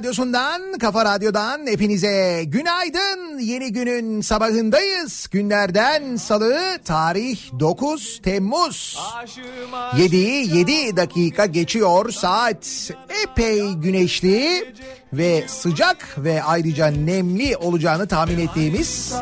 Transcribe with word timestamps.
Radyosu'ndan, 0.00 0.78
Kafa 0.78 1.04
Radyo'dan 1.04 1.66
hepinize 1.66 2.44
günaydın. 2.44 3.38
Yeni 3.38 3.72
günün 3.72 4.20
sabahındayız. 4.20 5.28
Günlerden 5.30 6.16
salı, 6.16 6.78
tarih 6.84 7.38
9 7.60 8.20
Temmuz. 8.22 8.98
7'yi 9.92 10.56
7 10.56 10.96
dakika 10.96 11.46
geçiyor 11.46 12.10
saat. 12.10 12.90
Epey 13.22 13.72
güneşli 13.72 14.74
ve 15.12 15.44
sıcak 15.48 16.14
ve 16.18 16.42
ayrıca 16.42 16.86
nemli 16.86 17.56
olacağını 17.56 18.08
tahmin 18.08 18.38
ettiğimiz 18.38 19.14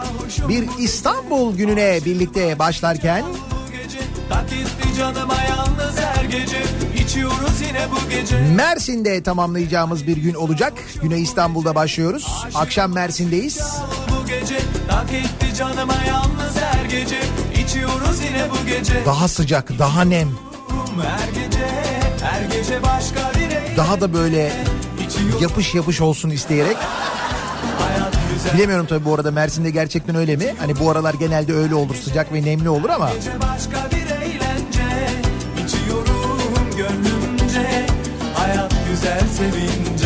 bir 0.48 0.68
İstanbul 0.78 1.56
gününe 1.56 2.00
birlikte 2.04 2.58
başlarken... 2.58 3.24
Gece, 3.72 4.98
canıma 4.98 5.36
yalnız 5.48 5.96
her 6.00 6.24
gece 6.24 6.87
Mersin'de 8.54 9.22
tamamlayacağımız 9.22 10.06
bir 10.06 10.16
gün 10.16 10.34
olacak. 10.34 10.72
Güne 11.02 11.18
İstanbul'da 11.18 11.74
başlıyoruz. 11.74 12.26
Akşam 12.54 12.92
Mersin'deyiz. 12.92 13.58
Daha 19.06 19.28
sıcak, 19.28 19.78
daha 19.78 20.02
nem. 20.02 20.28
Daha 23.76 24.00
da 24.00 24.12
böyle 24.14 24.52
yapış 25.40 25.74
yapış 25.74 26.00
olsun 26.00 26.30
isteyerek. 26.30 26.76
Bilemiyorum 28.54 28.86
tabii 28.88 29.04
bu 29.04 29.14
arada 29.14 29.30
Mersin'de 29.30 29.70
gerçekten 29.70 30.16
öyle 30.16 30.36
mi? 30.36 30.54
Hani 30.58 30.78
bu 30.78 30.90
aralar 30.90 31.14
genelde 31.14 31.52
öyle 31.54 31.74
olur 31.74 31.94
sıcak 31.94 32.32
ve 32.32 32.42
nemli 32.44 32.68
olur 32.68 32.88
ama. 32.90 33.10
güzel 39.00 39.20
sevin 39.36 39.97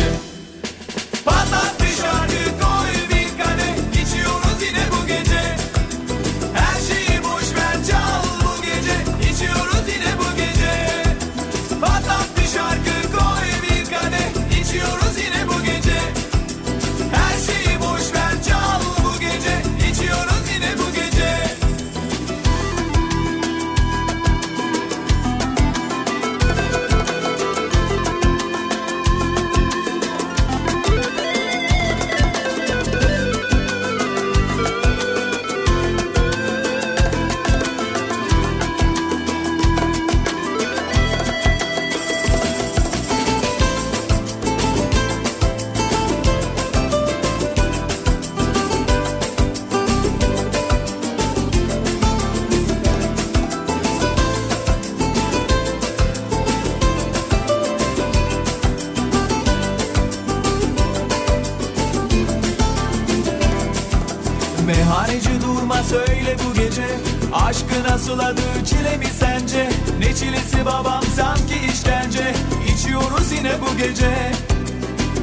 söyle 65.89 66.35
bu 66.45 66.53
gece. 66.53 66.87
Aşkı 67.33 67.83
nasıl 67.89 68.19
adı 68.19 68.41
çile 68.65 68.97
mi 68.97 69.05
sence? 69.19 69.69
Ne 69.99 70.15
çilesi 70.15 70.65
babam 70.65 71.03
sanki 71.15 71.53
işkence? 71.73 72.33
İçiyoruz 72.73 73.31
yine 73.31 73.51
bu 73.61 73.77
gece. 73.77 74.31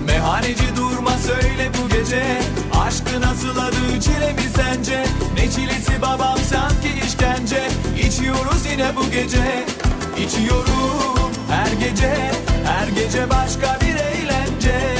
Meyhaneci 0.07 0.77
durma 0.77 1.11
söyle 1.11 1.71
bu 1.79 1.89
gece. 1.89 2.23
Aşkı 2.81 3.21
nasıl 3.21 3.59
adı 3.59 4.01
çile 4.01 4.33
mi 4.33 4.43
sence? 4.57 5.05
Ne 5.37 5.51
çilesi 5.51 6.03
babam 6.03 6.39
sanki 6.51 7.07
işkence? 7.07 7.69
İçiyoruz 8.07 8.67
yine 8.73 8.97
bu 8.97 9.11
gece. 9.11 9.65
İçiyorum 10.27 11.31
her 11.51 11.89
gece. 11.89 12.15
Her 12.65 12.89
gece 12.89 13.31
başka 13.31 13.79
bir 13.81 13.95
eğlence 13.95 15.00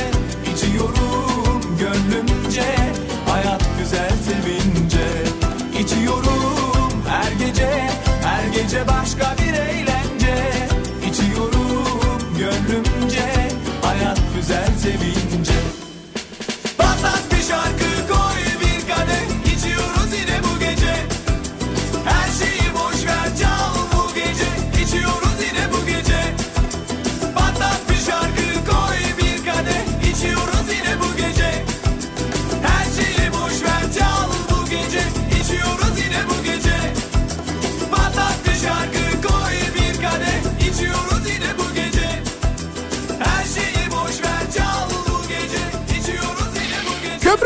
gece 8.71 8.89
başka 8.89 9.37
bir 9.39 9.50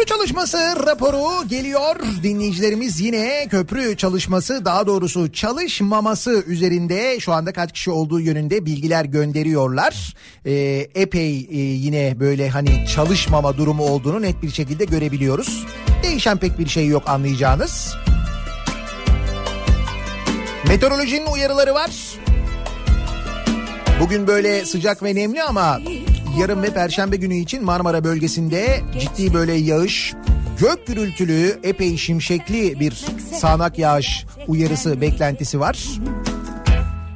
Çalışması 0.07 0.59
raporu 0.87 1.49
geliyor. 1.49 1.97
Dinleyicilerimiz 2.23 3.01
yine 3.01 3.47
köprü 3.51 3.97
çalışması 3.97 4.65
daha 4.65 4.87
doğrusu 4.87 5.33
çalışmaması 5.33 6.45
üzerinde 6.47 7.21
şu 7.21 7.33
anda 7.33 7.53
kaç 7.53 7.73
kişi 7.73 7.91
olduğu 7.91 8.21
yönünde 8.21 8.67
bilgiler 8.67 9.05
gönderiyorlar. 9.05 10.15
Ee, 10.47 10.53
epey 10.95 11.49
e, 11.51 11.57
yine 11.59 12.21
böyle 12.21 12.49
hani 12.49 12.87
çalışmama 12.95 13.57
durumu 13.57 13.85
olduğunu 13.85 14.23
net 14.23 14.43
bir 14.43 14.51
şekilde 14.51 14.85
görebiliyoruz. 14.85 15.67
Değişen 16.03 16.39
pek 16.39 16.59
bir 16.59 16.69
şey 16.69 16.87
yok 16.87 17.09
anlayacağınız. 17.09 17.95
Meteorolojinin 20.69 21.27
uyarıları 21.27 21.75
var. 21.75 21.91
Bugün 24.01 24.27
böyle 24.27 24.65
sıcak 24.65 25.03
ve 25.03 25.15
nemli 25.15 25.43
ama 25.43 25.81
yarın 26.39 26.63
ve 26.63 26.71
perşembe 26.71 27.17
günü 27.17 27.35
için 27.35 27.65
Marmara 27.65 28.05
bölgesinde 28.05 28.81
ciddi 29.01 29.35
böyle 29.35 29.53
yağış, 29.53 30.15
gök 30.61 30.87
gürültülü, 30.87 31.61
epey 31.63 31.97
şimşekli 31.97 32.81
bir 32.81 33.05
sağanak 33.41 33.79
yağış 33.79 34.27
uyarısı 34.47 35.01
beklentisi 35.01 35.61
var. 35.61 35.89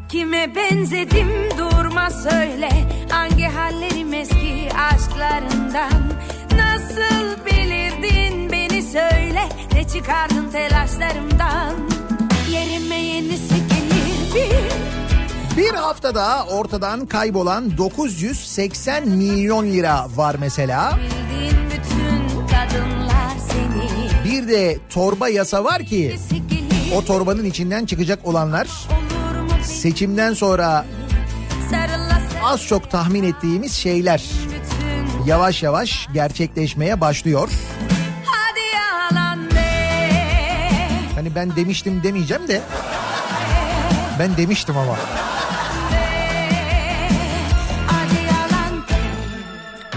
Kime 0.08 0.54
benzedim 0.54 1.28
durma 1.58 2.10
söyle 2.10 2.68
Hangi 3.10 3.44
hallerim 3.44 4.14
eski 4.14 4.68
aşklarından? 4.92 6.12
Nasıl 6.56 7.46
bilirdin 7.46 8.52
beni 8.52 8.82
söyle 8.82 9.48
Ne 9.74 9.88
çıkardın 9.88 10.50
telaşlarımdan? 10.52 11.74
Yerime 12.50 12.96
yenisi 12.96 13.54
gelir 13.54 14.34
bir 14.34 14.87
Bir 15.58 15.74
haftada 15.74 16.44
ortadan 16.44 17.06
kaybolan 17.06 17.78
980 17.78 19.08
milyon 19.08 19.66
lira 19.66 20.06
var 20.16 20.36
mesela. 20.40 20.98
Bir 24.24 24.48
de 24.48 24.78
torba 24.90 25.28
yasa 25.28 25.64
var 25.64 25.84
ki 25.84 26.16
o 26.96 27.04
torbanın 27.04 27.44
içinden 27.44 27.86
çıkacak 27.86 28.26
olanlar 28.26 28.68
seçimden 29.64 30.34
sonra 30.34 30.84
az 32.44 32.66
çok 32.66 32.90
tahmin 32.90 33.24
ettiğimiz 33.24 33.72
şeyler 33.72 34.24
yavaş 35.26 35.62
yavaş 35.62 36.08
gerçekleşmeye 36.12 37.00
başlıyor. 37.00 37.48
Hani 41.14 41.34
ben 41.34 41.56
demiştim 41.56 42.02
demeyeceğim 42.02 42.48
de 42.48 42.62
ben 44.18 44.36
demiştim 44.36 44.76
ama. 44.76 44.96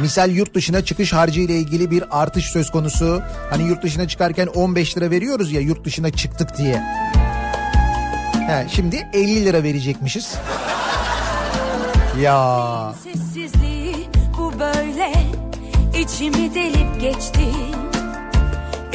Misal 0.01 0.31
yurt 0.31 0.56
dışına 0.56 0.86
çıkış 0.86 1.13
harcı 1.13 1.42
ile 1.42 1.56
ilgili 1.56 1.92
bir 1.92 2.21
artış 2.21 2.45
söz 2.45 2.71
konusu. 2.71 3.21
Hani 3.50 3.63
yurt 3.63 3.83
dışına 3.83 4.07
çıkarken 4.07 4.48
15 4.48 4.98
lira 4.98 5.12
veriyoruz 5.12 5.51
ya 5.51 5.62
yurt 5.62 5.86
dışına 5.86 6.12
çıktık 6.12 6.57
diye. 6.57 6.83
He, 8.48 8.67
şimdi 8.75 9.08
50 9.13 9.46
lira 9.46 9.63
verecekmişiz. 9.63 10.36
Ya 12.22 12.93
Sessizliği 13.03 13.96
bu 14.38 14.60
böyle 14.60 15.13
içimi 16.00 16.55
delip 16.55 17.01
geçti 17.01 17.46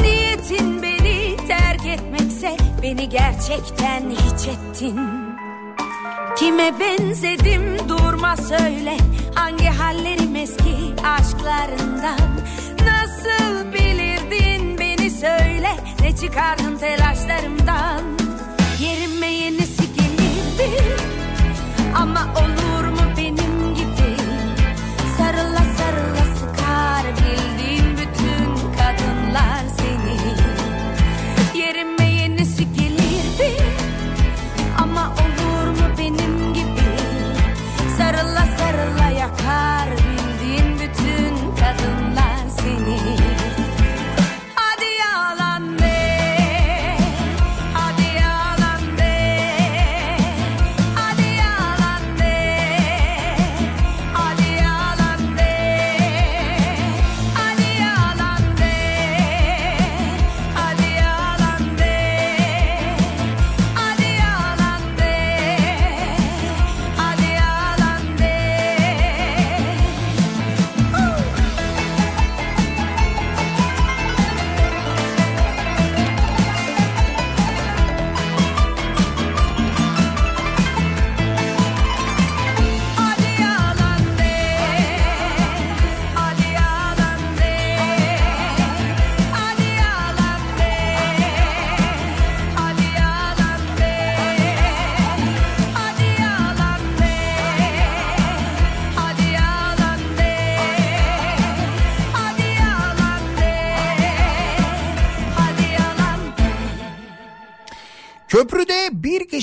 Niyetin 0.01 0.83
beni 0.83 1.37
terk 1.49 1.87
etmekse 1.87 2.57
beni 2.83 3.09
gerçekten 3.09 4.11
hiç 4.11 4.49
ettin 4.49 5.26
Kime 6.37 6.81
benzedim 6.81 7.89
durma 7.89 8.37
söyle. 8.37 8.97
Hangi 9.35 9.65
hallerim 9.65 10.37
eski 10.37 10.77
aşklarından? 11.05 12.31
Nasıl 12.85 13.73
bilirdin 13.73 14.79
beni 14.79 15.11
söyle. 15.11 15.69
Ne 16.01 16.17
çıkardın 16.17 16.77
telaşlarımdan? 16.77 18.03
Yerime 18.81 19.06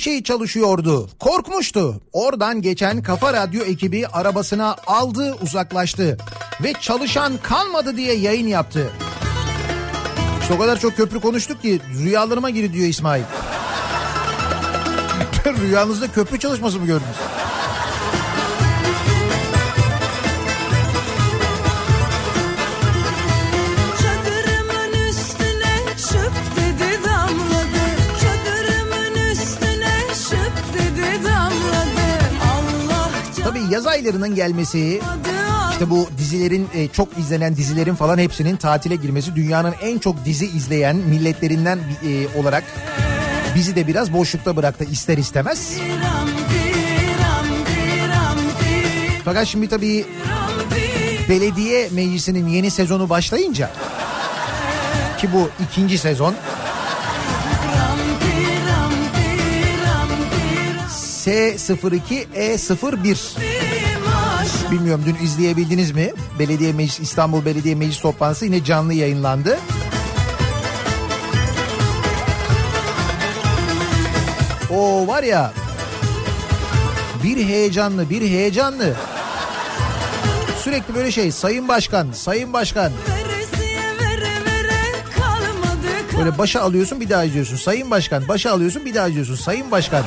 kişi 0.04 0.24
çalışıyordu. 0.24 1.10
Korkmuştu. 1.20 2.02
Oradan 2.14 2.62
geçen 2.62 3.04
Kafa 3.04 3.34
Radyo 3.34 3.64
ekibi 3.64 4.08
arabasına 4.08 4.76
aldı 4.88 5.36
uzaklaştı. 5.42 6.18
Ve 6.64 6.74
çalışan 6.82 7.38
kalmadı 7.44 7.98
diye 7.98 8.14
yayın 8.14 8.48
yaptı. 8.48 8.92
İşte 10.42 10.54
o 10.54 10.58
kadar 10.58 10.80
çok 10.80 10.98
köprü 10.98 11.20
konuştuk 11.20 11.62
ki 11.62 11.82
rüyalarıma 12.04 12.50
giri 12.50 12.74
diyor 12.74 12.88
İsmail. 12.88 13.24
Rüyanızda 15.62 16.08
köprü 16.08 16.40
çalışması 16.40 16.80
mı 16.80 16.86
gördünüz? 16.86 17.18
Yaz 33.74 33.88
aylarının 33.88 34.36
gelmesi 34.36 35.02
işte 35.72 35.90
bu 35.90 36.10
dizilerin 36.18 36.70
e, 36.74 36.88
çok 36.88 37.18
izlenen 37.18 37.56
dizilerin 37.56 37.96
falan 37.96 38.18
hepsinin 38.18 38.56
tatile 38.56 38.96
girmesi 38.96 39.36
dünyanın 39.36 39.74
en 39.82 40.00
çok 40.00 40.26
dizi 40.26 40.46
izleyen 40.46 40.96
milletlerinden 40.96 41.80
e, 41.80 42.40
olarak 42.40 42.64
bizi 43.56 43.76
de 43.76 43.88
biraz 43.88 44.14
boşlukta 44.14 44.56
bıraktı 44.56 44.84
ister 44.84 45.18
istemez. 45.18 45.74
Fakat 49.26 49.48
şimdi 49.48 49.68
tabii 49.68 50.06
belediye 51.30 51.90
meclisinin 51.92 52.48
yeni 52.48 52.72
sezonu 52.72 53.10
başlayınca 53.10 53.72
ki 55.18 55.30
bu 55.34 55.50
ikinci 55.70 55.98
sezon 55.98 56.36
ram 57.76 58.00
diram 58.22 58.92
diram 59.16 60.10
diram 60.20 60.90
S02 61.26 62.26
E01 62.36 63.54
maş 63.54 63.63
bilmiyorum 64.74 65.04
dün 65.06 65.26
izleyebildiniz 65.26 65.92
mi? 65.92 66.12
Belediye 66.40 66.74
Meclis 66.74 67.00
İstanbul 67.00 67.46
Belediye 67.46 67.76
Meclis 67.76 68.00
toplantısı 68.00 68.46
yine 68.46 68.64
canlı 68.64 68.94
yayınlandı. 68.94 69.60
O 74.72 75.08
var 75.08 75.24
ya 75.24 75.54
bir 77.24 77.38
heyecanlı 77.38 78.10
bir 78.10 78.22
heyecanlı. 78.22 78.94
Sürekli 80.64 80.96
böyle 80.96 81.12
şey 81.12 81.32
sayın 81.32 81.68
başkan 81.68 82.12
sayın 82.12 82.54
başkan 82.54 82.92
böyle 86.18 86.38
başa 86.38 86.62
alıyorsun 86.62 87.00
bir 87.00 87.10
daha 87.10 87.24
izliyorsun 87.24 87.56
sayın 87.56 87.92
başkan 87.92 88.28
başa 88.28 88.52
alıyorsun 88.52 88.86
bir 88.86 88.94
daha 88.94 89.08
izliyorsun 89.08 89.36
sayın 89.36 89.72
başkan. 89.72 90.04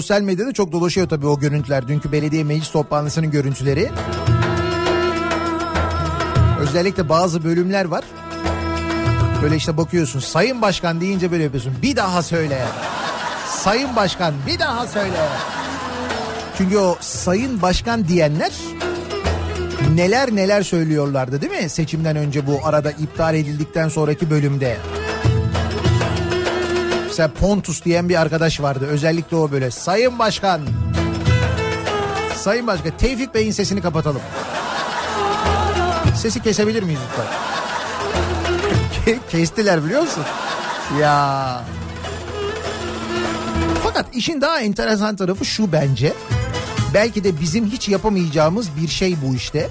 Sosyal 0.00 0.22
medyada 0.22 0.52
çok 0.52 0.72
dolaşıyor 0.72 1.08
tabii 1.08 1.26
o 1.26 1.38
görüntüler. 1.38 1.88
Dünkü 1.88 2.12
belediye 2.12 2.44
meclis 2.44 2.70
toplantısının 2.70 3.30
görüntüleri. 3.30 3.90
Özellikle 6.60 7.08
bazı 7.08 7.44
bölümler 7.44 7.84
var. 7.84 8.04
Böyle 9.42 9.56
işte 9.56 9.76
bakıyorsun 9.76 10.20
sayın 10.20 10.62
başkan 10.62 11.00
deyince 11.00 11.32
böyle 11.32 11.42
yapıyorsun. 11.42 11.74
Bir 11.82 11.96
daha 11.96 12.22
söyle. 12.22 12.58
Sayın 13.46 13.96
başkan 13.96 14.34
bir 14.46 14.58
daha 14.58 14.86
söyle. 14.86 15.28
Çünkü 16.58 16.78
o 16.78 16.96
sayın 17.00 17.62
başkan 17.62 18.08
diyenler 18.08 18.52
neler 19.94 20.36
neler 20.36 20.62
söylüyorlardı 20.62 21.40
değil 21.40 21.62
mi? 21.62 21.68
Seçimden 21.68 22.16
önce 22.16 22.46
bu 22.46 22.60
arada 22.64 22.90
iptal 22.90 23.34
edildikten 23.34 23.88
sonraki 23.88 24.30
bölümde. 24.30 24.76
Mesela 27.18 27.34
Pontus 27.40 27.84
diyen 27.84 28.08
bir 28.08 28.20
arkadaş 28.20 28.60
vardı. 28.60 28.86
Özellikle 28.86 29.36
o 29.36 29.50
böyle 29.50 29.70
sayın 29.70 30.18
başkan. 30.18 30.60
Sayın 32.36 32.66
başkan 32.66 32.92
Tevfik 32.98 33.34
Bey'in 33.34 33.50
sesini 33.50 33.82
kapatalım. 33.82 34.20
Sesi 36.16 36.42
kesebilir 36.42 36.82
miyiz 36.82 37.00
lütfen? 37.10 37.26
Ke- 39.06 39.30
Kestiler 39.30 39.84
biliyor 39.84 40.00
musun? 40.02 40.24
Ya. 41.00 41.62
Fakat 43.84 44.06
işin 44.16 44.40
daha 44.40 44.60
enteresan 44.60 45.16
tarafı 45.16 45.44
şu 45.44 45.72
bence. 45.72 46.12
Belki 46.94 47.24
de 47.24 47.40
bizim 47.40 47.66
hiç 47.66 47.88
yapamayacağımız 47.88 48.68
bir 48.82 48.88
şey 48.88 49.16
bu 49.26 49.34
işte. 49.34 49.68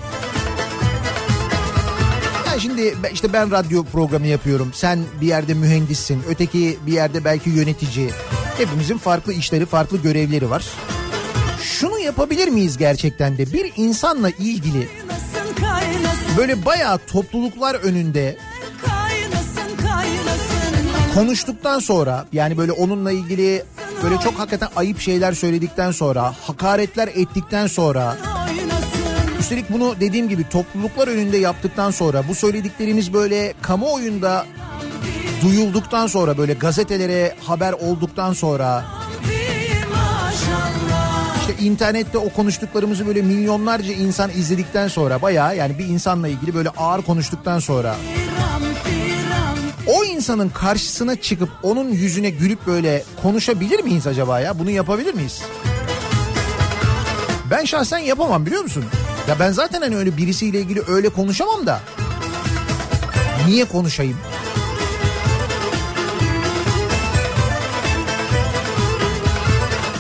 Şimdi 2.60 2.96
işte 3.14 3.34
ben 3.34 3.52
radyo 3.52 3.84
programı 3.84 4.28
yapıyorum. 4.28 4.72
Sen 4.74 5.00
bir 5.22 5.28
yerde 5.28 5.54
mühendissin. 5.54 6.24
Öteki 6.30 6.78
bir 6.86 6.92
yerde 6.92 7.26
belki 7.26 7.50
yönetici. 7.50 8.10
Hepimizin 8.58 8.98
farklı 8.98 9.34
işleri, 9.34 9.66
farklı 9.66 9.98
görevleri 9.98 10.50
var. 10.50 10.66
Şunu 11.62 12.00
yapabilir 12.00 12.48
miyiz 12.48 12.78
gerçekten 12.78 13.38
de? 13.38 13.54
Bir 13.54 13.74
insanla 13.76 14.30
ilgili 14.30 14.90
böyle 16.38 16.66
bayağı 16.66 16.98
topluluklar 16.98 17.76
önünde 17.76 18.38
konuştuktan 21.14 21.80
sonra 21.80 22.26
yani 22.34 22.58
böyle 22.58 22.72
onunla 22.72 23.12
ilgili 23.12 23.64
böyle 24.04 24.18
çok 24.20 24.40
hakikaten 24.40 24.70
ayıp 24.76 25.00
şeyler 25.00 25.34
söyledikten 25.34 25.92
sonra, 25.92 26.34
hakaretler 26.42 27.08
ettikten 27.08 27.68
sonra 27.68 28.18
Üstelik 29.40 29.70
bunu 29.70 29.96
dediğim 30.00 30.30
gibi 30.30 30.50
topluluklar 30.50 31.08
önünde 31.08 31.38
yaptıktan 31.38 31.92
sonra 31.92 32.28
bu 32.28 32.36
söylediklerimiz 32.36 33.14
böyle 33.14 33.54
kamuoyunda 33.62 34.46
duyulduktan 35.44 36.08
sonra 36.08 36.38
böyle 36.38 36.54
gazetelere 36.54 37.36
haber 37.44 37.74
olduktan 37.74 38.34
sonra 38.34 38.86
işte 41.40 41.64
internette 41.64 42.18
o 42.18 42.30
konuştuklarımızı 42.30 43.08
böyle 43.08 43.22
milyonlarca 43.22 43.94
insan 43.94 44.30
izledikten 44.30 44.88
sonra 44.88 45.22
bayağı 45.22 45.58
yani 45.58 45.78
bir 45.80 45.86
insanla 45.86 46.28
ilgili 46.28 46.56
böyle 46.56 46.70
ağır 46.70 47.02
konuştuktan 47.02 47.60
sonra 47.60 47.96
o 49.88 50.04
insanın 50.04 50.50
karşısına 50.50 51.16
çıkıp 51.16 51.50
onun 51.64 51.90
yüzüne 51.90 52.30
gülüp 52.30 52.68
böyle 52.68 53.04
konuşabilir 53.22 53.84
miyiz 53.84 54.08
acaba 54.08 54.40
ya? 54.40 54.60
Bunu 54.60 54.70
yapabilir 54.70 55.14
miyiz? 55.14 55.42
Ben 57.52 57.66
şahsen 57.66 57.98
yapamam 57.98 58.46
biliyor 58.46 58.64
musun? 58.64 58.86
Ya 59.28 59.40
ben 59.40 59.52
zaten 59.52 59.82
hani 59.82 59.96
öyle 59.96 60.18
birisiyle 60.18 60.60
ilgili 60.60 60.82
öyle 60.88 61.10
konuşamam 61.10 61.66
da. 61.66 61.82
Niye 63.48 63.66
konuşayım? 63.66 64.18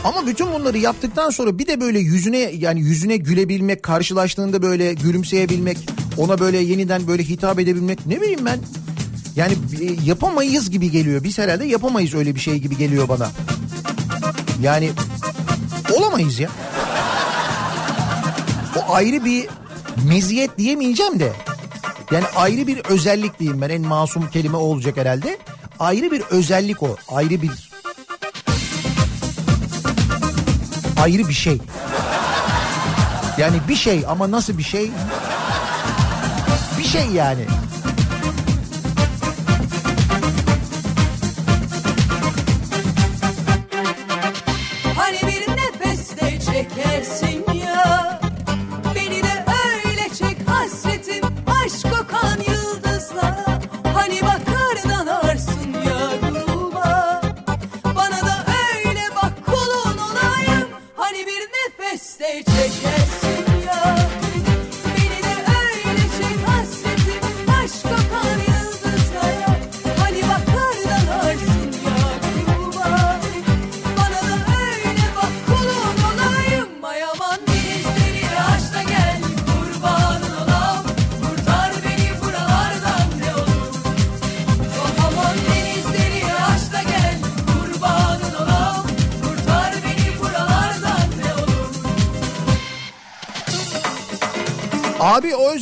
Ama 0.03 0.27
bütün 0.27 0.53
bunları 0.53 0.77
yaptıktan 0.77 1.29
sonra 1.29 1.60
bir 1.60 1.67
de 1.67 1.81
böyle 1.81 2.00
yüzüne 2.00 2.38
yani 2.38 2.79
yüzüne 2.79 3.17
gülebilmek, 3.17 3.84
karşılaştığında 3.84 4.62
böyle 4.62 4.93
gülümseyebilmek, 4.93 5.77
ona 6.17 6.39
böyle 6.39 6.57
yeniden 6.57 7.07
böyle 7.07 7.24
hitap 7.24 7.60
edebilmek 7.60 8.05
ne 8.05 8.22
bileyim 8.22 8.46
ben. 8.46 8.60
Yani 9.36 9.53
e, 9.81 9.86
yapamayız 10.05 10.69
gibi 10.69 10.91
geliyor. 10.91 11.24
Biz 11.24 11.38
herhalde 11.38 11.65
yapamayız 11.65 12.13
öyle 12.13 12.36
bir 12.36 12.39
şey 12.39 12.57
gibi 12.60 12.77
geliyor 12.77 13.10
bana. 13.10 13.29
Yani 14.62 14.91
olamayız 15.93 16.39
ya. 16.39 16.50
Ayrı 18.88 19.25
bir 19.25 19.48
meziyet 20.08 20.58
diyemeyeceğim 20.58 21.20
de. 21.20 21.34
Yani 22.12 22.25
ayrı 22.36 22.67
bir 22.67 22.77
özellik 22.77 23.39
diyeyim 23.39 23.62
ben. 23.62 23.70
En 23.70 23.82
masum 23.82 24.29
kelime 24.29 24.58
olacak 24.58 24.98
herhalde. 24.98 25.38
Ayrı 25.79 26.12
bir 26.12 26.22
özellik 26.22 26.84
o. 26.84 26.96
Ayrı 27.08 27.41
bir 27.41 27.51
ayrı 31.01 31.27
bir 31.27 31.34
şey. 31.34 31.62
Yani 33.38 33.58
bir 33.67 33.75
şey 33.75 34.03
ama 34.08 34.32
nasıl 34.32 34.58
bir 34.58 34.63
şey? 34.63 34.91
Bir 36.79 36.84
şey 36.84 37.06
yani. 37.06 37.46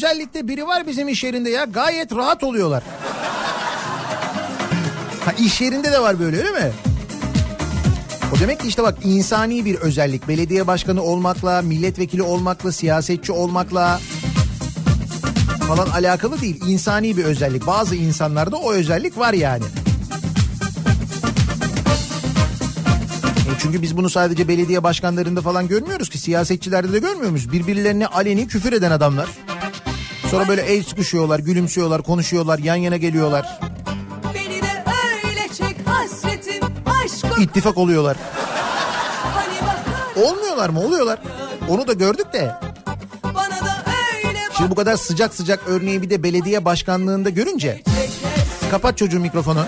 Özellikle 0.06 0.48
biri 0.48 0.68
var 0.68 0.88
bizim 0.88 1.08
iş 1.08 1.24
yerinde 1.24 1.50
ya 1.50 1.64
gayet 1.64 2.16
rahat 2.16 2.44
oluyorlar. 2.44 2.84
Ha 5.26 5.32
iş 5.40 5.62
yerinde 5.62 5.92
de 5.92 6.02
var 6.02 6.20
böyle 6.20 6.38
öyle 6.38 6.52
mi? 6.52 6.72
O 8.36 8.40
demek 8.40 8.60
ki 8.60 8.68
işte 8.68 8.84
bak 8.84 8.98
insani 9.04 9.66
bir 9.66 9.76
özellik. 9.76 10.28
Belediye 10.28 10.68
başkanı 10.68 11.04
olmakla, 11.04 11.62
milletvekili 11.62 12.22
olmakla, 12.22 12.72
siyasetçi 12.72 13.32
olmakla 13.32 14.00
falan 15.68 15.88
alakalı 15.88 16.42
değil. 16.42 16.62
İnsani 16.68 17.18
bir 17.18 17.24
özellik. 17.24 17.68
Bazı 17.68 17.96
insanlarda 17.96 18.58
o 18.58 18.74
özellik 18.74 19.18
var 19.18 19.34
yani. 19.34 19.64
E 23.36 23.52
çünkü 23.60 23.82
biz 23.82 23.98
bunu 23.98 24.10
sadece 24.10 24.48
belediye 24.48 24.84
başkanlarında 24.84 25.42
falan 25.42 25.68
görmüyoruz 25.68 26.10
ki 26.10 26.18
siyasetçilerde 26.18 26.94
de 26.94 27.00
görmüyor 27.00 27.30
muyuz? 27.32 27.52
Birbirlerine 27.52 28.08
aleni 28.08 28.48
küfür 28.48 28.74
eden 28.74 28.92
adamlar. 28.92 29.45
Sonra 30.36 30.48
böyle 30.48 30.62
el 30.62 30.84
sıkışıyorlar, 30.84 31.40
gülümsüyorlar, 31.40 32.02
konuşuyorlar, 32.02 32.60
yan 32.60 32.76
yana 32.76 32.98
geliyorlar. 32.98 33.60
İttifak 37.40 37.78
oluyorlar. 37.78 38.18
Hani 39.24 40.26
Olmuyorlar 40.26 40.70
mı? 40.70 40.80
Oluyorlar. 40.80 41.20
Onu 41.70 41.88
da 41.88 41.94
gördük 41.94 42.34
de. 42.34 42.52
Şimdi 44.58 44.72
bu 44.72 44.76
kadar 44.76 44.98
sıcak 44.98 45.36
sıcak 45.36 45.60
örneği 45.68 46.02
bir 46.02 46.10
de 46.10 46.24
belediye 46.24 46.66
başkanlığında 46.66 47.30
görünce 47.30 47.84
kapat 48.72 48.98
çocuğun 48.98 49.22
mikrofonu. 49.22 49.66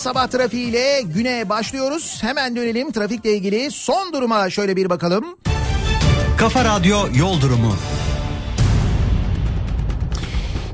Sabah 0.00 0.26
trafiğiyle 0.26 1.02
güne 1.02 1.48
başlıyoruz? 1.48 2.18
Hemen 2.22 2.56
dönelim 2.56 2.92
trafikle 2.92 3.36
ilgili 3.36 3.70
son 3.70 4.12
duruma 4.12 4.50
şöyle 4.50 4.76
bir 4.76 4.90
bakalım. 4.90 5.24
Kafa 6.38 6.64
Radyo 6.64 6.98
Yol 7.14 7.40
Durumu. 7.40 7.74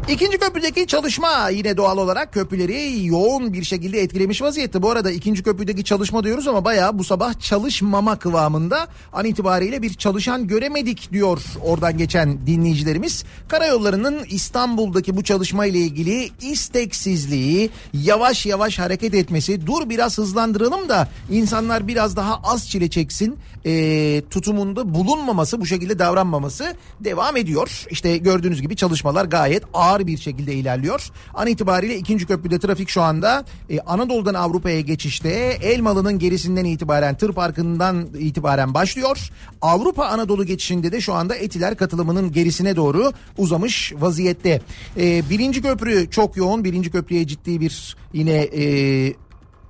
İkinci 0.08 0.38
köprüdeki 0.38 0.86
çalışma 0.86 1.48
yine 1.48 1.76
doğal 1.76 1.98
olarak 1.98 2.32
köprüleri 2.32 3.06
yoğun 3.06 3.52
bir 3.52 3.64
şekilde 3.64 4.00
etkilemiş 4.00 4.42
vaziyette. 4.42 4.82
Bu 4.82 4.90
arada 4.90 5.10
ikinci 5.10 5.42
köprüdeki 5.42 5.84
çalışma 5.84 6.24
diyoruz 6.24 6.48
ama 6.48 6.64
bayağı 6.64 6.98
bu 6.98 7.04
sabah 7.04 7.40
çalışmama 7.40 8.18
kıvamında 8.18 8.88
an 9.12 9.24
itibariyle 9.24 9.82
bir 9.82 9.94
çalışan 9.94 10.46
göremedik 10.46 11.12
diyor 11.12 11.42
oradan 11.64 11.98
geçen 11.98 12.46
dinleyicilerimiz. 12.46 13.24
Karayollarının 13.48 14.24
İstanbul'daki 14.30 15.16
bu 15.16 15.24
çalışma 15.24 15.66
ile 15.66 15.78
ilgili 15.78 16.30
isteksizliği, 16.40 17.70
yavaş 17.94 18.46
yavaş 18.46 18.78
hareket 18.78 19.14
etmesi, 19.14 19.66
dur 19.66 19.88
biraz 19.88 20.18
hızlandıralım 20.18 20.88
da 20.88 21.08
insanlar 21.30 21.88
biraz 21.88 22.16
daha 22.16 22.40
az 22.44 22.70
çile 22.70 22.90
çeksin 22.90 23.38
e, 23.66 24.22
tutumunda 24.30 24.94
bulunmaması, 24.94 25.60
bu 25.60 25.66
şekilde 25.66 25.98
davranmaması 25.98 26.74
devam 27.00 27.36
ediyor. 27.36 27.84
İşte 27.90 28.16
gördüğünüz 28.16 28.62
gibi 28.62 28.76
çalışmalar 28.76 29.24
gayet 29.24 29.62
ağır 29.74 30.06
bir 30.06 30.18
şekilde 30.18 30.54
ilerliyor. 30.54 31.10
An 31.34 31.46
itibariyle 31.46 31.96
ikinci 31.96 32.26
köprüde 32.26 32.58
trafik 32.58 32.88
şu 32.88 33.02
anda 33.02 33.44
e, 33.70 33.80
Anadolu'dan 33.80 34.34
Avrupa'ya 34.34 34.80
geçişte 34.80 35.28
Elmalı'nın 35.62 36.18
gerisinden 36.18 36.64
itibaren 36.64 37.16
tır 37.16 37.32
parkından 37.32 38.06
itibaren 38.18 38.74
başlıyor. 38.74 39.30
Avrupa 39.62 40.04
Anadolu 40.04 40.44
geçişinde 40.44 40.92
de 40.92 41.00
şu 41.00 41.14
anda 41.14 41.34
Etiler 41.34 41.76
katılımının 41.76 42.32
gerisine 42.32 42.76
doğru 42.76 43.12
uzamış 43.38 43.92
vaziyette. 43.98 44.60
E, 44.96 45.22
birinci 45.30 45.62
köprü 45.62 46.10
çok 46.10 46.36
yoğun. 46.36 46.64
Birinci 46.64 46.90
köprüye 46.90 47.26
ciddi 47.26 47.60
bir 47.60 47.96
yine 48.12 48.32
e, 48.32 49.25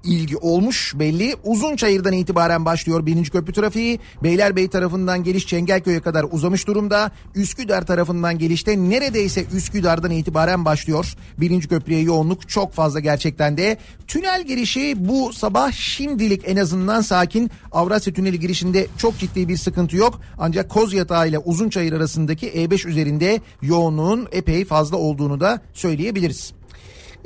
ilgi 0.06 0.36
olmuş 0.36 0.94
belli. 0.96 1.36
Uzunçayır'dan 1.44 2.12
itibaren 2.12 2.64
başlıyor 2.64 3.06
birinci 3.06 3.30
köprü 3.30 3.52
trafiği. 3.52 4.00
Beylerbeyi 4.22 4.68
tarafından 4.68 5.24
geliş 5.24 5.46
Çengelköy'e 5.46 6.00
kadar 6.00 6.26
uzamış 6.30 6.66
durumda. 6.66 7.10
Üsküdar 7.34 7.86
tarafından 7.86 8.38
gelişte 8.38 8.78
neredeyse 8.78 9.44
Üsküdar'dan 9.54 10.10
itibaren 10.10 10.64
başlıyor. 10.64 11.14
Birinci 11.38 11.68
köprüye 11.68 12.00
yoğunluk 12.00 12.48
çok 12.48 12.72
fazla 12.72 13.00
gerçekten 13.00 13.56
de. 13.56 13.78
Tünel 14.06 14.44
girişi 14.46 14.94
bu 15.08 15.32
sabah 15.32 15.72
şimdilik 15.72 16.42
en 16.46 16.56
azından 16.56 17.00
sakin. 17.00 17.50
Avrasya 17.72 18.12
Tüneli 18.12 18.40
girişinde 18.40 18.86
çok 18.98 19.18
ciddi 19.18 19.48
bir 19.48 19.56
sıkıntı 19.56 19.96
yok. 19.96 20.20
Ancak 20.38 20.70
Kozyatağı 20.70 21.28
ile 21.28 21.38
Uzunçayır 21.38 21.92
arasındaki 21.92 22.48
E5 22.48 22.88
üzerinde 22.88 23.40
yoğunluğun 23.62 24.28
epey 24.32 24.64
fazla 24.64 24.96
olduğunu 24.96 25.40
da 25.40 25.60
söyleyebiliriz. 25.72 26.55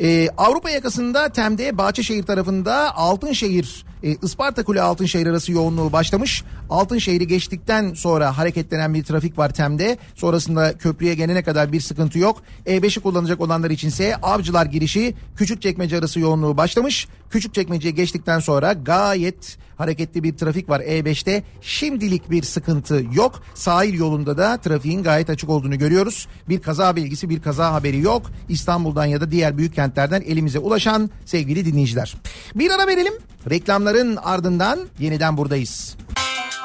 Ee, 0.00 0.28
Avrupa 0.36 0.70
yakasında 0.70 1.28
Tem'de 1.28 1.78
Bahçeşehir 1.78 2.22
tarafında 2.22 2.96
Altınşehir 2.96 3.84
e, 4.02 4.16
Isparta 4.22 4.64
Kule 4.64 4.82
Altınşehir 4.82 5.26
arası 5.26 5.52
yoğunluğu 5.52 5.92
başlamış. 5.92 6.44
Altınşehir'i 6.70 7.26
geçtikten 7.26 7.94
sonra 7.94 8.38
hareketlenen 8.38 8.94
bir 8.94 9.04
trafik 9.04 9.38
var 9.38 9.54
Tem'de. 9.54 9.98
Sonrasında 10.14 10.78
köprüye 10.78 11.14
gelene 11.14 11.42
kadar 11.42 11.72
bir 11.72 11.80
sıkıntı 11.80 12.18
yok. 12.18 12.42
E5'i 12.66 13.02
kullanacak 13.02 13.40
olanlar 13.40 13.70
içinse 13.70 14.16
Avcılar 14.16 14.66
girişi 14.66 15.14
Küçükçekmece 15.36 15.98
arası 15.98 16.20
yoğunluğu 16.20 16.56
başlamış. 16.56 17.08
Küçükçekmece'yi 17.30 17.94
geçtikten 17.94 18.38
sonra 18.38 18.72
gayet 18.72 19.58
hareketli 19.80 20.22
bir 20.22 20.36
trafik 20.36 20.68
var 20.68 20.80
E5'te. 20.80 21.42
Şimdilik 21.60 22.30
bir 22.30 22.42
sıkıntı 22.42 23.04
yok. 23.12 23.42
Sahil 23.54 23.94
yolunda 23.94 24.38
da 24.38 24.56
trafiğin 24.56 25.02
gayet 25.02 25.30
açık 25.30 25.50
olduğunu 25.50 25.78
görüyoruz. 25.78 26.28
Bir 26.48 26.62
kaza 26.62 26.96
bilgisi, 26.96 27.28
bir 27.28 27.42
kaza 27.42 27.72
haberi 27.72 28.00
yok. 28.00 28.30
İstanbul'dan 28.48 29.04
ya 29.04 29.20
da 29.20 29.30
diğer 29.30 29.58
büyük 29.58 29.74
kentlerden 29.74 30.20
elimize 30.20 30.58
ulaşan 30.58 31.10
sevgili 31.24 31.64
dinleyiciler. 31.64 32.16
Bir 32.54 32.70
ara 32.70 32.86
verelim. 32.86 33.14
Reklamların 33.50 34.16
ardından 34.16 34.78
yeniden 34.98 35.36
buradayız. 35.36 35.96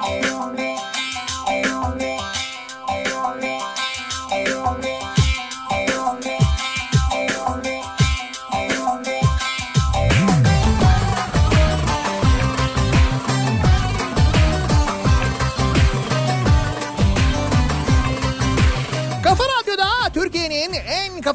Kafa 0.01 0.64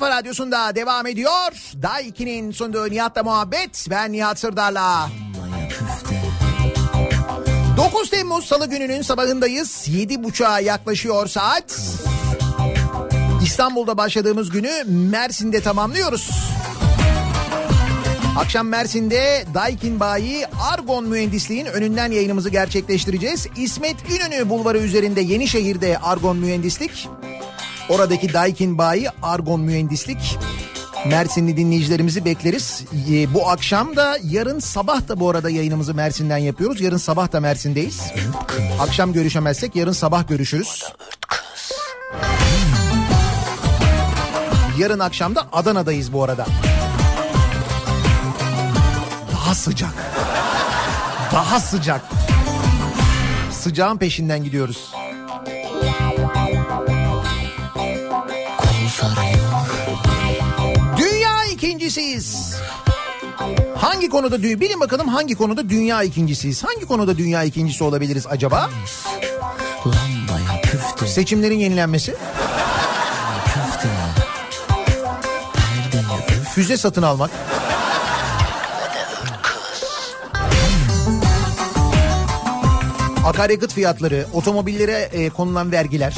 kafa 0.01 0.17
radyosunda 0.17 0.75
devam 0.75 1.07
ediyor. 1.07 1.53
Day 1.83 2.09
2'nin 2.09 2.51
sunduğu 2.51 2.91
Nihat'la 2.91 3.23
muhabbet. 3.23 3.87
Ben 3.91 4.13
Nihat 4.13 4.39
Sırdar'la. 4.39 5.09
9 7.77 8.11
Temmuz 8.11 8.45
Salı 8.45 8.67
gününün 8.67 9.03
sabahındayız. 9.03 9.89
7.30'a 9.89 10.61
yaklaşıyor 10.61 11.27
saat. 11.27 11.81
İstanbul'da 13.45 13.97
başladığımız 13.97 14.51
günü 14.51 14.85
Mersin'de 14.87 15.61
tamamlıyoruz. 15.61 16.31
Akşam 18.39 18.69
Mersin'de 18.69 19.45
Daikin 19.55 20.01
Bayi 20.01 20.47
Argon 20.73 21.05
Mühendisliğin 21.05 21.67
önünden 21.67 22.13
yayınımızı 22.13 22.51
gerçekleştireceğiz. 22.51 23.47
İsmet 23.57 23.97
İnönü 24.11 24.49
Bulvarı 24.49 24.79
üzerinde 24.79 25.21
Yenişehir'de 25.21 25.99
Argon 25.99 26.37
Mühendislik. 26.37 27.09
Oradaki 27.91 28.33
Daikin 28.33 28.79
Bayi 28.79 29.09
Argon 29.23 29.61
Mühendislik. 29.61 30.39
Mersinli 31.07 31.57
dinleyicilerimizi 31.57 32.25
bekleriz. 32.25 32.85
Ee, 33.11 33.35
Bu 33.35 33.49
akşam 33.51 33.97
da 33.97 34.17
yarın 34.25 34.59
sabah 34.59 35.09
da 35.09 35.21
bu 35.21 35.31
arada 35.31 35.51
yayınımızı 35.51 35.95
Mersin'den 35.95 36.37
yapıyoruz. 36.39 36.81
Yarın 36.81 36.97
sabah 36.97 37.33
da 37.33 37.41
Mersin'deyiz. 37.41 38.01
Akşam 38.81 39.13
görüşemezsek 39.13 39.77
yarın 39.77 39.93
sabah 39.93 40.29
görüşürüz. 40.29 40.85
Yarın 44.79 44.99
akşam 44.99 45.35
da 45.35 45.47
Adana'dayız 45.53 46.13
bu 46.13 46.25
arada. 46.25 46.47
Daha 49.33 49.55
sıcak. 49.55 49.95
Daha 51.33 51.61
sıcak. 51.61 52.01
Sıcağın 53.53 53.97
peşinden 53.99 54.45
gidiyoruz. 54.45 54.93
İkincisiyiz. 61.91 62.57
Hangi 63.77 64.09
konuda 64.09 64.37
dü- 64.37 64.61
bilin 64.61 64.81
bakalım 64.81 65.09
hangi 65.09 65.35
konuda 65.35 65.69
dünya 65.69 66.03
ikincisiyiz? 66.03 66.65
Hangi 66.65 66.87
konuda 66.87 67.19
dünya 67.19 67.43
ikincisi 67.45 67.85
olabiliriz 67.85 68.27
acaba? 68.27 68.71
Seçimlerin 71.07 71.59
yenilenmesi, 71.59 72.15
füze 76.55 76.77
satın 76.77 77.03
almak. 77.03 77.31
Akaryakıt 83.25 83.73
fiyatları, 83.73 84.27
otomobillere 84.33 85.09
e, 85.13 85.31
konulan 85.31 85.73
vergiler. 85.73 86.15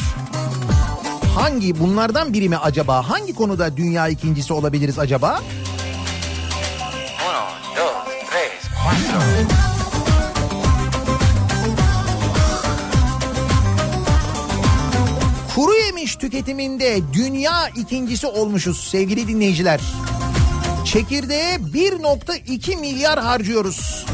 Hangi 1.35 1.80
bunlardan 1.80 2.32
biri 2.32 2.48
mi 2.48 2.56
acaba? 2.56 3.11
Hangi 3.11 3.35
konuda 3.35 3.76
dünya 3.76 4.08
ikincisi 4.08 4.52
olabiliriz 4.52 4.98
acaba? 4.98 5.40
Kuru 5.40 5.62
yemiş 16.02 16.16
tüketiminde 16.16 17.00
dünya 17.12 17.68
ikincisi 17.68 18.26
olmuşuz 18.26 18.88
sevgili 18.88 19.28
dinleyiciler. 19.28 19.80
Çekirdeğe 20.84 21.54
1.2 21.54 22.80
milyar 22.80 23.18
harcıyoruz. 23.18 24.06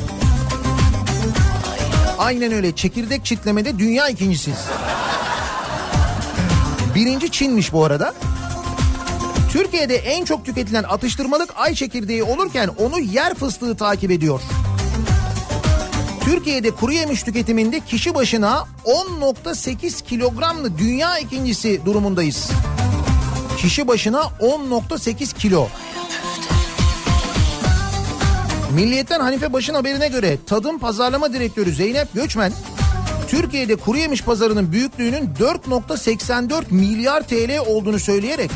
Aynen 2.19 2.53
öyle 2.53 2.77
çekirdek 2.77 3.25
çitlemede 3.25 3.79
dünya 3.79 4.09
ikincisiyiz. 4.09 4.59
Birinci 6.95 7.31
Çin'miş 7.31 7.73
bu 7.73 7.85
arada. 7.85 8.15
Türkiye'de 9.53 9.97
en 9.97 10.25
çok 10.25 10.45
tüketilen 10.45 10.85
atıştırmalık 10.85 11.51
ay 11.57 11.75
çekirdeği 11.75 12.23
olurken 12.23 12.69
onu 12.69 13.01
yer 13.01 13.35
fıstığı 13.35 13.77
takip 13.77 14.11
ediyor. 14.11 14.41
Türkiye'de 16.29 16.71
kuru 16.71 16.93
yemiş 16.93 17.23
tüketiminde 17.23 17.81
kişi 17.81 18.15
başına 18.15 18.65
10.8 18.85 20.05
kilogramlı 20.05 20.79
dünya 20.79 21.19
ikincisi 21.19 21.81
durumundayız. 21.85 22.51
Kişi 23.59 23.89
başına 23.89 24.21
10.8 24.41 25.39
kilo. 25.39 25.69
Milliyetten 28.75 29.21
Hanife 29.21 29.53
Baş'ın 29.53 29.75
haberine 29.75 30.09
göre 30.09 30.39
Tadım 30.47 30.79
Pazarlama 30.79 31.33
Direktörü 31.33 31.73
Zeynep 31.73 32.15
Göçmen, 32.15 32.53
Türkiye'de 33.29 33.77
kuru 33.77 33.99
yemiş 33.99 34.23
pazarının 34.23 34.73
büyüklüğünün 34.73 35.35
4.84 35.41 36.65
milyar 36.71 37.23
TL 37.23 37.59
olduğunu 37.67 37.99
söyleyerek 37.99 38.51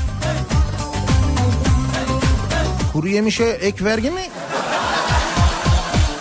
kuru 2.92 3.08
yemişe 3.08 3.44
ek 3.44 3.84
vergi 3.84 4.10
mi? 4.10 4.22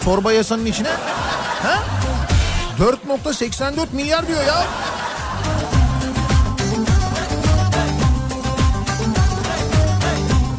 Torba 0.04 0.32
yasanın 0.32 0.66
içine? 0.66 0.90
Ha? 1.64 1.84
4.84 2.80 3.88
milyar 3.94 4.28
diyor 4.28 4.44
ya. 4.44 4.64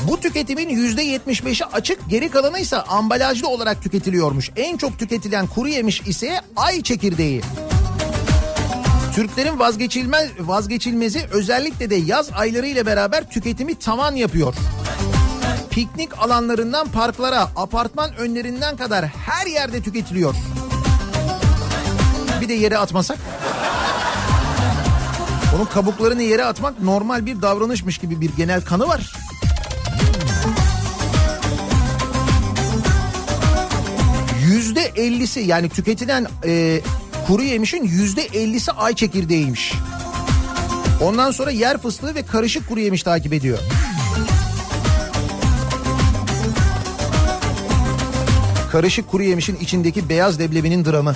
Bu 0.09 0.21
tüketimin 0.21 0.69
%75'i 0.69 1.65
açık, 1.65 2.09
geri 2.09 2.31
kalanı 2.31 2.59
ise 2.59 2.77
ambalajlı 2.77 3.49
olarak 3.49 3.83
tüketiliyormuş. 3.83 4.51
En 4.57 4.77
çok 4.77 4.99
tüketilen 4.99 5.47
kuru 5.47 5.69
yemiş 5.69 6.01
ise 6.01 6.41
ay 6.57 6.83
çekirdeği. 6.83 7.43
Türklerin 9.15 9.59
vazgeçilmez 9.59 10.31
vazgeçilmezi 10.41 11.27
özellikle 11.33 11.91
de 11.91 11.95
yaz 11.95 12.31
ayları 12.33 12.67
ile 12.67 12.87
beraber 12.87 13.31
tüketimi 13.31 13.75
tavan 13.75 14.15
yapıyor. 14.15 14.55
Piknik 15.71 16.19
alanlarından 16.19 16.89
parklara, 16.89 17.49
apartman 17.57 18.17
önlerinden 18.17 18.77
kadar 18.77 19.05
her 19.07 19.47
yerde 19.47 19.83
tüketiliyor. 19.83 20.35
Bir 22.43 22.49
de 22.49 22.55
yere 22.55 22.79
atmasak? 22.79 23.19
Onun 25.57 25.65
kabuklarını 25.65 26.23
yere 26.23 26.45
atmak 26.45 26.83
normal 26.83 27.27
bir 27.27 27.43
davranışmış 27.43 27.99
gibi 27.99 28.21
bir 28.21 28.31
genel 28.37 28.61
kanı 28.61 28.89
var. 28.89 29.13
Yüzde 34.47 34.81
ellisi 34.97 35.41
yani 35.41 35.69
tüketilen 35.69 36.27
e, 36.45 36.81
kuru 37.27 37.43
yemişin 37.43 37.85
yüzde 37.85 38.23
ellisi 38.23 38.73
ay 38.73 38.95
çekirdeğiymiş. 38.95 39.73
Ondan 41.03 41.31
sonra 41.31 41.51
yer 41.51 41.79
fıstığı 41.79 42.15
ve 42.15 42.23
karışık 42.23 42.69
kuru 42.69 42.81
yemiş 42.81 43.03
takip 43.03 43.33
ediyor. 43.33 43.59
Karışık 48.73 49.11
kuru 49.11 49.23
yemişin 49.23 49.57
içindeki 49.57 50.09
beyaz 50.09 50.41
leblebinin 50.41 50.85
dramı. 50.85 51.15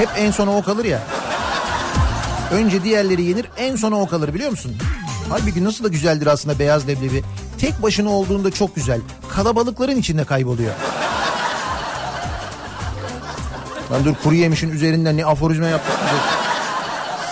Hep 0.00 0.08
en 0.16 0.30
sona 0.30 0.56
o 0.56 0.62
kalır 0.62 0.84
ya. 0.84 1.02
Önce 2.52 2.84
diğerleri 2.84 3.22
yenir 3.22 3.46
en 3.56 3.76
sona 3.76 4.00
o 4.00 4.08
kalır 4.08 4.34
biliyor 4.34 4.50
musun? 4.50 4.76
Halbuki 5.28 5.64
nasıl 5.64 5.84
da 5.84 5.88
güzeldir 5.88 6.26
aslında 6.26 6.58
beyaz 6.58 6.88
leblebi. 6.88 7.22
Tek 7.58 7.82
başına 7.82 8.10
olduğunda 8.10 8.50
çok 8.50 8.74
güzel. 8.76 9.00
Kalabalıkların 9.28 9.96
içinde 9.96 10.24
kayboluyor. 10.24 10.72
Lan 13.92 14.04
dur 14.04 14.14
kuru 14.24 14.34
yemişin 14.34 14.70
üzerinden 14.70 15.16
ne 15.16 15.24
aforizma 15.24 15.66
yaptık. 15.66 15.96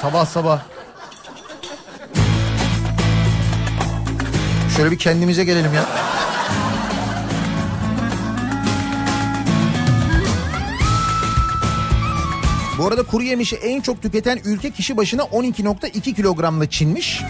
Sabah 0.03 0.27
sabah. 0.27 0.61
Şöyle 4.77 4.91
bir 4.91 4.99
kendimize 4.99 5.45
gelelim 5.45 5.75
ya. 5.75 5.85
Bu 12.79 12.87
arada 12.87 13.03
kuru 13.03 13.23
yemişi 13.23 13.57
en 13.57 13.81
çok 13.81 14.03
tüketen 14.03 14.41
ülke 14.45 14.71
kişi 14.71 14.97
başına 14.97 15.23
12.2 15.23 16.15
kilogramla 16.15 16.71
Çin'miş. 16.71 17.23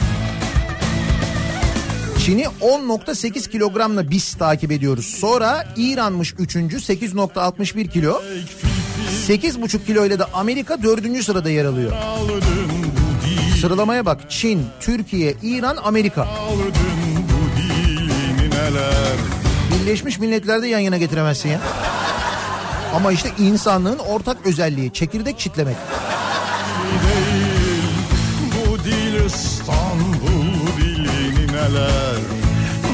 Çin'i 2.24 2.42
10.8 2.42 3.50
kilogramla 3.50 4.10
biz 4.10 4.34
takip 4.34 4.72
ediyoruz. 4.72 5.06
Sonra 5.20 5.74
İran'mış 5.76 6.34
3. 6.38 6.56
8.61 6.56 7.88
kilo. 7.88 8.22
8.5 9.28 9.84
kilo 9.86 10.06
ile 10.06 10.18
de 10.18 10.24
Amerika 10.24 10.82
4. 10.82 11.24
sırada 11.24 11.50
yer 11.50 11.64
alıyor. 11.64 11.92
Sıralamaya 13.60 14.06
bak. 14.06 14.30
Çin, 14.30 14.66
Türkiye, 14.80 15.34
İran, 15.42 15.76
Amerika. 15.76 16.28
Birleşmiş 19.72 20.18
Milletler'de 20.18 20.68
yan 20.68 20.78
yana 20.78 20.98
getiremezsin 20.98 21.48
ya. 21.48 21.60
Ama 22.94 23.12
işte 23.12 23.30
insanlığın 23.38 23.98
ortak 23.98 24.46
özelliği 24.46 24.92
çekirdek 24.92 25.38
çitlemek. 25.38 25.76
Bu 28.52 28.84
dil 28.84 29.24
İstanbul 29.26 30.66
dilini 30.80 31.46
neler? 31.46 32.18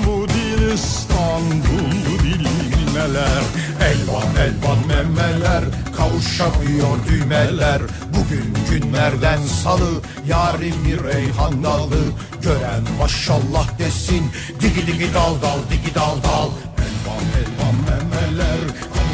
Bu 0.06 0.28
dil 0.28 0.72
İstanbul 0.74 1.90
dilini 2.22 2.94
neler? 2.94 3.42
Elvan 3.80 4.36
elvan 4.36 4.78
memeler 4.88 5.64
Kavuşamıyor 5.96 6.96
düğmeler. 7.08 7.82
Bugün 8.08 8.54
günlerden 8.70 9.38
salı 9.62 9.90
Yarim 10.28 10.74
bir 10.84 11.04
reyhan 11.04 11.64
dalı. 11.64 12.02
Gören 12.42 12.82
maşallah 12.98 13.78
desin 13.78 14.30
Digi 14.60 14.86
digi 14.86 15.14
dal 15.14 15.34
dal 15.42 15.58
digi 15.70 15.94
dal 15.94 16.16
dal. 16.22 16.50
Elvan 16.84 17.24
elvan 17.40 17.74
memeler 17.88 18.58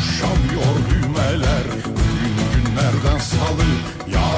Kavuşamıyor 0.00 0.74
düğmeler. 0.90 1.62
Bugün 1.84 2.36
günlerden 2.54 3.18
salı. 3.18 3.64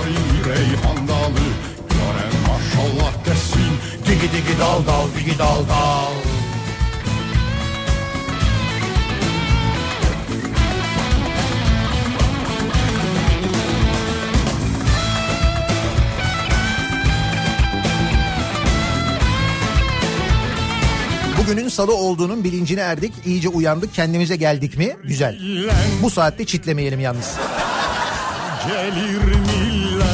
Bir 0.07 0.51
reyhan 0.51 1.09
dalı. 1.09 1.47
Gören 1.91 2.35
maşallah 2.49 3.27
desin. 3.27 3.73
Digi 4.07 4.33
digi 4.33 4.59
dal 4.61 4.87
dal 4.87 5.07
digi 5.19 5.39
dal 5.39 5.69
dal 5.69 6.32
Bugünün 21.43 21.69
salı 21.69 21.95
olduğunun 21.95 22.45
bilincine 22.45 22.81
erdik. 22.81 23.13
iyice 23.27 23.49
uyandık 23.49 23.95
kendimize 23.95 24.37
geldik 24.37 24.79
mi? 24.79 24.97
Güzel. 25.05 25.39
Bu 26.03 26.11
saatte 26.11 26.45
çitlemeyelim 26.45 27.01
yalnız. 27.01 27.31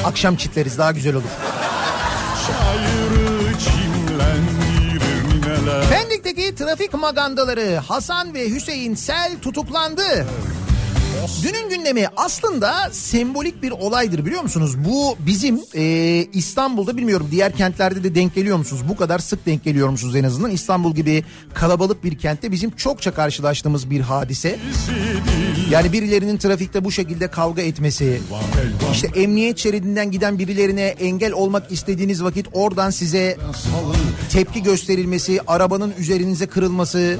Akşam 0.04 0.36
çitleriz 0.36 0.78
daha 0.78 0.92
güzel 0.92 1.14
olur. 1.14 1.24
Pendik'teki 5.90 6.54
trafik 6.54 6.94
magandaları 6.94 7.76
Hasan 7.76 8.34
ve 8.34 8.50
Hüseyin 8.50 8.94
Sel 8.94 9.32
tutuklandı. 9.42 10.26
Dünün 11.42 11.70
gündemi 11.70 12.06
aslında 12.16 12.90
sembolik 12.92 13.62
bir 13.62 13.70
olaydır 13.70 14.26
biliyor 14.26 14.42
musunuz? 14.42 14.74
Bu 14.84 15.16
bizim 15.18 15.60
e, 15.74 15.82
İstanbul'da 16.32 16.96
bilmiyorum 16.96 17.28
diğer 17.30 17.52
kentlerde 17.52 18.04
de 18.04 18.14
denk 18.14 18.34
geliyor 18.34 18.56
musunuz? 18.56 18.82
Bu 18.88 18.96
kadar 18.96 19.18
sık 19.18 19.46
denk 19.46 19.64
geliyor 19.64 19.88
musunuz 19.88 20.16
en 20.16 20.24
azından? 20.24 20.50
İstanbul 20.50 20.94
gibi 20.94 21.24
kalabalık 21.54 22.04
bir 22.04 22.18
kentte 22.18 22.52
bizim 22.52 22.70
çokça 22.70 23.14
karşılaştığımız 23.14 23.90
bir 23.90 24.00
hadise. 24.00 24.58
Yani 25.70 25.92
birilerinin 25.92 26.36
trafikte 26.38 26.84
bu 26.84 26.92
şekilde 26.92 27.28
kavga 27.28 27.62
etmesi, 27.62 28.20
işte 28.92 29.08
emniyet 29.14 29.58
şeridinden 29.58 30.10
giden 30.10 30.38
birilerine 30.38 30.82
engel 30.82 31.32
olmak 31.32 31.72
istediğiniz 31.72 32.24
vakit 32.24 32.46
oradan 32.52 32.90
size 32.90 33.36
tepki 34.32 34.62
gösterilmesi, 34.62 35.40
arabanın 35.46 35.94
üzerinize 35.98 36.46
kırılması, 36.46 37.16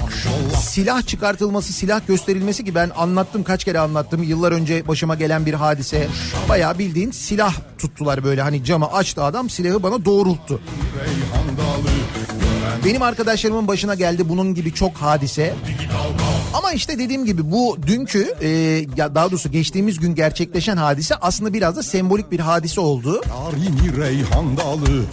silah 0.61 1.07
çıkartılması, 1.07 1.73
silah 1.73 2.07
gösterilmesi 2.07 2.65
ki 2.65 2.75
ben 2.75 2.91
anlattım 2.95 3.43
kaç 3.43 3.63
kere 3.63 3.79
anlattım. 3.79 3.88
Yıllar 4.23 4.51
önce 4.51 4.87
başıma 4.87 5.15
gelen 5.15 5.45
bir 5.45 5.53
hadise. 5.53 6.07
Bayağı 6.49 6.79
bildiğin 6.79 7.11
silah 7.11 7.53
tuttular 7.77 8.23
böyle 8.23 8.41
hani 8.41 8.63
camı 8.63 8.91
açtı 8.91 9.23
adam 9.23 9.49
silahı 9.49 9.83
bana 9.83 10.05
doğrulttu. 10.05 10.61
Benim 12.85 13.01
arkadaşlarımın 13.01 13.67
başına 13.67 13.95
geldi 13.95 14.29
bunun 14.29 14.55
gibi 14.55 14.73
çok 14.73 14.95
hadise. 14.95 15.53
Ama 16.53 16.71
işte 16.71 16.99
dediğim 16.99 17.25
gibi 17.25 17.51
bu 17.51 17.77
dünkü 17.87 18.35
e, 18.41 18.49
daha 18.97 19.31
doğrusu 19.31 19.51
geçtiğimiz 19.51 19.99
gün 19.99 20.15
gerçekleşen 20.15 20.77
hadise 20.77 21.15
aslında 21.15 21.53
biraz 21.53 21.75
da 21.75 21.83
sembolik 21.83 22.31
bir 22.31 22.39
hadise 22.39 22.81
oldu. 22.81 23.21
Reyhan 23.97 24.57
dalı 24.57 25.03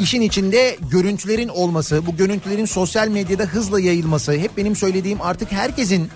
İşin 0.00 0.20
içinde 0.20 0.76
görüntülerin 0.90 1.48
olması, 1.48 2.06
bu 2.06 2.16
görüntülerin 2.16 2.64
sosyal 2.64 3.08
medyada 3.08 3.42
hızla 3.42 3.80
yayılması, 3.80 4.32
hep 4.32 4.56
benim 4.56 4.76
söylediğim 4.76 5.22
artık 5.22 5.52
herkesin 5.52 6.08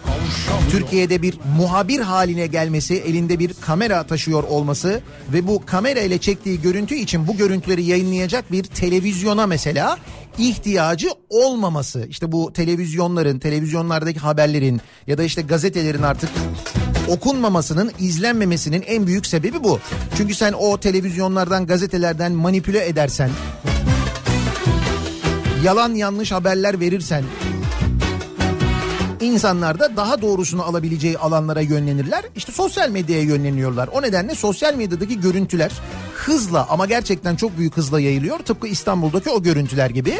Türkiye'de 0.70 1.22
bir 1.22 1.38
muhabir 1.56 2.00
haline 2.00 2.46
gelmesi, 2.46 2.94
elinde 2.94 3.38
bir 3.38 3.52
kamera 3.60 4.06
taşıyor 4.06 4.42
olması 4.42 5.00
ve 5.32 5.46
bu 5.46 5.66
kamera 5.66 6.00
ile 6.00 6.18
çektiği 6.18 6.60
görüntü 6.60 6.94
için 6.94 7.28
bu 7.28 7.36
görüntüleri 7.36 7.84
yayınlayacak 7.84 8.52
bir 8.52 8.64
televizyona 8.64 9.46
mesela 9.46 9.98
ihtiyacı 10.38 11.08
olmaması. 11.28 12.06
İşte 12.08 12.32
bu 12.32 12.52
televizyonların, 12.52 13.38
televizyonlardaki 13.38 14.18
haberlerin 14.18 14.80
ya 15.06 15.18
da 15.18 15.22
işte 15.22 15.42
gazetelerin 15.42 16.02
artık 16.02 16.30
okunmamasının, 17.08 17.92
izlenmemesinin 17.98 18.84
en 18.86 19.06
büyük 19.06 19.26
sebebi 19.26 19.64
bu. 19.64 19.80
Çünkü 20.16 20.34
sen 20.34 20.52
o 20.52 20.80
televizyonlardan, 20.80 21.66
gazetelerden 21.66 22.32
manipüle 22.32 22.88
edersen, 22.88 23.30
yalan 25.64 25.94
yanlış 25.94 26.32
haberler 26.32 26.80
verirsen, 26.80 27.24
insanlar 29.24 29.78
da 29.78 29.96
daha 29.96 30.22
doğrusunu 30.22 30.62
alabileceği 30.62 31.18
alanlara 31.18 31.60
yönlenirler. 31.60 32.24
İşte 32.36 32.52
sosyal 32.52 32.90
medyaya 32.90 33.22
yönleniyorlar. 33.22 33.88
O 33.88 34.02
nedenle 34.02 34.34
sosyal 34.34 34.74
medyadaki 34.74 35.20
görüntüler 35.20 35.72
hızla 36.14 36.66
ama 36.70 36.86
gerçekten 36.86 37.36
çok 37.36 37.58
büyük 37.58 37.76
hızla 37.76 38.00
yayılıyor. 38.00 38.38
Tıpkı 38.38 38.66
İstanbul'daki 38.68 39.30
o 39.30 39.42
görüntüler 39.42 39.90
gibi. 39.90 40.18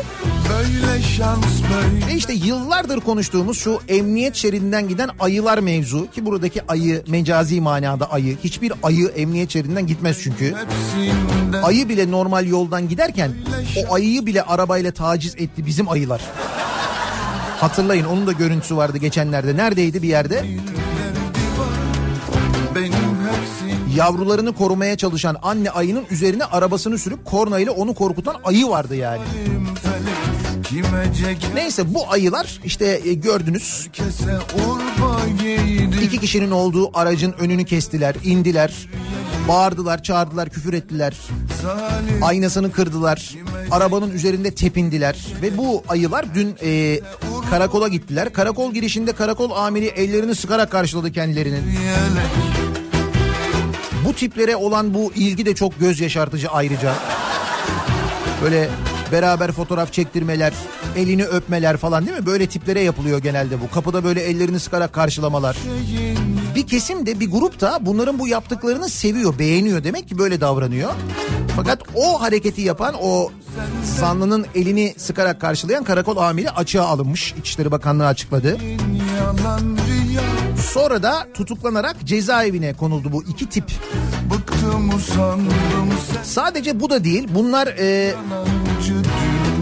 Böyle 0.48 1.02
şans 1.02 1.44
böyle 1.44 2.06
Ve 2.06 2.14
işte 2.14 2.32
yıllardır 2.32 3.00
konuştuğumuz 3.00 3.58
şu 3.58 3.80
emniyet 3.88 4.34
şeridinden 4.34 4.88
giden 4.88 5.10
ayılar 5.20 5.58
mevzu 5.58 6.10
ki 6.10 6.26
buradaki 6.26 6.62
ayı 6.68 7.04
mecazi 7.08 7.60
manada 7.60 8.12
ayı. 8.12 8.36
Hiçbir 8.44 8.72
ayı 8.82 9.06
emniyet 9.06 9.50
şeridinden 9.50 9.86
gitmez 9.86 10.18
çünkü. 10.22 10.54
hepsinden 10.54 11.62
Ayı 11.62 11.88
bile 11.88 12.10
normal 12.10 12.46
yoldan 12.46 12.88
giderken 12.88 13.32
o 13.88 13.94
ayıyı 13.94 14.26
bile 14.26 14.42
arabayla 14.42 14.90
taciz 14.90 15.34
etti 15.34 15.66
bizim 15.66 15.88
ayılar. 15.88 16.20
Hatırlayın 17.60 18.04
onun 18.04 18.26
da 18.26 18.32
görüntüsü 18.32 18.76
vardı 18.76 18.98
geçenlerde. 18.98 19.56
Neredeydi 19.56 20.02
bir 20.02 20.08
yerde? 20.08 20.44
Yavrularını 23.96 24.52
korumaya 24.52 24.96
çalışan 24.96 25.36
anne 25.42 25.70
ayının 25.70 26.04
üzerine 26.10 26.44
arabasını 26.44 26.98
sürüp 26.98 27.24
kornayla 27.24 27.72
onu 27.72 27.94
korkutan 27.94 28.36
ayı 28.44 28.68
vardı 28.68 28.96
yani. 28.96 29.22
Neyse 31.54 31.94
bu 31.94 32.10
ayılar 32.10 32.60
işte 32.64 33.00
e, 33.04 33.12
gördünüz 33.12 33.88
İki 36.02 36.18
kişinin 36.18 36.50
olduğu 36.50 36.98
aracın 36.98 37.32
önünü 37.32 37.64
kestiler, 37.64 38.14
indiler. 38.24 38.88
Bağırdılar, 39.48 40.02
çağırdılar, 40.02 40.48
küfür 40.48 40.72
ettiler. 40.72 41.14
Aynasını 42.22 42.72
kırdılar. 42.72 43.34
Arabanın 43.70 44.10
üzerinde 44.10 44.54
tepindiler. 44.54 45.26
Ve 45.42 45.56
bu 45.56 45.82
ayılar 45.88 46.34
dün 46.34 46.56
e, 46.62 47.00
karakola 47.50 47.88
gittiler. 47.88 48.32
Karakol 48.32 48.72
girişinde 48.72 49.12
karakol 49.12 49.50
amiri 49.50 49.86
ellerini 49.86 50.34
sıkarak 50.34 50.70
karşıladı 50.70 51.12
kendilerini. 51.12 51.54
yelek 51.54 51.62
Bu 54.04 54.12
tiplere 54.14 54.56
olan 54.56 54.94
bu 54.94 55.12
ilgi 55.14 55.46
de 55.46 55.54
çok 55.54 55.80
göz 55.80 56.00
yaşartıcı 56.00 56.48
ayrıca. 56.48 56.94
Böyle 58.42 58.68
beraber 59.12 59.52
fotoğraf 59.52 59.92
çektirmeler, 59.92 60.52
elini 60.96 61.24
öpmeler 61.24 61.76
falan 61.76 62.06
değil 62.06 62.18
mi? 62.18 62.26
Böyle 62.26 62.46
tiplere 62.46 62.80
yapılıyor 62.80 63.18
genelde 63.18 63.60
bu. 63.60 63.70
Kapıda 63.70 64.04
böyle 64.04 64.20
ellerini 64.22 64.60
sıkarak 64.60 64.92
karşılamalar. 64.92 65.56
Bir 66.54 66.66
kesim 66.66 67.06
de 67.06 67.20
bir 67.20 67.30
grup 67.30 67.60
da 67.60 67.78
bunların 67.80 68.18
bu 68.18 68.28
yaptıklarını 68.28 68.88
seviyor, 68.88 69.38
beğeniyor. 69.38 69.84
Demek 69.84 70.08
ki 70.08 70.18
böyle 70.18 70.40
davranıyor. 70.40 70.90
Fakat 71.56 71.82
o 71.94 72.20
hareketi 72.22 72.60
yapan 72.60 72.94
o 73.02 73.30
zanlının 73.82 74.46
elini 74.54 74.94
sıkarak 74.96 75.40
karşılayan 75.40 75.84
karakol 75.84 76.16
amiri 76.16 76.50
açığa 76.50 76.84
alınmış. 76.84 77.34
İçişleri 77.38 77.70
Bakanlığı 77.70 78.06
açıkladı. 78.06 78.56
yalan 79.18 79.77
Sonra 80.62 81.02
da 81.02 81.26
tutuklanarak 81.34 81.96
cezaevine 82.04 82.74
konuldu 82.74 83.12
bu 83.12 83.22
iki 83.22 83.46
tip. 83.48 83.64
Sadece 86.24 86.80
bu 86.80 86.90
da 86.90 87.04
değil. 87.04 87.28
Bunlar 87.30 87.66
e, 87.66 88.14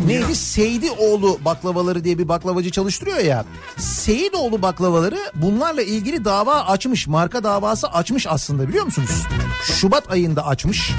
neydi? 0.07 0.35
Seydioğlu 0.35 1.39
baklavaları 1.45 2.05
diye 2.05 2.19
bir 2.19 2.29
baklavacı 2.29 2.71
çalıştırıyor 2.71 3.19
ya. 3.19 3.45
Seyidoğlu 3.79 4.63
baklavaları 4.63 5.19
bunlarla 5.35 5.83
ilgili 5.83 6.25
dava 6.25 6.61
açmış. 6.61 7.07
Marka 7.07 7.45
davası 7.45 7.89
açmış 7.89 8.27
aslında 8.27 8.69
biliyor 8.69 8.85
musunuz? 8.85 9.23
Şubat 9.65 10.11
ayında 10.11 10.47
açmış. 10.47 10.93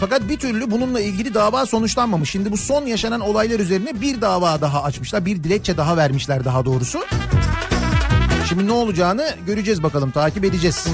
Fakat 0.00 0.28
bir 0.28 0.38
türlü 0.38 0.70
bununla 0.70 1.00
ilgili 1.00 1.34
dava 1.34 1.66
sonuçlanmamış. 1.66 2.30
Şimdi 2.30 2.52
bu 2.52 2.56
son 2.56 2.86
yaşanan 2.86 3.20
olaylar 3.20 3.60
üzerine 3.60 4.00
bir 4.00 4.20
dava 4.20 4.60
daha 4.60 4.82
açmışlar. 4.82 5.26
Bir 5.26 5.44
dilekçe 5.44 5.76
daha 5.76 5.96
vermişler 5.96 6.44
daha 6.44 6.64
doğrusu. 6.64 7.00
Şimdi 8.52 8.66
ne 8.68 8.72
olacağını 8.72 9.34
göreceğiz 9.46 9.82
bakalım 9.82 10.10
takip 10.10 10.44
edeceğiz. 10.44 10.86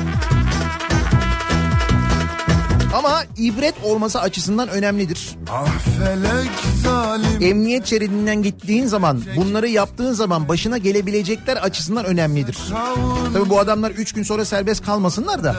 Ama 2.95 3.23
ibret 3.37 3.75
olması 3.85 4.21
açısından 4.21 4.69
önemlidir. 4.69 5.37
ah 5.51 5.67
Emniyet 7.41 7.87
şeridinden 7.87 8.43
gittiğin 8.43 8.87
zaman 8.87 9.23
bunları 9.37 9.69
yaptığın 9.69 10.13
zaman 10.13 10.49
başına 10.49 10.79
gelebilecekler 10.79 11.57
açısından 11.57 12.05
önemlidir. 12.05 12.59
Tabi 13.33 13.51
bu 13.51 13.59
adamlar 13.61 13.91
3 13.91 14.13
gün 14.13 14.23
sonra 14.23 14.45
serbest 14.45 14.85
kalmasınlar 14.85 15.45
da. 15.45 15.57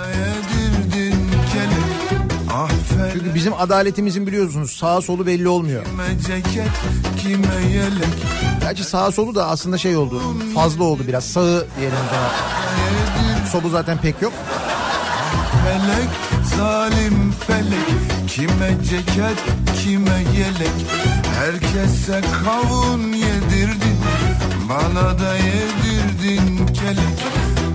Felek 2.49 3.13
Çünkü 3.13 3.35
bizim 3.35 3.53
adaletimizin 3.53 4.27
biliyorsunuz 4.27 4.71
sağ 4.71 5.01
solu 5.01 5.25
belli 5.25 5.47
olmuyor. 5.47 5.83
kime 5.85 6.19
ceket 6.27 6.71
kime 7.21 7.73
yelek? 7.73 8.15
Gerçi 8.61 8.83
sağ 8.83 9.11
solu 9.11 9.35
da 9.35 9.47
aslında 9.47 9.77
şey 9.77 9.97
oldu 9.97 10.21
fazla 10.55 10.83
oldu 10.83 11.03
biraz. 11.07 11.23
Sağı 11.23 11.67
diyelim. 11.77 11.97
Solu 13.51 13.69
zaten 13.69 13.97
pek 13.97 14.21
yok. 14.21 14.33
felek 15.65 16.09
zalim 16.57 17.33
felek. 17.47 17.89
Kime 18.27 18.77
ceket 18.89 19.37
kime 19.83 20.23
yelek? 20.37 20.75
Herkese 21.39 22.21
kavun 22.45 23.13
yedirdin 23.13 23.97
bana 24.69 25.19
da 25.19 25.35
yedirdin 25.35 26.57
kelek. 26.67 27.19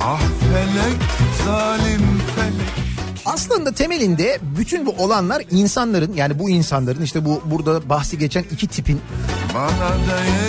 Ah 0.03 0.21
felek 0.21 1.01
zalim 1.47 2.23
felek 2.37 2.84
Aslında 3.27 3.73
temelinde 3.73 4.39
bütün 4.59 4.87
bu 4.87 4.91
olanlar 4.91 5.43
insanların 5.51 6.13
yani 6.13 6.39
bu 6.39 6.51
insanların 6.51 7.03
işte 7.03 7.25
bu 7.25 7.43
burada 7.45 7.89
bahsi 7.89 8.19
geçen 8.19 8.43
iki 8.43 8.67
tipin 8.67 9.01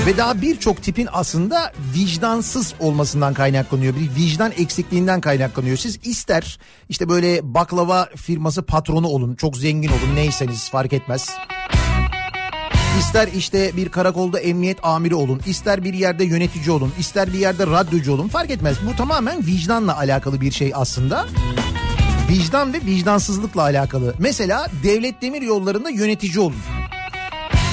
ve 0.05 0.17
daha 0.17 0.41
birçok 0.41 0.83
tipin 0.83 1.07
aslında 1.13 1.71
vicdansız 1.95 2.73
olmasından 2.79 3.33
kaynaklanıyor. 3.33 3.95
Bir 3.95 4.15
vicdan 4.21 4.51
eksikliğinden 4.57 5.21
kaynaklanıyor. 5.21 5.77
Siz 5.77 5.99
ister 6.03 6.59
işte 6.89 7.09
böyle 7.09 7.53
baklava 7.53 8.09
firması 8.15 8.63
patronu 8.63 9.07
olun, 9.07 9.35
çok 9.35 9.57
zengin 9.57 9.89
olun 9.89 10.15
neyseniz 10.15 10.69
fark 10.69 10.93
etmez. 10.93 11.29
İster 12.99 13.27
işte 13.27 13.71
bir 13.75 13.89
karakolda 13.89 14.39
emniyet 14.39 14.77
amiri 14.83 15.15
olun, 15.15 15.41
ister 15.47 15.83
bir 15.83 15.93
yerde 15.93 16.23
yönetici 16.23 16.71
olun, 16.71 16.93
ister 16.99 17.33
bir 17.33 17.39
yerde 17.39 17.67
radyocu 17.67 18.13
olun 18.13 18.27
fark 18.27 18.49
etmez. 18.49 18.77
Bu 18.91 18.95
tamamen 18.95 19.45
vicdanla 19.45 19.97
alakalı 19.97 20.41
bir 20.41 20.51
şey 20.51 20.71
aslında. 20.75 21.25
Vicdan 22.29 22.73
ve 22.73 22.81
vicdansızlıkla 22.85 23.61
alakalı. 23.61 24.13
Mesela 24.19 24.67
devlet 24.83 25.21
demir 25.21 25.41
yollarında 25.41 25.89
yönetici 25.89 26.39
olun. 26.39 26.55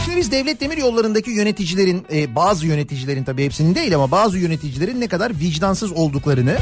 Şimdi 0.05 0.17
biz 0.17 0.33
devlet 0.33 0.61
demir 0.61 0.77
yollarındaki 0.77 1.31
yöneticilerin 1.31 2.07
e, 2.13 2.35
bazı 2.35 2.67
yöneticilerin 2.67 3.25
tabii 3.25 3.45
hepsinin 3.45 3.75
değil 3.75 3.95
ama 3.95 4.11
bazı 4.11 4.39
yöneticilerin 4.39 5.01
ne 5.01 5.09
kadar 5.09 5.41
vicdansız 5.41 5.93
olduklarını 5.93 6.57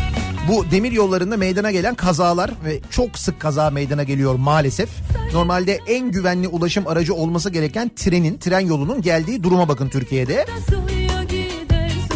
bu 0.48 0.70
demir 0.70 0.92
yollarında 0.92 1.36
meydana 1.36 1.70
gelen 1.70 1.94
kazalar 1.94 2.50
ve 2.64 2.80
çok 2.90 3.18
sık 3.18 3.40
kaza 3.40 3.70
meydana 3.70 4.02
geliyor 4.02 4.34
maalesef. 4.34 4.88
Normalde 5.32 5.78
en 5.86 6.10
güvenli 6.10 6.48
ulaşım 6.48 6.86
aracı 6.86 7.14
olması 7.14 7.50
gereken 7.50 7.90
trenin, 7.96 8.38
tren 8.38 8.60
yolunun 8.60 9.02
geldiği 9.02 9.42
duruma 9.42 9.68
bakın 9.68 9.88
Türkiye'de. 9.88 10.46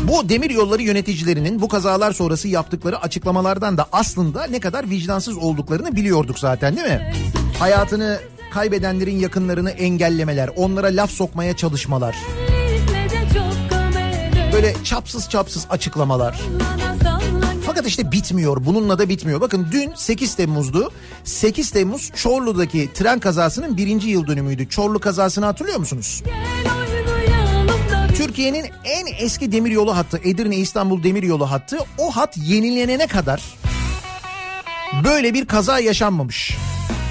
Bu 0.09 0.29
demir 0.29 0.51
yolları 0.51 0.83
yöneticilerinin 0.83 1.61
bu 1.61 1.69
kazalar 1.69 2.13
sonrası 2.13 2.49
yaptıkları 2.49 2.99
açıklamalardan 2.99 3.79
da 3.79 3.87
aslında 3.93 4.47
ne 4.47 4.61
kadar 4.61 4.91
vicdansız 4.91 5.37
olduklarını 5.37 5.97
biliyorduk 5.97 6.39
zaten 6.39 6.77
değil 6.77 6.89
mi? 6.89 7.13
Hayatını 7.59 8.21
kaybedenlerin 8.51 9.19
yakınlarını 9.19 9.71
engellemeler, 9.71 10.51
onlara 10.57 10.87
laf 10.87 11.11
sokmaya 11.11 11.57
çalışmalar, 11.57 12.17
böyle 14.53 14.75
çapsız 14.85 15.29
çapsız 15.29 15.67
açıklamalar. 15.71 16.41
Fakat 17.67 17.87
işte 17.87 18.13
bitmiyor. 18.13 18.65
Bununla 18.65 18.99
da 18.99 19.09
bitmiyor. 19.09 19.41
Bakın 19.41 19.69
dün 19.73 19.93
8 19.95 20.35
Temmuz'du. 20.35 20.93
8 21.25 21.71
Temmuz 21.71 22.11
Çorlu'daki 22.15 22.93
tren 22.95 23.19
kazasının 23.19 23.77
birinci 23.77 24.09
yıl 24.09 24.27
dönümüydü. 24.27 24.69
Çorlu 24.69 24.99
kazasını 24.99 25.45
hatırlıyor 25.45 25.79
musunuz? 25.79 26.23
Gel 26.25 26.84
Türkiye'nin 28.17 28.67
en 28.85 29.07
eski 29.19 29.53
demiryolu 29.53 29.97
hattı 29.97 30.21
Edirne 30.25 30.57
İstanbul 30.57 31.03
demiryolu 31.03 31.51
hattı 31.51 31.79
o 31.99 32.11
hat 32.11 32.37
yenilenene 32.37 33.07
kadar 33.07 33.43
böyle 35.05 35.35
bir 35.35 35.47
kaza 35.47 35.79
yaşanmamış. 35.79 36.57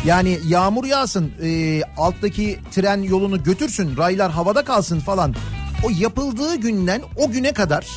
Yani 0.06 0.40
yağmur 0.48 0.86
yağsın 0.86 1.32
e, 1.44 1.82
alttaki 1.98 2.60
tren 2.72 3.02
yolunu 3.02 3.44
götürsün 3.44 3.98
raylar 3.98 4.32
havada 4.32 4.64
kalsın 4.64 5.00
falan. 5.00 5.36
O 5.84 5.90
yapıldığı 6.00 6.56
günden 6.56 7.02
o 7.18 7.32
güne 7.32 7.54
kadar 7.54 7.88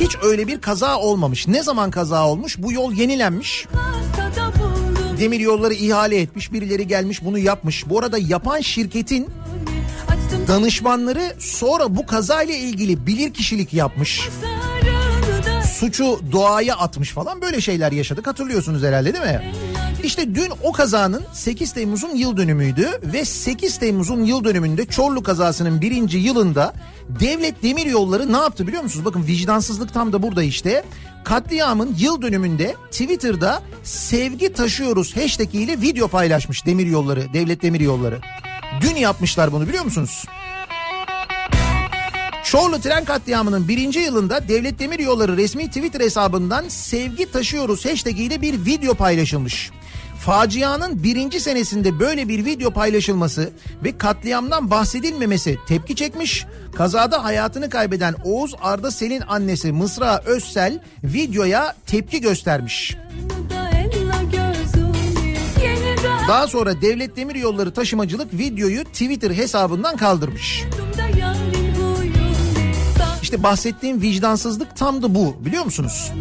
hiç 0.00 0.16
öyle 0.22 0.46
bir 0.46 0.60
kaza 0.60 0.98
olmamış. 0.98 1.48
Ne 1.48 1.62
zaman 1.62 1.90
kaza 1.90 2.26
olmuş? 2.26 2.58
Bu 2.58 2.72
yol 2.72 2.92
yenilenmiş. 2.92 3.66
Demir 5.20 5.40
yolları 5.40 5.74
ihale 5.74 6.20
etmiş. 6.20 6.52
Birileri 6.52 6.86
gelmiş 6.86 7.24
bunu 7.24 7.38
yapmış. 7.38 7.88
Bu 7.88 7.98
arada 7.98 8.18
yapan 8.18 8.60
şirketin 8.60 9.28
danışmanları 10.50 11.34
sonra 11.38 11.96
bu 11.96 12.06
kazayla 12.06 12.54
ilgili 12.54 13.06
bilir 13.06 13.34
kişilik 13.34 13.74
yapmış. 13.74 14.28
Suçu 15.78 16.20
doğaya 16.32 16.76
atmış 16.76 17.10
falan 17.10 17.42
böyle 17.42 17.60
şeyler 17.60 17.92
yaşadık 17.92 18.26
hatırlıyorsunuz 18.26 18.82
herhalde 18.82 19.14
değil 19.14 19.24
mi? 19.24 19.52
İşte 20.04 20.34
dün 20.34 20.52
o 20.62 20.72
kazanın 20.72 21.24
8 21.32 21.72
Temmuz'un 21.72 22.16
yıl 22.16 22.36
dönümüydü 22.36 22.88
ve 23.02 23.24
8 23.24 23.78
Temmuz'un 23.78 24.24
yıl 24.24 24.44
dönümünde 24.44 24.86
Çorlu 24.86 25.22
kazasının 25.22 25.80
birinci 25.80 26.18
yılında 26.18 26.74
devlet 27.08 27.62
demir 27.62 27.86
yolları 27.86 28.32
ne 28.32 28.36
yaptı 28.36 28.66
biliyor 28.66 28.82
musunuz? 28.82 29.04
Bakın 29.04 29.26
vicdansızlık 29.26 29.94
tam 29.94 30.12
da 30.12 30.22
burada 30.22 30.42
işte. 30.42 30.84
Katliamın 31.24 31.94
yıl 31.98 32.22
dönümünde 32.22 32.74
Twitter'da 32.90 33.62
sevgi 33.82 34.52
taşıyoruz 34.52 35.16
hashtag 35.16 35.54
ile 35.54 35.80
video 35.80 36.08
paylaşmış 36.08 36.66
demir 36.66 36.86
yolları, 36.86 37.32
devlet 37.32 37.62
demir 37.62 37.80
yolları. 37.80 38.20
Dün 38.80 38.94
yapmışlar 38.94 39.52
bunu 39.52 39.68
biliyor 39.68 39.84
musunuz? 39.84 40.24
Çorlu 42.50 42.80
tren 42.80 43.04
katliamının 43.04 43.68
birinci 43.68 43.98
yılında 44.00 44.48
Devlet 44.48 44.78
Demir 44.78 44.98
Yolları 44.98 45.36
resmi 45.36 45.66
Twitter 45.66 46.00
hesabından 46.00 46.68
sevgi 46.68 47.32
taşıyoruz 47.32 47.84
hashtag 47.84 48.20
ile 48.20 48.42
bir 48.42 48.64
video 48.66 48.94
paylaşılmış. 48.94 49.70
Facianın 50.20 51.02
birinci 51.02 51.40
senesinde 51.40 52.00
böyle 52.00 52.28
bir 52.28 52.44
video 52.44 52.70
paylaşılması 52.70 53.50
ve 53.84 53.98
katliamdan 53.98 54.70
bahsedilmemesi 54.70 55.58
tepki 55.68 55.96
çekmiş. 55.96 56.46
Kazada 56.74 57.24
hayatını 57.24 57.70
kaybeden 57.70 58.14
Oğuz 58.24 58.54
Arda 58.62 58.90
Sel'in 58.90 59.22
annesi 59.28 59.72
Mısra 59.72 60.22
Özsel 60.24 60.82
videoya 61.04 61.76
tepki 61.86 62.20
göstermiş. 62.20 62.96
Daha 66.28 66.46
sonra 66.46 66.82
Devlet 66.82 67.16
Demir 67.16 67.34
Yolları 67.34 67.72
taşımacılık 67.72 68.34
videoyu 68.34 68.84
Twitter 68.84 69.30
hesabından 69.30 69.96
kaldırmış. 69.96 70.64
huyum 70.96 71.59
İşte 73.30 73.42
bahsettiğim 73.42 74.02
vicdansızlık 74.02 74.76
tam 74.76 75.02
da 75.02 75.14
bu 75.14 75.36
biliyor 75.40 75.64
musunuz? 75.64 76.12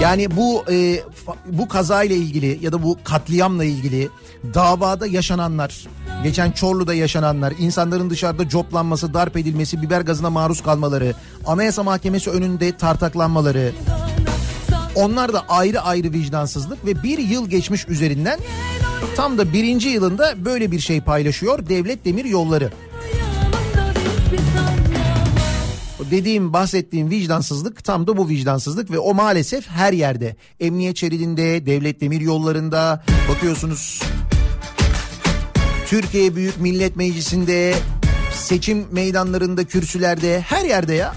Yani 0.00 0.36
bu 0.36 0.64
e, 0.70 1.00
bu 1.46 1.68
kazayla 1.68 2.16
ilgili 2.16 2.58
ya 2.62 2.72
da 2.72 2.82
bu 2.82 2.98
katliamla 3.04 3.64
ilgili 3.64 4.08
davada 4.54 5.06
yaşananlar, 5.06 5.86
geçen 6.22 6.50
Çorlu'da 6.50 6.94
yaşananlar, 6.94 7.54
insanların 7.58 8.10
dışarıda 8.10 8.48
coplanması, 8.48 9.14
darp 9.14 9.36
edilmesi, 9.36 9.82
biber 9.82 10.00
gazına 10.00 10.30
maruz 10.30 10.62
kalmaları, 10.62 11.14
Anayasa 11.46 11.82
Mahkemesi 11.82 12.30
önünde 12.30 12.76
tartaklanmaları, 12.76 13.72
onlar 14.94 15.32
da 15.32 15.44
ayrı 15.48 15.80
ayrı 15.80 16.12
vicdansızlık 16.12 16.86
ve 16.86 17.02
bir 17.02 17.18
yıl 17.18 17.48
geçmiş 17.48 17.88
üzerinden 17.88 18.40
tam 19.16 19.38
da 19.38 19.52
birinci 19.52 19.88
yılında 19.88 20.44
böyle 20.44 20.70
bir 20.70 20.80
şey 20.80 21.00
paylaşıyor 21.00 21.68
Devlet 21.68 22.04
Demir 22.04 22.24
Yolları. 22.24 22.70
Dediğim 26.14 26.52
bahsettiğim 26.52 27.10
vicdansızlık 27.10 27.84
tam 27.84 28.06
da 28.06 28.16
bu 28.16 28.28
vicdansızlık 28.28 28.90
ve 28.90 28.98
o 28.98 29.14
maalesef 29.14 29.68
her 29.68 29.92
yerde. 29.92 30.36
Emniyet 30.60 30.96
şeridinde, 30.96 31.66
devlet 31.66 32.00
demir 32.00 32.20
yollarında 32.20 33.04
bakıyorsunuz. 33.28 34.02
Türkiye 35.86 36.36
Büyük 36.36 36.60
Millet 36.60 36.96
Meclisi'nde, 36.96 37.74
seçim 38.34 38.86
meydanlarında, 38.92 39.64
kürsülerde, 39.64 40.40
her 40.40 40.64
yerde 40.64 40.94
ya. 40.94 41.14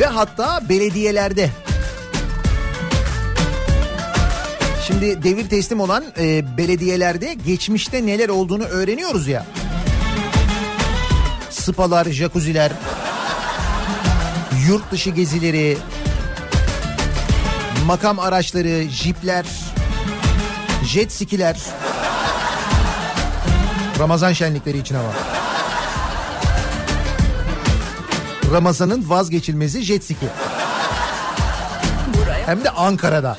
Ve 0.00 0.06
hatta 0.06 0.68
belediyelerde. 0.68 1.50
Şimdi 4.86 5.22
devir 5.22 5.48
teslim 5.48 5.80
olan 5.80 6.04
e, 6.18 6.56
belediyelerde 6.56 7.34
geçmişte 7.46 8.06
neler 8.06 8.28
olduğunu 8.28 8.64
öğreniyoruz 8.64 9.28
ya. 9.28 9.46
Spalar, 11.66 12.06
jacuzziler, 12.10 12.72
yurt 14.68 14.92
dışı 14.92 15.10
gezileri, 15.10 15.78
makam 17.86 18.18
araçları, 18.18 18.88
jipler, 18.90 19.46
jet 20.84 21.12
skiler. 21.12 21.56
Ramazan 23.98 24.32
şenlikleri 24.32 24.78
için 24.78 24.94
ama. 24.94 25.08
Ramazan'ın 28.52 29.10
vazgeçilmezi 29.10 29.82
jet 29.82 30.04
ski. 30.04 30.28
Hem 32.46 32.64
de 32.64 32.70
Ankara'da. 32.70 33.36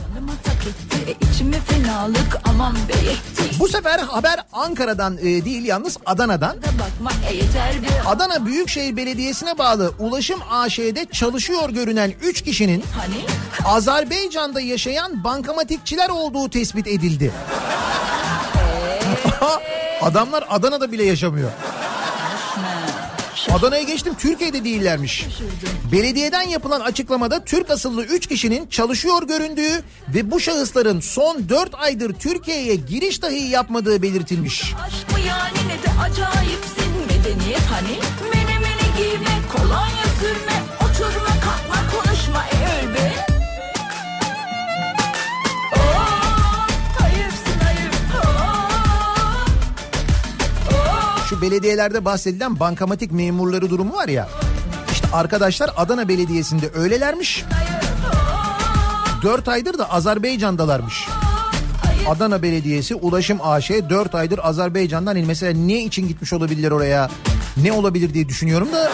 E, 1.07 1.11
içime 1.11 1.59
fenalık 1.59 2.39
aman 2.49 2.75
be 2.75 2.93
yetti 3.09 3.59
Bu 3.59 3.67
sefer 3.67 3.99
haber 3.99 4.39
Ankara'dan 4.53 5.17
e, 5.17 5.23
değil 5.23 5.65
yalnız 5.65 5.97
Adana'dan. 6.05 6.57
Bakma 6.57 7.11
e, 7.11 8.07
Adana 8.07 8.45
Büyükşehir 8.45 8.97
Belediyesi'ne 8.97 9.57
bağlı 9.57 9.93
Ulaşım 9.99 10.39
AŞ'de 10.51 11.05
çalışıyor 11.11 11.69
görünen 11.69 12.13
3 12.21 12.41
kişinin 12.41 12.83
Hani 12.97 13.25
Azerbaycan'da 13.65 14.61
yaşayan 14.61 15.23
bankamatikçiler 15.23 16.09
olduğu 16.09 16.49
tespit 16.49 16.87
edildi. 16.87 17.31
Adamlar 20.01 20.45
Adana'da 20.49 20.91
bile 20.91 21.03
yaşamıyor. 21.03 21.51
Adana'ya 23.53 23.83
geçtim 23.83 24.13
Türkiye'de 24.19 24.63
değillermiş. 24.63 25.25
Belediyeden 25.91 26.41
yapılan 26.41 26.81
açıklamada 26.81 27.43
Türk 27.43 27.69
asıllı 27.69 28.03
3 28.05 28.27
kişinin 28.27 28.67
çalışıyor 28.67 29.27
göründüğü 29.27 29.83
ve 30.15 30.31
bu 30.31 30.39
şahısların 30.39 30.99
son 30.99 31.49
4 31.49 31.75
aydır 31.75 32.13
Türkiye'ye 32.13 32.75
giriş 32.75 33.21
dahi 33.21 33.49
yapmadığı 33.49 34.01
belirtilmiş. 34.01 34.73
aşk 34.85 35.11
mı 35.11 35.19
yani 35.27 35.57
ne 35.67 35.83
de 35.83 35.99
acayipsin 36.01 36.91
medeniyet 37.07 37.61
hani 37.71 37.97
Mene 38.33 38.59
mene 38.59 38.87
giyme 38.97 39.39
kolonya 39.57 40.05
sürme 40.21 40.46
Belediyelerde 51.41 52.05
bahsedilen 52.05 52.59
bankamatik 52.59 53.11
memurları 53.11 53.69
durumu 53.69 53.93
var 53.93 54.07
ya. 54.07 54.29
İşte 54.91 55.07
arkadaşlar 55.13 55.71
Adana 55.77 56.07
Belediyesi'nde 56.07 56.69
öylelermiş. 56.75 57.45
4 59.23 59.47
aydır 59.47 59.77
da 59.77 59.91
Azerbaycan'dalarmış. 59.91 61.07
Adana 62.07 62.41
Belediyesi 62.43 62.95
Ulaşım 62.95 63.38
AŞ 63.43 63.69
4 63.69 64.15
aydır 64.15 64.39
Azerbaycan'dan 64.43 65.15
il. 65.15 65.25
Mesela 65.25 65.53
ne 65.53 65.83
için 65.83 66.07
gitmiş 66.07 66.33
olabilirler 66.33 66.71
oraya? 66.71 67.09
Ne 67.57 67.71
olabilir 67.71 68.13
diye 68.13 68.27
düşünüyorum 68.27 68.67
da 68.73 68.91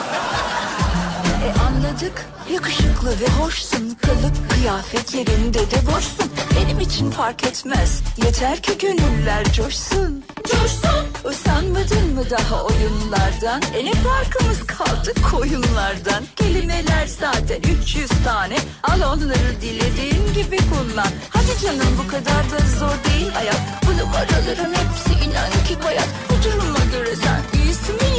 anladık. 1.83 2.25
Yakışıklı 2.53 3.09
ve 3.09 3.27
hoşsun. 3.27 3.97
Kılık 4.01 4.49
kıyafet 4.49 5.15
yerinde 5.15 5.59
de 5.59 5.87
boşsun. 5.87 6.31
Benim 6.55 6.79
için 6.79 7.11
fark 7.11 7.43
etmez. 7.43 8.01
Yeter 8.25 8.61
ki 8.61 8.77
gönüller 8.77 9.53
coşsun. 9.53 10.23
Coşsun. 10.51 11.05
Usanmadın 11.23 12.13
mı 12.13 12.29
daha 12.29 12.63
oyunlardan? 12.63 13.61
E 13.75 13.85
ne 13.85 13.91
farkımız 13.91 14.67
kaldı 14.67 15.13
koyunlardan. 15.31 16.23
Kelimeler 16.35 17.07
zaten 17.07 17.59
300 17.81 18.09
tane. 18.25 18.55
Al 18.83 19.01
onları 19.01 19.61
dilediğin 19.61 20.33
gibi 20.33 20.57
kullan. 20.57 21.11
Hadi 21.29 21.61
canım 21.63 21.97
bu 22.03 22.07
kadar 22.07 22.43
da 22.51 22.57
zor 22.79 23.11
değil 23.11 23.31
hayat. 23.33 23.61
Bu 23.85 23.91
numaraların 23.91 24.73
hepsi 24.73 25.25
inan 25.25 25.51
ki 25.67 25.83
bayat. 25.85 26.07
Bu 26.29 26.43
duruma 26.43 26.85
göre 26.91 27.15
sen 27.15 27.59
iyisin 27.59 28.12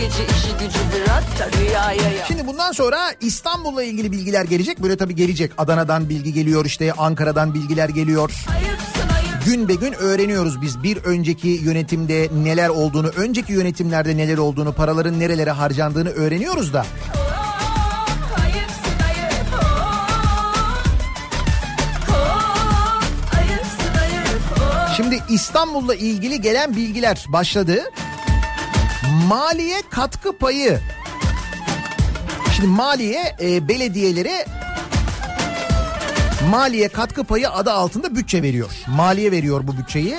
gece 0.00 0.24
işi 0.24 0.52
gücü 0.52 0.78
bırak 0.92 1.24
da 1.38 1.58
rüyaya 1.58 2.10
yat 2.12 2.28
Şimdi 2.28 2.46
bundan 2.46 2.72
sonra 2.72 3.12
İstanbul'la 3.20 3.82
ilgili 3.82 4.12
bilgiler 4.12 4.44
gelecek. 4.44 4.82
Böyle 4.82 4.96
tabii 4.96 5.14
gelecek. 5.14 5.52
Adana'dan 5.58 6.08
bilgi 6.08 6.32
geliyor 6.32 6.64
işte 6.64 6.92
Ankara'dan 6.92 7.54
bilgiler 7.54 7.88
geliyor. 7.88 8.44
Hayırsın 8.46 9.08
hayır 9.10 9.28
Gün 9.44 9.68
be 9.68 9.74
gün 9.74 9.92
öğreniyoruz 9.92 10.62
biz 10.62 10.82
bir 10.82 10.96
önceki 10.96 11.48
yönetimde 11.48 12.28
neler 12.42 12.68
olduğunu, 12.68 13.08
önceki 13.08 13.52
yönetimlerde 13.52 14.16
neler 14.16 14.38
olduğunu, 14.38 14.72
paraların 14.72 15.20
nerelere 15.20 15.50
harcandığını 15.50 16.10
öğreniyoruz 16.10 16.72
da. 16.74 16.86
Hayır 18.36 18.68
Hayırsın 23.30 23.94
hayır 23.94 24.96
Şimdi 24.96 25.22
İstanbul'la 25.28 25.94
ilgili 25.94 26.40
gelen 26.40 26.76
bilgiler 26.76 27.24
başladı. 27.28 27.84
Maliye 29.26 29.82
katkı 29.90 30.38
payı. 30.38 30.80
Şimdi 32.56 32.68
maliye 32.68 33.36
e, 33.40 33.68
belediyelere 33.68 34.46
maliye 36.50 36.88
katkı 36.88 37.24
payı 37.24 37.50
adı 37.50 37.72
altında 37.72 38.16
bütçe 38.16 38.42
veriyor. 38.42 38.70
Maliye 38.86 39.32
veriyor 39.32 39.60
bu 39.66 39.76
bütçeyi. 39.76 40.18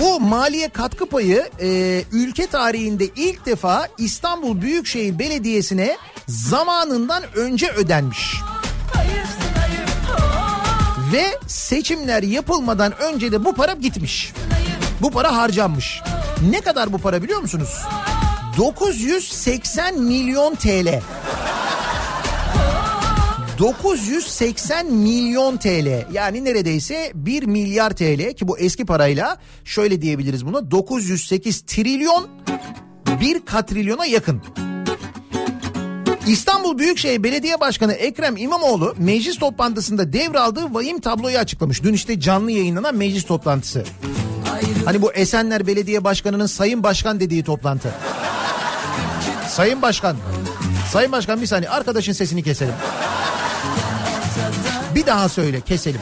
Bu 0.00 0.20
maliye 0.20 0.68
katkı 0.68 1.06
payı 1.06 1.48
e, 1.60 2.02
ülke 2.12 2.46
tarihinde 2.46 3.04
ilk 3.04 3.46
defa 3.46 3.88
İstanbul 3.98 4.60
Büyükşehir 4.60 5.18
Belediyesi'ne 5.18 5.96
zamanından 6.28 7.22
önce 7.34 7.70
ödenmiş. 7.70 8.34
Ve 11.12 11.38
seçimler 11.46 12.22
yapılmadan 12.22 12.92
önce 13.00 13.32
de 13.32 13.44
bu 13.44 13.54
para 13.54 13.72
gitmiş. 13.72 14.32
Bu 15.00 15.10
para 15.10 15.36
harcanmış. 15.36 16.00
Ne 16.42 16.60
kadar 16.60 16.92
bu 16.92 16.98
para 16.98 17.22
biliyor 17.22 17.40
musunuz? 17.40 17.82
980 18.58 20.00
milyon 20.00 20.54
TL. 20.54 21.00
980 23.58 24.86
milyon 24.86 25.56
TL 25.56 26.12
yani 26.12 26.44
neredeyse 26.44 27.12
1 27.14 27.42
milyar 27.42 27.90
TL 27.90 28.32
ki 28.34 28.48
bu 28.48 28.58
eski 28.58 28.86
parayla 28.86 29.38
şöyle 29.64 30.02
diyebiliriz 30.02 30.46
bunu 30.46 30.70
908 30.70 31.60
trilyon 31.60 32.28
1 33.20 33.46
katrilyona 33.46 34.06
yakın. 34.06 34.42
İstanbul 36.26 36.78
Büyükşehir 36.78 37.22
Belediye 37.22 37.60
Başkanı 37.60 37.92
Ekrem 37.92 38.36
İmamoğlu 38.36 38.94
meclis 38.98 39.38
toplantısında 39.38 40.12
devraldığı 40.12 40.74
vahim 40.74 41.00
tabloyu 41.00 41.38
açıklamış. 41.38 41.82
Dün 41.82 41.92
işte 41.92 42.20
canlı 42.20 42.50
yayınlanan 42.50 42.96
meclis 42.96 43.24
toplantısı. 43.24 43.84
Hani 44.88 45.02
bu 45.02 45.12
Esenler 45.12 45.66
Belediye 45.66 46.04
Başkanı'nın 46.04 46.46
Sayın 46.46 46.82
Başkan 46.82 47.20
dediği 47.20 47.44
toplantı. 47.44 47.90
Sayın 49.48 49.82
Başkan. 49.82 50.16
Sayın 50.92 51.12
Başkan 51.12 51.40
bir 51.40 51.46
saniye 51.46 51.70
arkadaşın 51.70 52.12
sesini 52.12 52.42
keselim. 52.42 52.74
Bir 54.94 55.06
daha 55.06 55.28
söyle 55.28 55.60
keselim. 55.60 56.00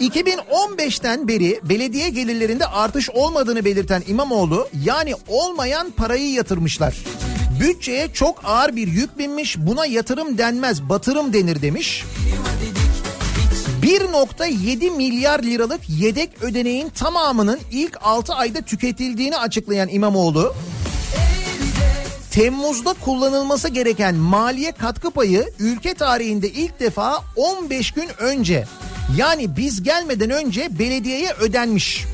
2015'ten 0.00 1.28
beri 1.28 1.60
belediye 1.62 2.08
gelirlerinde 2.08 2.66
artış 2.66 3.10
olmadığını 3.10 3.64
belirten 3.64 4.02
İmamoğlu 4.06 4.68
yani 4.84 5.14
olmayan 5.28 5.90
parayı 5.90 6.32
yatırmışlar. 6.32 6.96
Bütçeye 7.60 8.12
çok 8.12 8.42
ağır 8.44 8.76
bir 8.76 8.88
yük 8.88 9.18
binmiş 9.18 9.56
buna 9.58 9.86
yatırım 9.86 10.38
denmez 10.38 10.82
batırım 10.82 11.32
denir 11.32 11.62
demiş. 11.62 12.04
1.7 13.88 14.90
milyar 14.96 15.42
liralık 15.42 15.80
yedek 15.88 16.42
ödeneğin 16.42 16.88
tamamının 16.88 17.60
ilk 17.70 17.96
6 18.00 18.34
ayda 18.34 18.60
tüketildiğini 18.60 19.36
açıklayan 19.36 19.88
İmamoğlu 19.88 20.54
Temmuz'da 22.30 22.92
kullanılması 22.92 23.68
gereken 23.68 24.14
maliye 24.14 24.72
katkı 24.72 25.10
payı 25.10 25.52
ülke 25.58 25.94
tarihinde 25.94 26.48
ilk 26.48 26.80
defa 26.80 27.24
15 27.36 27.90
gün 27.90 28.08
önce 28.18 28.66
yani 29.16 29.56
biz 29.56 29.82
gelmeden 29.82 30.30
önce 30.30 30.78
belediyeye 30.78 31.32
ödenmiş. 31.32 32.04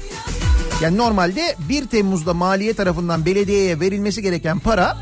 Yani 0.83 0.99
normalde 0.99 1.57
1 1.68 1.87
Temmuz'da 1.87 2.35
maliye 2.35 2.75
tarafından 2.75 3.27
belediyeye 3.27 3.81
verilmesi 3.81 4.22
gereken 4.22 4.59
para 4.59 4.97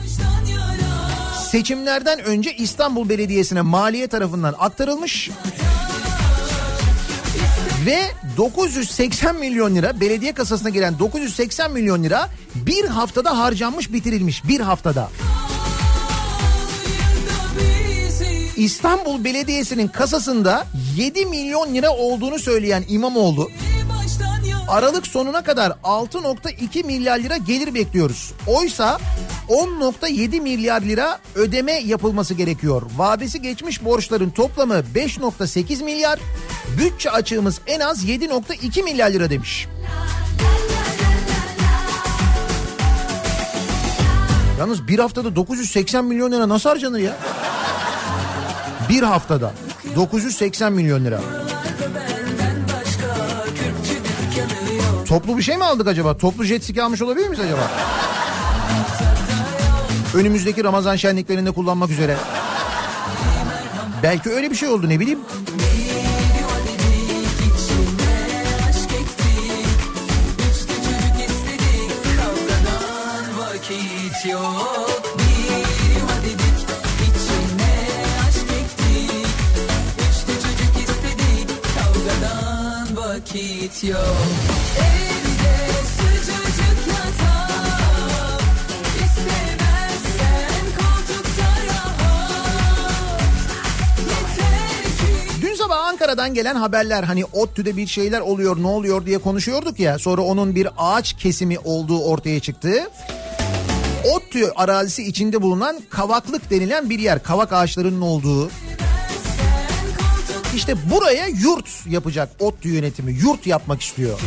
seçimlerden 1.51 2.21
önce 2.21 2.57
İstanbul 2.57 3.09
Belediyesi'ne 3.09 3.61
maliye 3.61 4.07
tarafından 4.07 4.55
aktarılmış. 4.59 5.31
Ve 7.87 7.99
980 8.37 9.37
milyon 9.37 9.75
lira 9.75 10.01
belediye 10.01 10.33
kasasına 10.33 10.71
giren 10.71 10.99
980 10.99 11.73
milyon 11.73 12.03
lira 12.03 12.29
bir 12.55 12.85
haftada 12.85 13.39
harcanmış 13.39 13.93
bitirilmiş 13.93 14.49
bir 14.49 14.61
haftada. 14.61 15.11
İstanbul 18.57 19.25
Belediyesi'nin 19.25 19.89
kasasında 19.89 20.67
7 20.97 21.27
milyon 21.27 21.75
lira 21.75 21.91
olduğunu 21.91 22.39
söyleyen 22.39 22.85
İmamoğlu 22.89 23.49
Aralık 24.69 25.07
sonuna 25.07 25.43
kadar 25.43 25.71
6.2 25.71 26.85
milyar 26.85 27.19
lira 27.19 27.37
gelir 27.37 27.75
bekliyoruz. 27.75 28.33
Oysa 28.47 28.99
10.7 29.49 30.41
milyar 30.41 30.83
lira 30.83 31.19
ödeme 31.35 31.73
yapılması 31.73 32.35
gerekiyor. 32.35 32.83
Vadesi 32.97 33.43
geçmiş 33.43 33.85
borçların 33.85 34.31
toplamı 34.31 34.75
5.8 34.75 35.85
milyar, 35.85 36.21
bütçe 36.79 37.11
açığımız 37.11 37.61
en 37.67 37.81
az 37.81 38.05
7.2 38.05 38.83
milyar 38.83 39.11
lira 39.11 39.31
demiş. 39.31 39.69
Yalnız 44.59 44.89
bir 44.89 44.99
haftada 44.99 45.37
980 45.37 46.05
milyon 46.05 46.33
lira 46.33 46.49
nasıl 46.49 46.71
harcanır 46.71 46.99
ya? 46.99 47.17
Bir 48.89 49.03
haftada 49.03 49.53
980 49.97 50.73
milyon 50.73 51.05
lira. 51.05 51.21
Toplu 55.13 55.37
bir 55.37 55.43
şey 55.43 55.57
mi 55.57 55.65
aldık 55.65 55.87
acaba? 55.87 56.17
Toplu 56.17 56.45
jet 56.45 56.65
ski 56.65 56.83
almış 56.83 57.03
olabilir 57.03 57.29
miyiz 57.29 57.41
acaba? 57.41 57.71
Önümüzdeki 60.15 60.65
Ramazan 60.65 60.97
şenliklerinde 60.97 61.51
kullanmak 61.51 61.91
üzere. 61.91 62.17
Belki 64.03 64.31
öyle 64.31 64.51
bir 64.51 64.57
şey 64.57 64.69
oldu 64.69 64.89
ne 64.89 65.01
bileyim. 65.01 65.19
yok 83.85 84.52
Ankara'dan 96.13 96.35
gelen 96.35 96.55
haberler 96.55 97.03
hani 97.03 97.25
ODTÜ'de 97.25 97.77
bir 97.77 97.87
şeyler 97.87 98.21
oluyor 98.21 98.63
ne 98.63 98.67
oluyor 98.67 99.07
diye 99.07 99.19
konuşuyorduk 99.19 99.81
ya. 99.81 99.99
Sonra 99.99 100.23
onun 100.23 100.55
bir 100.55 100.69
ağaç 100.77 101.13
kesimi 101.13 101.59
olduğu 101.59 102.01
ortaya 102.01 102.41
çıktı. 102.41 102.91
ODTÜ 104.13 104.51
arazisi 104.57 105.03
içinde 105.03 105.43
bulunan 105.43 105.81
kavaklık 105.91 106.51
denilen 106.51 106.91
bir 106.91 106.99
yer. 106.99 107.23
Kavak 107.23 107.53
ağaçlarının 107.53 108.01
olduğu. 108.01 108.51
İşte 110.57 110.91
buraya 110.91 111.27
yurt 111.27 111.87
yapacak 111.87 112.29
ODTÜ 112.41 112.69
yönetimi. 112.69 113.13
Yurt 113.13 113.47
yapmak 113.47 113.83
istiyor. 113.83 114.21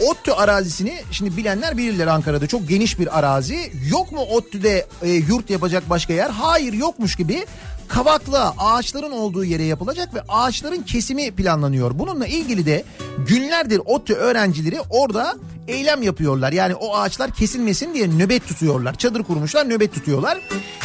ODTÜ 0.00 0.32
arazisini 0.32 0.94
şimdi 1.10 1.36
bilenler 1.36 1.76
bilirler 1.76 2.06
Ankara'da 2.06 2.46
çok 2.46 2.68
geniş 2.68 2.98
bir 2.98 3.18
arazi. 3.18 3.72
Yok 3.90 4.12
mu 4.12 4.20
ODTÜ'de 4.20 4.86
e, 5.02 5.10
yurt 5.10 5.50
yapacak 5.50 5.90
başka 5.90 6.12
yer? 6.12 6.30
Hayır 6.30 6.72
yokmuş 6.72 7.16
gibi 7.16 7.46
kavakla 7.94 8.54
ağaçların 8.58 9.10
olduğu 9.10 9.44
yere 9.44 9.64
yapılacak 9.64 10.14
ve 10.14 10.22
ağaçların 10.28 10.82
kesimi 10.82 11.30
planlanıyor. 11.30 11.98
Bununla 11.98 12.26
ilgili 12.26 12.66
de 12.66 12.84
günlerdir 13.28 13.80
ODTÜ 13.84 14.14
öğrencileri 14.14 14.80
orada 14.90 15.36
eylem 15.68 16.02
yapıyorlar. 16.02 16.52
Yani 16.52 16.74
o 16.74 16.96
ağaçlar 16.96 17.30
kesilmesin 17.30 17.94
diye 17.94 18.08
nöbet 18.08 18.48
tutuyorlar. 18.48 18.94
Çadır 18.94 19.22
kurmuşlar 19.22 19.70
nöbet 19.70 19.94
tutuyorlar. 19.94 20.40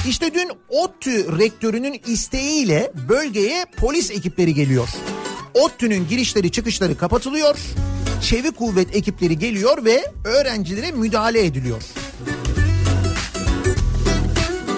İşte 0.08 0.34
dün 0.34 0.52
ODTÜ 0.70 1.40
rektörünün 1.40 2.02
isteğiyle 2.08 2.92
bölgeye 3.10 3.66
polis 3.78 4.12
ekipleri 4.12 4.54
geliyor. 4.54 4.90
ODTÜ'nün 5.54 6.08
girişleri 6.08 6.52
çıkışları 6.52 6.98
kapatılıyor. 6.98 7.58
çevik 8.22 8.58
kuvvet 8.58 8.96
ekipleri 8.96 9.40
geliyor 9.40 9.86
ve 9.86 10.12
öğrencilere 10.26 10.92
müdahale 10.92 11.46
ediliyor. 11.46 11.82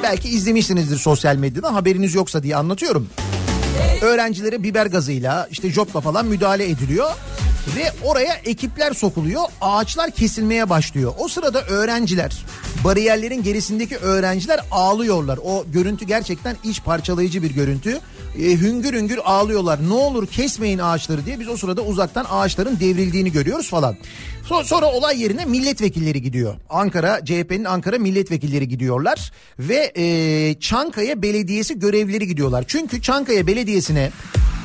Belki 0.04 0.30
izlemişsinizdir 0.30 0.98
sosyal 0.98 1.36
medyada 1.36 1.74
haberiniz 1.74 2.16
yoksa 2.16 2.44
diye 2.44 2.56
anlatıyorum. 2.56 3.10
Öğrencilere 4.02 4.64
biber 4.64 4.86
gazıyla 4.86 5.48
işte 5.52 5.70
jopla 5.70 6.02
falan 6.02 6.26
müdahale 6.26 6.70
ediliyor. 6.70 7.12
Ve 7.76 7.92
oraya 8.04 8.34
ekipler 8.34 8.94
sokuluyor 8.94 9.44
ağaçlar 9.62 10.12
kesilmeye 10.12 10.70
başlıyor. 10.70 11.14
O 11.18 11.28
sırada 11.28 11.62
öğrenciler 11.62 12.46
bariyerlerin 12.84 13.44
gerisindeki 13.44 13.98
öğrenciler 13.98 14.60
ağlıyorlar. 14.72 15.40
O 15.44 15.66
görüntü 15.74 16.06
gerçekten 16.06 16.56
iç 16.64 16.84
parçalayıcı 16.84 17.44
bir 17.44 17.52
görüntü. 17.52 18.00
E, 18.40 18.44
hüngür 18.44 18.94
hüngür 18.94 19.20
ağlıyorlar 19.26 19.80
ne 19.90 19.94
olur 19.94 20.28
kesmeyin 20.28 20.80
ağaçları 20.80 21.26
diye 21.26 21.40
biz 21.40 21.48
o 21.48 21.58
sırada 21.58 21.82
uzaktan 21.82 22.26
ağaçların 22.30 22.80
devrildiğini 22.80 23.32
görüyoruz 23.32 23.70
falan. 23.70 23.98
So- 24.50 24.64
Sonra 24.64 24.86
olay 24.92 25.22
yerine 25.22 25.46
milletvekilleri 25.46 26.22
gidiyor. 26.22 26.56
Ankara 26.70 27.26
CHP'nin 27.26 27.64
Ankara 27.66 27.98
milletvekilleri 27.98 28.68
gidiyorlar 28.68 29.32
ve 29.60 29.92
e, 29.98 30.56
Çankaya 30.60 31.22
Belediyesi 31.22 31.80
görevlileri 31.80 32.28
gidiyorlar. 32.28 32.64
Çünkü 32.68 33.02
Çankaya 33.02 33.48
Belediyesi'ne 33.48 34.12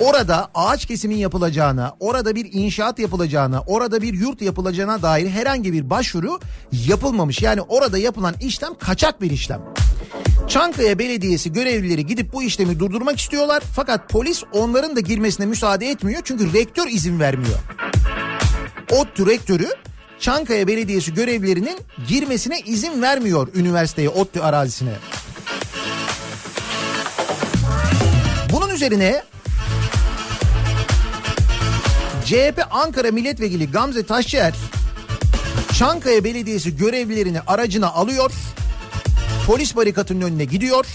orada 0.00 0.48
ağaç 0.54 0.86
kesimin 0.86 1.16
yapılacağına, 1.16 1.96
orada 2.00 2.34
bir 2.34 2.48
inşaat 2.52 2.98
yapılacağına, 2.98 3.60
orada 3.66 4.02
bir 4.02 4.14
yurt 4.14 4.42
yapılacağına 4.42 5.02
dair 5.02 5.28
herhangi 5.28 5.72
bir 5.72 5.90
başvuru 5.90 6.40
yapılmamış. 6.86 7.42
Yani 7.42 7.60
orada 7.60 7.98
yapılan 7.98 8.34
işlem 8.40 8.74
kaçak 8.74 9.22
bir 9.22 9.30
işlem. 9.30 9.60
Çankaya 10.48 10.98
Belediyesi 10.98 11.52
görevlileri 11.52 12.06
gidip 12.06 12.32
bu 12.32 12.42
işlemi 12.42 12.80
durdurmak 12.80 13.20
istiyorlar. 13.20 13.62
Fakat 13.76 14.08
polis 14.08 14.42
onların 14.52 14.96
da 14.96 15.00
girmesine 15.00 15.46
müsaade 15.46 15.88
etmiyor. 15.88 16.20
Çünkü 16.24 16.52
rektör 16.52 16.86
izin 16.86 17.20
vermiyor. 17.20 17.58
ODTÜ 18.90 19.26
rektörü 19.26 19.68
Çankaya 20.20 20.66
Belediyesi 20.66 21.14
görevlilerinin 21.14 21.78
girmesine 22.08 22.60
izin 22.60 23.02
vermiyor 23.02 23.48
üniversiteye, 23.54 24.08
ODTÜ 24.08 24.40
arazisine. 24.40 24.92
Bunun 28.52 28.68
üzerine 28.68 29.22
CHP 32.24 32.66
Ankara 32.70 33.10
Milletvekili 33.10 33.70
Gamze 33.70 34.02
Taşçıer 34.02 34.54
Çankaya 35.78 36.24
Belediyesi 36.24 36.76
görevlilerini 36.76 37.40
aracına 37.40 37.88
alıyor. 37.88 38.32
Polis 39.46 39.76
barikatının 39.76 40.20
önüne 40.20 40.44
gidiyor. 40.44 40.86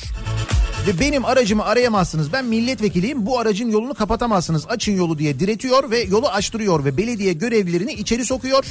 Ve 0.88 1.00
benim 1.00 1.26
aracımı 1.26 1.66
arayamazsınız. 1.66 2.34
Ben 2.34 2.46
milletvekiliyim. 2.46 3.26
Bu 3.26 3.40
aracın 3.40 3.72
yolunu 3.72 3.94
kapatamazsınız. 3.94 4.66
Açın 4.70 4.92
yolu 4.98 5.18
diye 5.20 5.40
diretiyor 5.40 5.92
ve 5.92 6.00
yolu 6.00 6.28
açtırıyor 6.28 6.86
ve 6.86 6.98
belediye 6.98 7.34
görevlilerini 7.34 7.94
içeri 7.94 8.26
sokuyor 8.26 8.66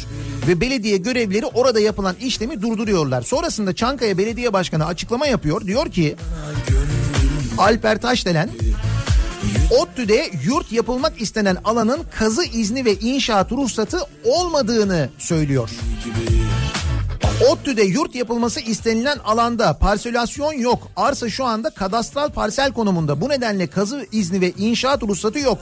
ve 0.48 0.60
belediye 0.60 0.96
görevlileri 0.96 1.46
orada 1.46 1.80
yapılan 1.80 2.16
işlemi 2.20 2.62
durduruyorlar. 2.62 3.22
Sonrasında 3.22 3.74
Çankaya 3.74 4.18
Belediye 4.18 4.52
Başkanı 4.52 4.86
açıklama 4.86 5.26
yapıyor. 5.26 5.66
Diyor 5.66 5.90
ki 5.90 6.16
Alper 7.58 8.00
Taşdelen 8.00 8.50
ODTÜ'de 9.78 10.30
yurt 10.44 10.72
yapılmak 10.72 11.20
istenen 11.20 11.56
alanın 11.64 12.00
kazı 12.18 12.44
izni 12.44 12.84
ve 12.84 12.94
inşaat 12.94 13.52
ruhsatı 13.52 13.98
olmadığını 14.24 15.08
söylüyor. 15.18 15.70
ODTÜ'de 17.48 17.82
yurt 17.82 18.14
yapılması 18.14 18.60
istenilen 18.60 19.18
alanda 19.18 19.72
parselasyon 19.72 20.52
yok. 20.52 20.88
Arsa 20.96 21.28
şu 21.28 21.44
anda 21.44 21.70
kadastral 21.70 22.30
parsel 22.30 22.72
konumunda. 22.72 23.20
Bu 23.20 23.28
nedenle 23.28 23.66
kazı 23.66 24.06
izni 24.12 24.40
ve 24.40 24.52
inşaat 24.58 25.02
ruhsatı 25.02 25.38
yok. 25.38 25.58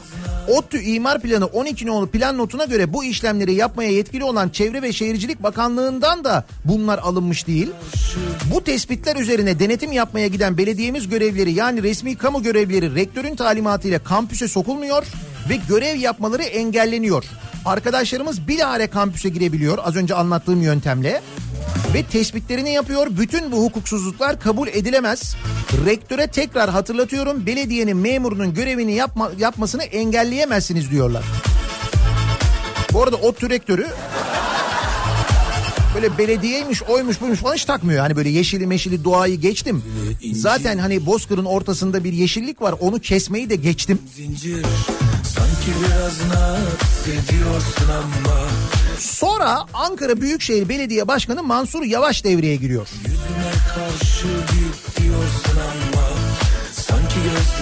ODTÜ 0.48 0.80
imar 0.80 1.20
planı 1.20 1.46
12 1.46 1.86
nolu 1.86 2.06
plan 2.10 2.38
notuna 2.38 2.64
göre 2.64 2.92
bu 2.92 3.04
işlemleri 3.04 3.54
yapmaya 3.54 3.90
yetkili 3.90 4.24
olan 4.24 4.48
Çevre 4.48 4.82
ve 4.82 4.92
Şehircilik 4.92 5.42
Bakanlığı'ndan 5.42 6.24
da 6.24 6.44
bunlar 6.64 6.98
alınmış 6.98 7.46
değil. 7.46 7.70
Bu 8.54 8.64
tespitler 8.64 9.16
üzerine 9.16 9.58
denetim 9.58 9.92
yapmaya 9.92 10.26
giden 10.26 10.58
belediyemiz 10.58 11.08
görevlileri 11.08 11.52
yani 11.52 11.82
resmi 11.82 12.16
kamu 12.16 12.42
görevlileri 12.42 12.94
rektörün 12.94 13.36
talimatıyla 13.36 13.98
kampüse 13.98 14.48
sokulmuyor 14.48 15.04
ve 15.48 15.56
görev 15.68 15.96
yapmaları 15.96 16.42
engelleniyor. 16.42 17.24
Arkadaşlarımız 17.64 18.48
bilahare 18.48 18.86
kampüse 18.86 19.28
girebiliyor 19.28 19.78
az 19.82 19.96
önce 19.96 20.14
anlattığım 20.14 20.62
yöntemle 20.62 21.20
ve 21.94 22.02
tespitlerini 22.02 22.72
yapıyor. 22.72 23.06
Bütün 23.10 23.52
bu 23.52 23.64
hukuksuzluklar 23.64 24.40
kabul 24.40 24.68
edilemez. 24.68 25.36
Rektöre 25.86 26.26
tekrar 26.26 26.70
hatırlatıyorum 26.70 27.46
belediyenin 27.46 27.96
memurunun 27.96 28.54
görevini 28.54 28.94
yapma, 28.94 29.30
yapmasını 29.38 29.82
engelleyemezsiniz 29.82 30.90
diyorlar. 30.90 31.24
Bu 32.92 33.02
arada 33.02 33.16
ODTÜ 33.16 33.50
rektörü 33.50 33.86
böyle 35.94 36.18
belediyeymiş 36.18 36.82
oymuş 36.82 37.20
buymuş 37.20 37.38
falan 37.38 37.54
hiç 37.54 37.64
takmıyor. 37.64 38.00
Hani 38.00 38.16
böyle 38.16 38.28
yeşili 38.28 38.66
meşili 38.66 39.04
doğayı 39.04 39.40
geçtim. 39.40 39.82
Zaten 40.32 40.78
hani 40.78 41.06
Bozkır'ın 41.06 41.44
ortasında 41.44 42.04
bir 42.04 42.12
yeşillik 42.12 42.62
var 42.62 42.74
onu 42.80 42.98
kesmeyi 42.98 43.50
de 43.50 43.56
geçtim. 43.56 43.98
Zincir 44.16 44.66
Sonra 49.00 49.66
Ankara 49.74 50.20
Büyükşehir 50.20 50.68
Belediye 50.68 51.08
Başkanı 51.08 51.42
Mansur 51.42 51.82
Yavaş 51.82 52.24
devreye 52.24 52.56
giriyor. 52.56 52.88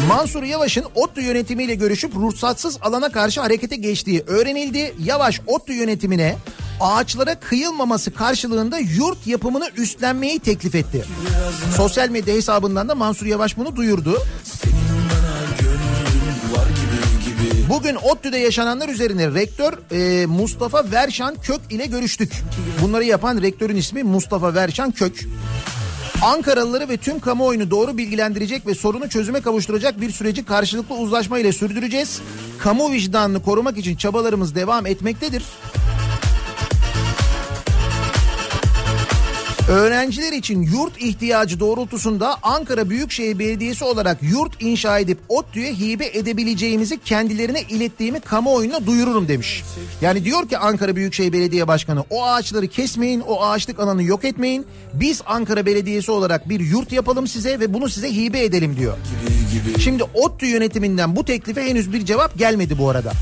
Mansur 0.08 0.42
Yavaş'ın 0.42 0.84
ODTÜ 0.94 1.20
yönetimiyle 1.20 1.74
görüşüp 1.74 2.14
ruhsatsız 2.16 2.78
alana 2.82 3.12
karşı 3.12 3.40
harekete 3.40 3.76
geçtiği 3.76 4.24
öğrenildi. 4.26 4.94
Yavaş 5.04 5.40
ODTÜ 5.46 5.72
yönetimine 5.72 6.36
ağaçlara 6.80 7.40
kıyılmaması 7.40 8.14
karşılığında 8.14 8.78
yurt 8.78 9.26
yapımını 9.26 9.70
üstlenmeyi 9.76 10.38
teklif 10.38 10.74
etti. 10.74 11.04
Sosyal 11.76 12.08
medya 12.08 12.34
hesabından 12.34 12.88
da 12.88 12.94
Mansur 12.94 13.26
Yavaş 13.26 13.56
bunu 13.56 13.76
duyurdu. 13.76 14.22
senin 14.44 14.95
Bugün 17.68 17.94
ODTÜ'de 17.94 18.38
yaşananlar 18.38 18.88
üzerine 18.88 19.34
rektör 19.34 19.72
e, 19.92 20.26
Mustafa 20.26 20.90
Verşan 20.90 21.34
Kök 21.34 21.60
ile 21.70 21.86
görüştük. 21.86 22.32
Bunları 22.82 23.04
yapan 23.04 23.42
rektörün 23.42 23.76
ismi 23.76 24.02
Mustafa 24.02 24.54
Verşan 24.54 24.90
Kök. 24.92 25.24
Ankaralıları 26.22 26.88
ve 26.88 26.96
tüm 26.96 27.20
kamuoyunu 27.20 27.70
doğru 27.70 27.98
bilgilendirecek 27.98 28.66
ve 28.66 28.74
sorunu 28.74 29.08
çözüme 29.08 29.40
kavuşturacak 29.40 30.00
bir 30.00 30.10
süreci 30.10 30.44
karşılıklı 30.44 30.94
uzlaşma 30.94 31.38
ile 31.38 31.52
sürdüreceğiz. 31.52 32.20
Kamu 32.58 32.92
vicdanını 32.92 33.42
korumak 33.42 33.78
için 33.78 33.96
çabalarımız 33.96 34.54
devam 34.54 34.86
etmektedir. 34.86 35.42
Öğrenciler 39.68 40.32
için 40.32 40.62
yurt 40.62 41.02
ihtiyacı 41.02 41.60
doğrultusunda 41.60 42.36
Ankara 42.42 42.90
Büyükşehir 42.90 43.38
Belediyesi 43.38 43.84
olarak 43.84 44.18
yurt 44.22 44.62
inşa 44.62 44.98
edip 44.98 45.18
ODTÜ'ye 45.28 45.72
hibe 45.72 46.06
edebileceğimizi 46.06 46.98
kendilerine 46.98 47.60
ilettiğimi 47.60 48.20
kamuoyuna 48.20 48.86
duyururum 48.86 49.28
demiş. 49.28 49.64
Yani 50.00 50.24
diyor 50.24 50.48
ki 50.48 50.58
Ankara 50.58 50.96
Büyükşehir 50.96 51.32
Belediye 51.32 51.68
Başkanı 51.68 52.04
o 52.10 52.24
ağaçları 52.24 52.68
kesmeyin, 52.68 53.20
o 53.20 53.42
ağaçlık 53.42 53.80
alanı 53.80 54.02
yok 54.02 54.24
etmeyin. 54.24 54.66
Biz 54.94 55.22
Ankara 55.26 55.66
Belediyesi 55.66 56.10
olarak 56.10 56.48
bir 56.48 56.60
yurt 56.60 56.92
yapalım 56.92 57.26
size 57.26 57.60
ve 57.60 57.74
bunu 57.74 57.88
size 57.88 58.12
hibe 58.12 58.44
edelim 58.44 58.76
diyor. 58.76 58.96
Şimdi 59.78 60.02
ODTÜ 60.14 60.46
yönetiminden 60.46 61.16
bu 61.16 61.24
teklife 61.24 61.62
henüz 61.62 61.92
bir 61.92 62.04
cevap 62.04 62.38
gelmedi 62.38 62.78
bu 62.78 62.90
arada. 62.90 63.12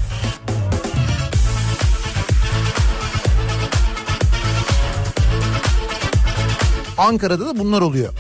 Ankara'da 6.98 7.46
da 7.46 7.58
bunlar 7.58 7.82
oluyor. 7.82 8.12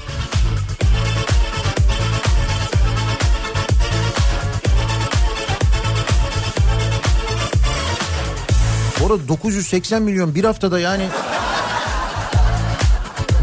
Bu 9.00 9.06
arada 9.06 9.28
980 9.28 10.02
milyon 10.02 10.34
bir 10.34 10.44
haftada 10.44 10.80
yani 10.80 11.08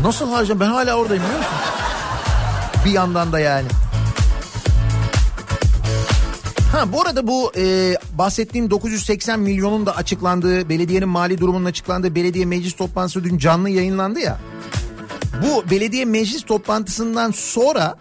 nasıl 0.03 0.31
harcam 0.31 0.59
ben 0.59 0.65
hala 0.65 0.95
oradayım 0.95 1.23
biliyor 1.23 1.39
musun? 1.39 1.53
Bir 2.85 2.91
yandan 2.91 3.31
da 3.31 3.39
yani. 3.39 3.67
Ha 6.71 6.93
bu 6.93 7.01
arada 7.01 7.27
bu 7.27 7.51
e, 7.57 7.95
bahsettiğim 8.13 8.69
980 8.69 9.39
milyonun 9.39 9.85
da 9.85 9.95
açıklandığı 9.95 10.69
belediyenin 10.69 11.09
mali 11.09 11.37
durumunun 11.37 11.65
açıklandığı 11.65 12.15
belediye 12.15 12.45
meclis 12.45 12.75
toplantısı 12.75 13.23
dün 13.23 13.37
canlı 13.37 13.69
yayınlandı 13.69 14.19
ya. 14.19 14.39
Bu 15.41 15.69
belediye 15.71 16.05
meclis 16.05 16.43
toplantısından 16.43 17.31
sonra 17.31 17.97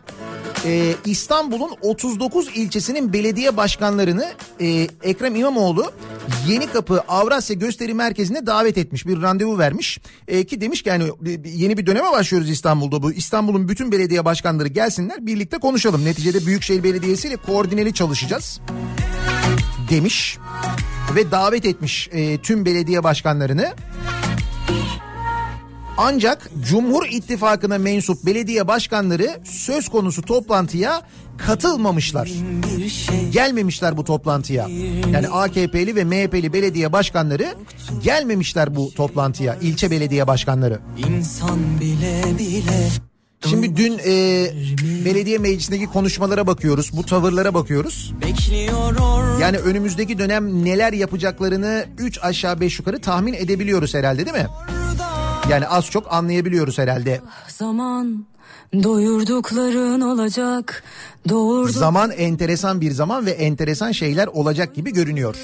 e, 0.64 0.94
İstanbul'un 1.04 1.70
39 1.82 2.48
ilçesinin 2.54 3.12
belediye 3.12 3.56
başkanlarını 3.56 4.26
e, 4.60 4.88
Ekrem 5.02 5.36
İmamoğlu 5.36 5.92
Yeni 6.48 6.66
Kapı 6.66 7.00
Avrasya 7.08 7.56
Gösteri 7.56 7.94
Merkezi'ne 7.94 8.46
davet 8.46 8.78
etmiş. 8.78 9.06
Bir 9.06 9.22
randevu 9.22 9.58
vermiş. 9.58 10.00
E, 10.28 10.44
ki 10.44 10.60
demiş 10.60 10.82
ki 10.82 10.88
yani 10.88 11.04
e, 11.04 11.48
yeni 11.48 11.78
bir 11.78 11.86
döneme 11.86 12.12
başlıyoruz 12.12 12.50
İstanbul'da 12.50 13.02
bu. 13.02 13.12
İstanbul'un 13.12 13.68
bütün 13.68 13.92
belediye 13.92 14.24
başkanları 14.24 14.68
gelsinler 14.68 15.26
birlikte 15.26 15.58
konuşalım. 15.58 16.04
Neticede 16.04 16.46
Büyükşehir 16.46 16.84
Belediyesi 16.84 17.28
ile 17.28 17.36
koordineli 17.36 17.94
çalışacağız 17.94 18.60
demiş. 19.90 20.38
ve 21.16 21.30
davet 21.30 21.64
etmiş 21.64 22.08
e, 22.12 22.38
tüm 22.38 22.64
belediye 22.64 23.04
başkanlarını. 23.04 23.74
Ancak 25.96 26.50
Cumhur 26.68 27.06
İttifakı'na 27.10 27.78
mensup 27.78 28.26
belediye 28.26 28.68
başkanları 28.68 29.40
söz 29.44 29.88
konusu 29.88 30.22
toplantıya 30.22 31.02
katılmamışlar. 31.38 32.30
Gelmemişler 33.32 33.96
bu 33.96 34.04
toplantıya. 34.04 34.68
Yani 35.12 35.28
AKP'li 35.28 35.96
ve 35.96 36.04
MHP'li 36.04 36.52
belediye 36.52 36.92
başkanları 36.92 37.54
gelmemişler 38.02 38.76
bu 38.76 38.94
toplantıya. 38.94 39.54
ilçe 39.62 39.90
belediye 39.90 40.26
başkanları. 40.26 40.78
Şimdi 43.48 43.76
dün 43.76 43.98
e, 44.06 44.46
belediye 45.04 45.38
meclisindeki 45.38 45.86
konuşmalara 45.86 46.46
bakıyoruz. 46.46 46.90
Bu 46.96 47.02
tavırlara 47.06 47.54
bakıyoruz. 47.54 48.12
Yani 49.40 49.58
önümüzdeki 49.58 50.18
dönem 50.18 50.64
neler 50.64 50.92
yapacaklarını 50.92 51.84
3 51.98 52.18
aşağı 52.22 52.60
5 52.60 52.78
yukarı 52.78 53.00
tahmin 53.00 53.34
edebiliyoruz 53.34 53.94
herhalde 53.94 54.26
değil 54.26 54.36
mi? 54.36 54.46
Yani 55.48 55.68
az 55.68 55.86
çok 55.90 56.12
anlayabiliyoruz 56.12 56.78
herhalde. 56.78 57.20
Zaman 57.48 58.24
doyurdukların 58.82 60.00
olacak. 60.00 60.82
Doğurdu. 61.28 61.72
Zaman 61.72 62.10
enteresan 62.10 62.80
bir 62.80 62.90
zaman 62.90 63.26
ve 63.26 63.30
enteresan 63.30 63.92
şeyler 63.92 64.26
olacak 64.26 64.74
gibi 64.74 64.92
görünüyor. 64.92 65.36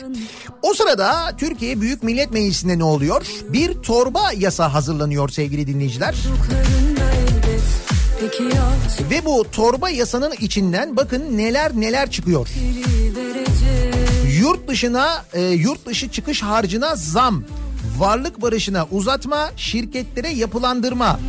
O 0.62 0.74
sırada 0.74 1.36
Türkiye 1.38 1.80
Büyük 1.80 2.02
Millet 2.02 2.30
Meclisi'nde 2.30 2.78
ne 2.78 2.84
oluyor? 2.84 3.26
Bir 3.48 3.74
torba 3.74 4.32
yasa 4.36 4.74
hazırlanıyor 4.74 5.28
sevgili 5.28 5.66
dinleyiciler. 5.66 6.14
Ve 9.10 9.24
bu 9.24 9.44
torba 9.52 9.90
yasanın 9.90 10.32
içinden 10.40 10.96
bakın 10.96 11.38
neler 11.38 11.72
neler 11.74 12.10
çıkıyor. 12.10 12.48
Yurt 14.40 14.68
dışına, 14.68 15.24
e, 15.32 15.42
yurt 15.42 15.86
dışı 15.86 16.10
çıkış 16.10 16.42
harcına 16.42 16.96
zam, 16.96 17.42
varlık 17.98 18.42
barışına 18.42 18.86
uzatma, 18.90 19.50
şirketlere 19.56 20.28
yapılandırma. 20.28 21.20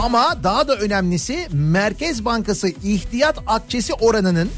Ama 0.00 0.36
daha 0.42 0.68
da 0.68 0.76
önemlisi 0.76 1.48
Merkez 1.52 2.24
Bankası 2.24 2.68
ihtiyat 2.68 3.38
akçesi 3.46 3.94
oranının 3.94 4.50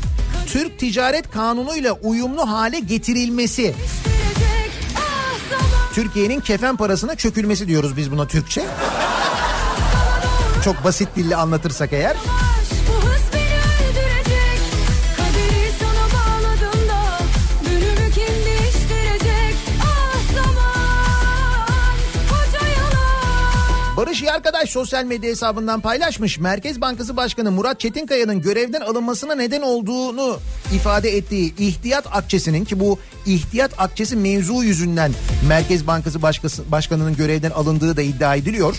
Türk 0.47 0.79
Ticaret 0.79 1.31
Kanunu'yla 1.31 1.93
uyumlu 1.93 2.51
hale 2.51 2.81
getirilmesi. 2.81 3.75
Zaman 5.51 5.95
Türkiye'nin 5.95 6.41
kefen 6.41 6.77
parasına 6.77 7.15
çökülmesi 7.15 7.69
diyoruz 7.69 7.97
biz 7.97 8.13
buna 8.13 8.27
Türkçe. 8.27 8.65
Çok 10.65 10.85
basit 10.85 11.09
dille 11.17 11.37
anlatırsak 11.37 11.93
eğer. 11.93 12.17
Yavaş, 12.17 12.50
Barış 24.11 24.23
Yarkadaş 24.23 24.71
sosyal 24.71 25.05
medya 25.05 25.31
hesabından 25.31 25.81
paylaşmış. 25.81 26.39
Merkez 26.39 26.81
Bankası 26.81 27.17
Başkanı 27.17 27.51
Murat 27.51 27.81
Çetinkaya'nın 27.81 28.43
görevden 28.43 28.81
alınmasına 28.81 29.35
neden 29.35 29.63
olduğunu 29.63 30.39
ifade 30.75 31.17
ettiği 31.17 31.55
ihtiyat 31.59 32.07
akçesinin 32.17 32.65
ki 32.65 32.81
bu 32.81 32.99
ihtiyat 33.27 33.71
akçesi 33.79 34.17
mevzu 34.17 34.63
yüzünden 34.63 35.13
Merkez 35.49 35.87
Bankası 35.87 36.23
Başkası, 36.23 36.73
Başkanı'nın 36.73 37.17
görevden 37.17 37.51
alındığı 37.51 37.97
da 37.97 38.03
iddia 38.03 38.35
ediliyor. 38.35 38.77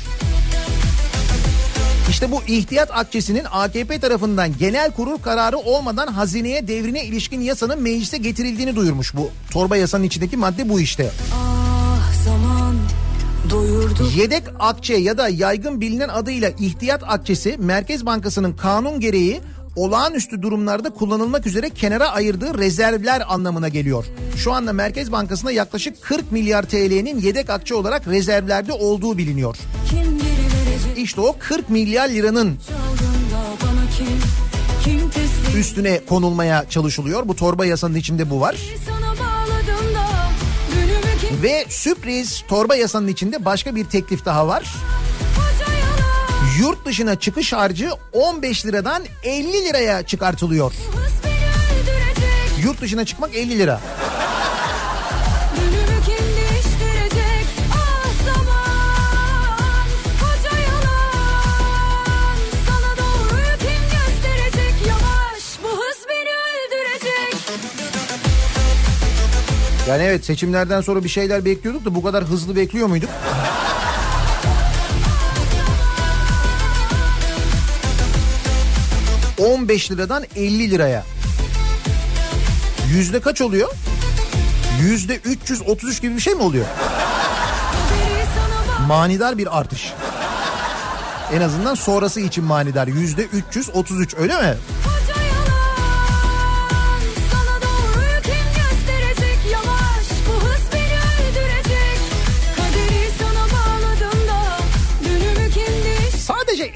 İşte 2.10 2.32
bu 2.32 2.44
ihtiyat 2.48 2.92
akçesinin 2.92 3.46
AKP 3.52 4.00
tarafından 4.00 4.58
genel 4.58 4.92
kurul 4.92 5.18
kararı 5.18 5.58
olmadan 5.58 6.08
hazineye 6.08 6.68
devrine 6.68 7.06
ilişkin 7.06 7.42
yasanın 7.42 7.82
meclise 7.82 8.18
getirildiğini 8.18 8.76
duyurmuş 8.76 9.16
bu. 9.16 9.32
Torba 9.52 9.78
yasanın 9.78 10.04
içindeki 10.04 10.38
madde 10.38 10.70
bu 10.70 10.82
işte. 10.82 11.12
Zaman 11.30 11.61
doyurdu. 13.50 14.12
Yedek 14.16 14.44
akçe 14.60 14.94
ya 14.94 15.18
da 15.18 15.30
yaygın 15.30 15.82
bilinen 15.82 16.10
adıyla 16.10 16.50
ihtiyat 16.60 17.04
akçesi 17.08 17.58
Merkez 17.60 18.06
Bankası'nın 18.06 18.54
kanun 18.54 19.00
gereği 19.00 19.42
olağanüstü 19.76 20.42
durumlarda 20.42 20.90
kullanılmak 20.90 21.48
üzere 21.48 21.70
kenara 21.70 22.10
ayırdığı 22.10 22.58
rezervler 22.58 23.34
anlamına 23.34 23.70
geliyor. 23.70 24.06
Şu 24.38 24.54
anda 24.54 24.74
Merkez 24.74 25.12
Bankası'nda 25.12 25.52
yaklaşık 25.52 26.02
40 26.02 26.32
milyar 26.32 26.64
TL'nin 26.64 27.20
yedek 27.20 27.50
akçe 27.50 27.76
olarak 27.76 28.08
rezervlerde 28.08 28.74
olduğu 28.74 29.18
biliniyor. 29.18 29.58
İşte 30.98 31.22
o 31.22 31.36
40 31.40 31.70
milyar 31.70 32.10
liranın 32.10 32.58
kim? 33.98 34.08
Kim 34.84 35.60
üstüne 35.60 36.06
konulmaya 36.06 36.70
çalışılıyor. 36.70 37.28
Bu 37.28 37.36
torba 37.36 37.66
yasanın 37.66 37.96
içinde 37.96 38.30
bu 38.30 38.42
var. 38.42 38.56
Sana 38.90 39.11
Ve 41.44 41.66
sürpriz 41.70 42.44
torba 42.48 42.76
yasanın 42.76 43.08
içinde 43.08 43.46
başka 43.46 43.76
bir 43.76 43.86
teklif 43.86 44.26
daha 44.26 44.48
var. 44.48 44.74
Yurt 46.60 46.86
dışına 46.86 47.16
çıkış 47.16 47.54
harcı 47.54 47.90
15 48.14 48.66
liradan 48.66 49.04
50 49.24 49.54
liraya 49.54 50.04
çıkartılıyor. 50.04 50.74
Yurt 52.64 52.82
dışına 52.82 53.06
çıkmak 53.06 53.36
50 53.36 53.60
lira. 53.60 53.82
Yani 69.92 70.04
evet 70.04 70.26
seçimlerden 70.26 70.82
sonra 70.82 71.04
bir 71.04 71.10
şeyler 71.10 71.46
bekliyorduk 71.46 71.86
da 71.86 71.96
bu 71.96 72.04
kadar 72.04 72.24
hızlı 72.24 72.56
bekliyor 72.56 72.88
muyduk? 72.88 73.10
...15 79.38 79.92
liradan 79.92 80.24
50 80.36 80.72
liraya. 80.72 81.04
Yüzde 82.94 83.22
kaç 83.22 83.42
oluyor? 83.42 83.70
Yüzde 84.82 85.16
333 85.16 86.02
gibi 86.02 86.16
bir 86.16 86.22
şey 86.22 86.34
mi 86.36 86.42
oluyor? 86.42 86.66
Manidar 88.88 89.38
bir 89.38 89.60
artış. 89.60 89.94
En 91.34 91.42
azından 91.42 91.76
sonrası 91.76 92.20
için 92.20 92.44
manidar. 92.44 92.88
Yüzde 92.88 93.24
333 93.24 94.16
öyle 94.18 94.42
mi? 94.42 94.58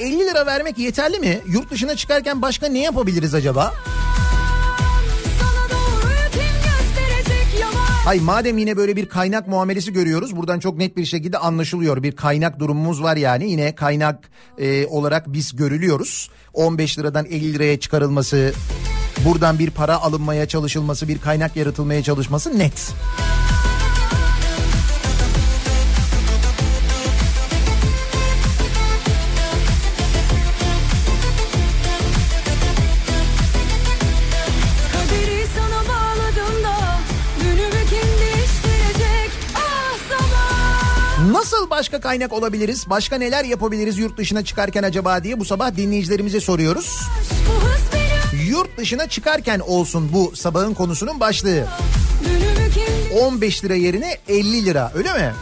50 0.06 0.20
lira 0.20 0.46
vermek 0.46 0.78
yeterli 0.78 1.20
mi? 1.20 1.40
Yurt 1.48 1.72
dışına 1.72 1.96
çıkarken 1.96 2.42
başka 2.42 2.68
ne 2.68 2.80
yapabiliriz 2.80 3.34
acaba? 3.34 3.74
Hay 8.06 8.20
madem 8.20 8.58
yine 8.58 8.78
böyle 8.78 8.96
bir 8.96 9.10
kaynak 9.10 9.48
muamelesi 9.48 9.94
görüyoruz 9.94 10.36
buradan 10.36 10.60
çok 10.60 10.78
net 10.78 10.98
bir 10.98 11.06
şekilde 11.06 11.38
anlaşılıyor. 11.38 12.04
Bir 12.04 12.12
kaynak 12.12 12.60
durumumuz 12.60 13.04
var 13.04 13.18
yani 13.18 13.52
yine 13.52 13.76
kaynak 13.76 14.30
e, 14.58 14.86
olarak 14.86 15.34
biz 15.34 15.56
görülüyoruz. 15.56 16.30
15 16.54 17.00
liradan 17.00 17.26
50 17.26 17.54
liraya 17.54 17.80
çıkarılması, 17.80 18.54
buradan 19.26 19.60
bir 19.60 19.70
para 19.70 20.02
alınmaya 20.02 20.48
çalışılması, 20.48 21.08
bir 21.08 21.20
kaynak 21.20 21.56
yaratılmaya 21.56 22.04
çalışması 22.04 22.60
net. 22.60 22.74
Kaderi 22.74 23.45
başka 41.76 42.00
kaynak 42.00 42.34
olabiliriz? 42.34 42.90
Başka 42.90 43.18
neler 43.18 43.46
yapabiliriz 43.46 43.98
yurt 43.98 44.18
dışına 44.18 44.46
çıkarken 44.46 44.84
acaba 44.84 45.24
diye 45.24 45.40
bu 45.40 45.46
sabah 45.46 45.76
dinleyicilerimize 45.76 46.40
soruyoruz. 46.40 47.00
Yurt 48.48 48.78
dışına 48.78 49.08
çıkarken 49.08 49.60
olsun 49.60 50.10
bu 50.14 50.36
sabahın 50.36 50.74
konusunun 50.74 51.20
başlığı. 51.20 51.68
günümü 52.22 52.72
kim 52.74 53.18
15 53.18 53.64
lira 53.64 53.76
yerine 53.76 54.18
50 54.28 54.66
lira 54.66 54.92
öyle 54.96 55.14
mi? 55.14 55.34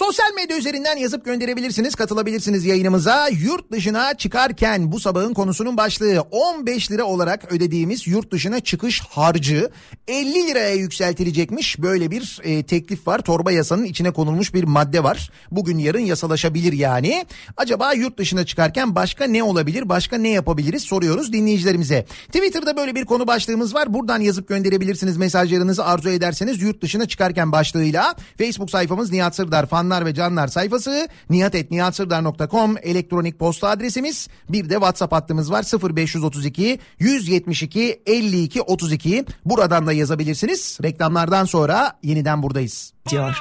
Sosyal 0.00 0.32
medya 0.34 0.56
üzerinden 0.56 0.96
yazıp 0.96 1.24
gönderebilirsiniz, 1.24 1.94
katılabilirsiniz 1.94 2.64
yayınımıza. 2.64 3.28
Yurt 3.28 3.72
dışına 3.72 4.14
çıkarken 4.16 4.92
bu 4.92 5.00
sabahın 5.00 5.34
konusunun 5.34 5.76
başlığı 5.76 6.20
15 6.30 6.90
lira 6.90 7.04
olarak 7.04 7.52
ödediğimiz 7.52 8.06
yurt 8.06 8.32
dışına 8.32 8.60
çıkış 8.60 9.00
harcı 9.00 9.70
50 10.08 10.48
liraya 10.48 10.74
yükseltilecekmiş. 10.74 11.78
Böyle 11.78 12.10
bir 12.10 12.40
e, 12.42 12.62
teklif 12.62 13.06
var. 13.06 13.18
Torba 13.18 13.52
yasanın 13.52 13.84
içine 13.84 14.10
konulmuş 14.10 14.54
bir 14.54 14.64
madde 14.64 15.04
var. 15.04 15.30
Bugün 15.50 15.78
yarın 15.78 15.98
yasalaşabilir 15.98 16.72
yani. 16.72 17.26
Acaba 17.56 17.92
yurt 17.92 18.18
dışına 18.18 18.46
çıkarken 18.46 18.94
başka 18.94 19.24
ne 19.24 19.42
olabilir, 19.42 19.88
başka 19.88 20.18
ne 20.18 20.28
yapabiliriz 20.28 20.82
soruyoruz 20.82 21.32
dinleyicilerimize. 21.32 22.06
Twitter'da 22.26 22.76
böyle 22.76 22.94
bir 22.94 23.04
konu 23.04 23.26
başlığımız 23.26 23.74
var. 23.74 23.94
Buradan 23.94 24.20
yazıp 24.20 24.48
gönderebilirsiniz 24.48 25.16
mesajlarınızı 25.16 25.84
arzu 25.84 26.08
ederseniz 26.08 26.62
yurt 26.62 26.82
dışına 26.82 27.08
çıkarken 27.08 27.52
başlığıyla. 27.52 28.14
Facebook 28.38 28.70
sayfamız 28.70 29.12
Nihat 29.12 29.36
Sırdar 29.36 29.66
fanlar 29.90 30.06
ve 30.06 30.14
canlar 30.14 30.48
sayfası 30.48 31.08
nihatetnihatsırdar.com 31.30 32.76
elektronik 32.82 33.38
posta 33.38 33.68
adresimiz. 33.68 34.28
Bir 34.48 34.70
de 34.70 34.74
WhatsApp 34.74 35.12
hattımız 35.12 35.50
var 35.50 35.64
0532 35.96 36.78
172 36.98 38.02
52 38.06 38.62
32. 38.62 39.24
Buradan 39.44 39.86
da 39.86 39.92
yazabilirsiniz. 39.92 40.78
Reklamlardan 40.82 41.44
sonra 41.44 41.98
yeniden 42.02 42.42
buradayız. 42.42 42.92
Diyor. 43.10 43.36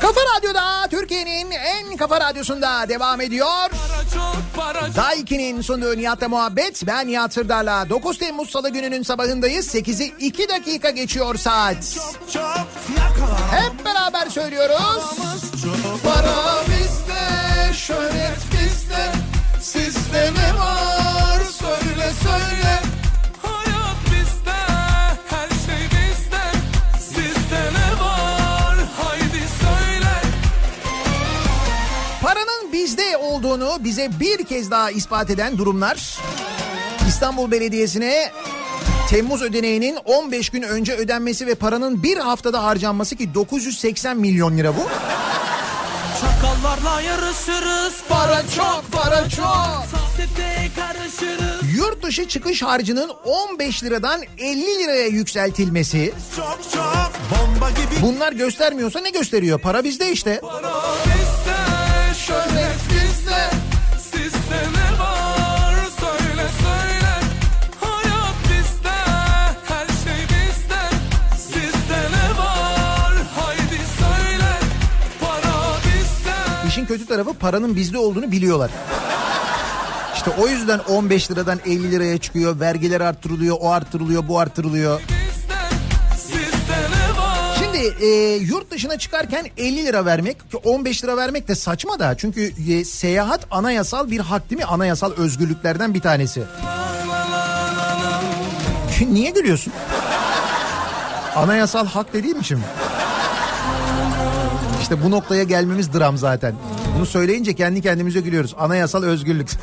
Kafa 0.00 0.20
Radyo'da 0.36 0.71
Türkiye'nin 0.92 1.50
en 1.50 1.96
kafa 1.96 2.20
radyosunda 2.20 2.88
devam 2.88 3.20
ediyor. 3.20 3.70
Daiki'nin 4.96 5.60
sunduğu 5.60 5.96
Nihat'la 5.96 6.28
muhabbet. 6.28 6.86
Ben 6.86 7.08
Nihat 7.08 7.32
Sırdar'la 7.32 7.88
9 7.90 8.18
Temmuz 8.18 8.50
Salı 8.50 8.68
gününün 8.68 9.02
sabahındayız. 9.02 9.74
8'i 9.74 10.14
2 10.18 10.48
dakika 10.48 10.90
geçiyor 10.90 11.34
saat. 11.34 11.98
Hep 13.50 13.84
beraber 13.84 14.30
söylüyoruz. 14.30 15.02
Para 16.04 16.62
bizde, 16.66 17.74
şöhret 17.74 18.38
bizde. 18.52 19.12
Sizde 19.60 20.30
ne 20.34 20.58
var? 20.58 21.40
Söyle 21.44 22.10
söyle. 22.22 22.61
Olduğunu 33.42 33.84
bize 33.84 34.10
bir 34.20 34.44
kez 34.44 34.70
daha 34.70 34.90
ispat 34.90 35.30
eden 35.30 35.58
durumlar. 35.58 36.18
İstanbul 37.08 37.50
Belediyesi'ne 37.50 38.32
Temmuz 39.10 39.42
ödeneğinin 39.42 39.96
15 40.04 40.50
gün 40.50 40.62
önce 40.62 40.92
ödenmesi 40.92 41.46
ve 41.46 41.54
paranın 41.54 42.02
bir 42.02 42.16
haftada 42.16 42.64
harcanması 42.64 43.16
ki 43.16 43.34
980 43.34 44.16
milyon 44.16 44.58
lira 44.58 44.76
bu. 44.76 44.80
Çakallarla 46.20 47.00
yarışırız. 47.00 47.94
Para 48.08 48.42
çok, 48.56 48.84
para 48.92 49.28
çok. 49.28 49.84
Yurt 51.76 52.02
dışı 52.02 52.28
çıkış 52.28 52.62
harcının 52.62 53.10
15 53.24 53.84
liradan 53.84 54.20
50 54.38 54.60
liraya 54.78 55.06
yükseltilmesi. 55.06 56.12
Çok 56.36 56.58
çok. 56.72 57.12
Bunlar 58.02 58.32
göstermiyorsa 58.32 59.00
ne 59.00 59.10
gösteriyor? 59.10 59.58
Para 59.60 59.84
bizde 59.84 60.12
işte. 60.12 60.40
Para 60.40 60.62
bizde, 60.62 61.31
İşin 76.82 76.94
kötü 76.94 77.06
tarafı 77.06 77.34
paranın 77.34 77.76
bizde 77.76 77.98
olduğunu 77.98 78.32
biliyorlar. 78.32 78.70
İşte 80.14 80.30
o 80.38 80.48
yüzden 80.48 80.78
15 80.78 81.30
liradan 81.30 81.60
50 81.66 81.90
liraya 81.90 82.18
çıkıyor. 82.18 82.60
Vergiler 82.60 83.00
arttırılıyor, 83.00 83.56
o 83.60 83.70
arttırılıyor, 83.70 84.28
bu 84.28 84.38
arttırılıyor. 84.38 85.00
Şimdi 87.58 88.04
e, 88.04 88.36
yurt 88.36 88.70
dışına 88.70 88.98
çıkarken 88.98 89.46
50 89.56 89.86
lira 89.86 90.04
vermek 90.04 90.50
ki 90.50 90.56
15 90.56 91.04
lira 91.04 91.16
vermek 91.16 91.48
de 91.48 91.54
saçma 91.54 91.98
da 91.98 92.16
çünkü 92.16 92.52
e, 92.72 92.84
seyahat 92.84 93.40
anayasal 93.50 94.10
bir 94.10 94.20
hak 94.20 94.50
değil 94.50 94.58
mi? 94.58 94.64
Anayasal 94.64 95.12
özgürlüklerden 95.12 95.94
bir 95.94 96.00
tanesi. 96.00 96.42
Niye 99.08 99.30
gülüyorsun? 99.30 99.72
Anayasal 101.36 101.86
hak 101.86 102.12
dediğim 102.12 102.40
için 102.40 102.58
mi? 102.58 102.64
İşte 104.82 105.02
bu 105.02 105.10
noktaya 105.10 105.42
gelmemiz 105.42 105.92
dram 105.92 106.18
zaten. 106.18 106.54
Bunu 106.96 107.06
söyleyince 107.06 107.54
kendi 107.54 107.82
kendimize 107.82 108.20
gülüyoruz. 108.20 108.54
Anayasal 108.58 109.02
özgürlük. 109.02 109.50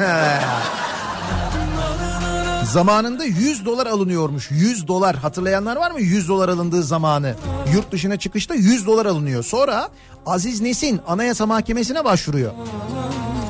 Zamanında 2.64 3.26
100 3.26 3.66
dolar 3.66 3.86
alınıyormuş. 3.88 4.52
100 4.52 4.88
dolar. 4.88 5.16
Hatırlayanlar 5.16 5.76
var 5.78 5.92
mı? 5.92 6.02
100 6.02 6.30
dolar 6.30 6.50
alındığı 6.50 6.84
zamanı. 6.84 7.36
Yurt 7.74 7.92
dışına 7.92 8.18
çıkışta 8.18 8.56
100 8.56 8.86
dolar 8.88 9.06
alınıyor. 9.06 9.44
Sonra 9.44 9.90
Aziz 10.26 10.62
Nesin 10.62 11.02
Anayasa 11.08 11.46
Mahkemesi'ne 11.46 12.06
başvuruyor. 12.06 12.52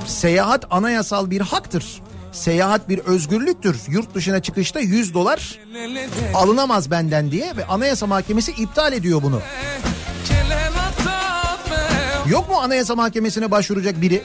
Seyahat 0.06 0.66
anayasal 0.72 1.30
bir 1.30 1.42
haktır. 1.42 2.02
Seyahat 2.32 2.90
bir 2.90 3.00
özgürlüktür. 3.00 3.78
Yurt 3.88 4.16
dışına 4.16 4.42
çıkışta 4.42 4.80
100 4.80 5.14
dolar 5.14 5.60
alınamaz 6.34 6.92
benden 6.92 7.32
diye 7.32 7.58
ve 7.58 7.66
Anayasa 7.66 8.08
Mahkemesi 8.08 8.52
iptal 8.52 8.94
ediyor 8.94 9.24
bunu. 9.24 9.42
Yok 12.30 12.50
mu 12.50 12.56
Anayasa 12.56 12.96
Mahkemesi'ne 12.96 13.52
başvuracak 13.52 14.02
biri? 14.02 14.24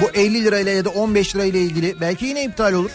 Bu 0.00 0.10
50 0.14 0.44
lirayla 0.44 0.72
ya 0.72 0.84
da 0.84 0.90
15 0.90 1.36
lirayla 1.36 1.60
ilgili 1.60 2.00
belki 2.00 2.26
yine 2.26 2.44
iptal 2.44 2.72
olur. 2.72 2.90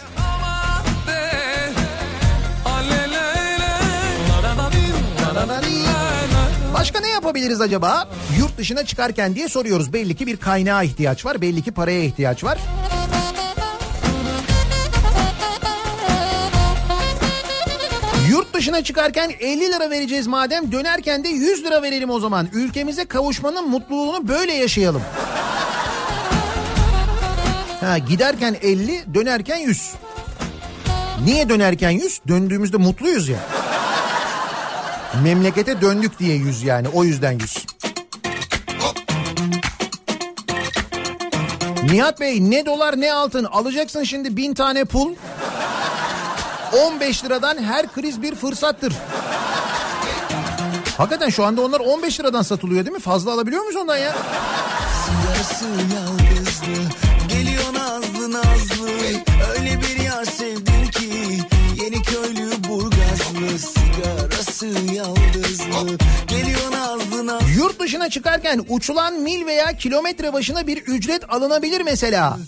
Başka 6.74 7.00
ne 7.00 7.08
yapabiliriz 7.08 7.60
acaba? 7.60 8.08
Yurt 8.38 8.58
dışına 8.58 8.84
çıkarken 8.84 9.34
diye 9.34 9.48
soruyoruz. 9.48 9.92
Belli 9.92 10.16
ki 10.16 10.26
bir 10.26 10.36
kaynağa 10.36 10.82
ihtiyaç 10.82 11.24
var. 11.24 11.40
Belli 11.40 11.62
ki 11.62 11.72
paraya 11.72 12.02
ihtiyaç 12.04 12.44
var. 12.44 12.58
Dışına 18.58 18.84
çıkarken 18.84 19.30
50 19.40 19.60
lira 19.60 19.90
vereceğiz 19.90 20.26
madem 20.26 20.72
dönerken 20.72 21.24
de 21.24 21.28
100 21.28 21.64
lira 21.64 21.82
verelim 21.82 22.10
o 22.10 22.20
zaman. 22.20 22.48
Ülkemize 22.52 23.04
kavuşmanın 23.04 23.68
mutluluğunu 23.68 24.28
böyle 24.28 24.52
yaşayalım. 24.52 25.02
Ha, 27.80 27.98
giderken 27.98 28.56
50 28.62 29.14
dönerken 29.14 29.56
100. 29.56 29.92
Niye 31.24 31.48
dönerken 31.48 31.90
100? 31.90 32.20
Döndüğümüzde 32.28 32.76
mutluyuz 32.76 33.28
ya. 33.28 33.38
Memlekete 35.24 35.80
döndük 35.80 36.18
diye 36.18 36.36
100 36.36 36.62
yani 36.62 36.88
o 36.88 37.04
yüzden 37.04 37.32
100. 37.32 37.66
Nihat 41.82 42.20
Bey 42.20 42.50
ne 42.50 42.66
dolar 42.66 43.00
ne 43.00 43.12
altın 43.12 43.44
alacaksın 43.44 44.02
şimdi 44.02 44.36
bin 44.36 44.54
tane 44.54 44.84
pul. 44.84 45.14
15 46.72 47.24
liradan 47.24 47.62
her 47.62 47.92
kriz 47.92 48.22
bir 48.22 48.34
fırsattır. 48.34 48.92
Hakikaten 50.96 51.28
şu 51.28 51.44
anda 51.44 51.62
onlar 51.62 51.80
15 51.80 52.20
liradan 52.20 52.42
satılıyor 52.42 52.84
değil 52.84 52.96
mi? 52.96 53.02
Fazla 53.02 53.32
alabiliyor 53.32 53.62
muyuz 53.62 53.76
ondan 53.76 53.96
ya? 53.96 54.14
Yarısı 55.28 55.64
yalnızlı 55.64 56.90
Geliyor 57.28 57.74
nazlı 57.74 58.32
nazlı 58.32 58.88
Öyle 59.58 59.80
bir 59.80 60.04
yar 60.04 60.24
sevdim 60.24 60.90
ki 60.90 61.38
Yeni 61.82 62.02
köylü 62.02 62.50
burgazlı 62.68 63.58
Sigarası 63.58 64.66
yaldızlı 64.94 65.96
Geliyor 66.28 66.72
nazlı 66.72 67.26
nazlı 67.26 67.50
Yurt 67.56 67.80
dışına 67.80 68.10
çıkarken 68.10 68.64
uçulan 68.68 69.14
mil 69.14 69.46
veya 69.46 69.76
kilometre 69.76 70.32
başına 70.32 70.66
bir 70.66 70.76
ücret 70.76 71.22
alınabilir 71.32 71.80
mesela. 71.80 72.38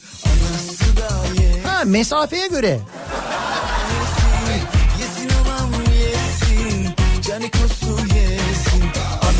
Ha 1.66 1.82
mesafeye 1.84 2.46
göre. 2.46 2.80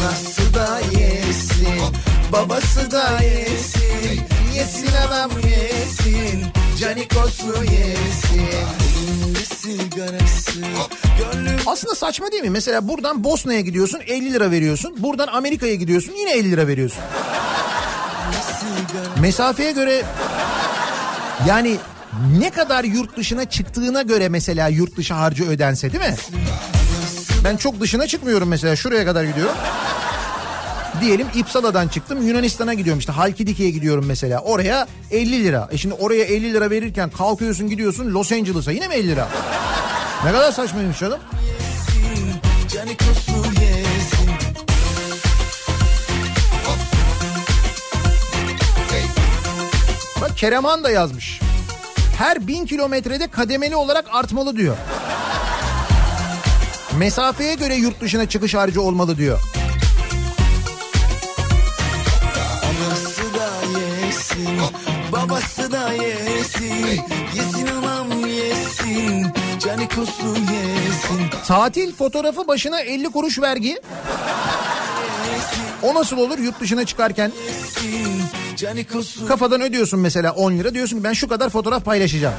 Anası 0.00 0.54
da 0.54 0.80
yesin 1.00 1.96
Babası 2.32 2.90
da 2.90 3.22
yesin 3.22 4.20
Yesin 4.54 4.88
anam 5.08 5.30
yesin 5.30 6.44
Canikosu 6.80 7.64
yesin 7.64 9.46
sigarası 9.56 10.60
Gönlüm 11.18 11.58
Aslında 11.66 11.94
saçma 11.94 12.32
değil 12.32 12.42
mi? 12.42 12.50
Mesela 12.50 12.88
buradan 12.88 13.24
Bosna'ya 13.24 13.60
gidiyorsun 13.60 14.00
50 14.06 14.32
lira 14.32 14.50
veriyorsun. 14.50 14.94
Buradan 14.98 15.26
Amerika'ya 15.26 15.74
gidiyorsun 15.74 16.12
yine 16.12 16.32
50 16.32 16.50
lira 16.50 16.66
veriyorsun. 16.66 17.02
Mesafeye 19.20 19.72
göre 19.72 20.02
yani 21.48 21.76
ne 22.38 22.50
kadar 22.50 22.84
yurt 22.84 23.16
dışına 23.16 23.44
çıktığına 23.44 24.02
göre 24.02 24.28
mesela 24.28 24.68
yurt 24.68 24.96
dışı 24.96 25.14
harcı 25.14 25.48
ödense 25.48 25.92
değil 25.92 26.04
mi? 26.04 26.16
Ben 27.44 27.56
çok 27.56 27.80
dışına 27.80 28.06
çıkmıyorum 28.06 28.48
mesela 28.48 28.76
şuraya 28.76 29.04
kadar 29.04 29.24
gidiyorum. 29.24 29.54
Diyelim 31.00 31.26
İpsala'dan 31.34 31.88
çıktım 31.88 32.26
Yunanistan'a 32.28 32.74
gidiyorum 32.74 32.98
işte 32.98 33.12
Halkidiki'ye 33.12 33.70
gidiyorum 33.70 34.04
mesela. 34.06 34.40
Oraya 34.40 34.86
50 35.10 35.44
lira. 35.44 35.68
E 35.72 35.78
şimdi 35.78 35.94
oraya 35.94 36.24
50 36.24 36.52
lira 36.52 36.70
verirken 36.70 37.10
kalkıyorsun 37.10 37.68
gidiyorsun 37.68 38.14
Los 38.14 38.32
Angeles'a 38.32 38.72
yine 38.72 38.88
mi 38.88 38.94
50 38.94 39.08
lira? 39.08 39.28
Ne 40.24 40.32
kadar 40.32 40.52
saçmaymış 40.52 40.98
canım. 40.98 41.18
Bak 50.20 50.36
Kereman 50.36 50.84
da 50.84 50.90
yazmış. 50.90 51.40
Her 52.18 52.46
bin 52.46 52.66
kilometrede 52.66 53.26
kademeli 53.28 53.76
olarak 53.76 54.04
artmalı 54.12 54.56
diyor. 54.56 54.76
Mesafeye 56.98 57.54
göre 57.54 57.74
yurt 57.74 58.00
dışına 58.00 58.28
çıkış 58.28 58.54
harcı 58.54 58.82
olmalı 58.82 59.16
diyor. 59.18 59.40
Anası 62.64 63.22
da 63.34 63.80
yesin 63.80 64.60
Babası 65.12 65.72
da 65.72 65.92
yesin 65.92 67.00
Yesin 67.34 67.66
anam 67.66 68.26
yesin 68.26 69.26
Canikosu 69.58 70.28
yesin 70.28 71.20
Tatil 71.46 71.94
fotoğrafı 71.94 72.48
başına 72.48 72.80
50 72.80 73.10
kuruş 73.10 73.38
vergi. 73.38 73.80
O 75.82 75.94
nasıl 75.94 76.18
olur 76.18 76.38
yurt 76.38 76.60
dışına 76.60 76.84
çıkarken? 76.84 77.32
Kafadan 79.28 79.60
ödüyorsun 79.60 80.00
mesela 80.00 80.32
10 80.32 80.52
lira 80.52 80.74
diyorsun 80.74 80.96
ki 80.98 81.04
ben 81.04 81.12
şu 81.12 81.28
kadar 81.28 81.48
fotoğraf 81.50 81.84
paylaşacağım. 81.84 82.34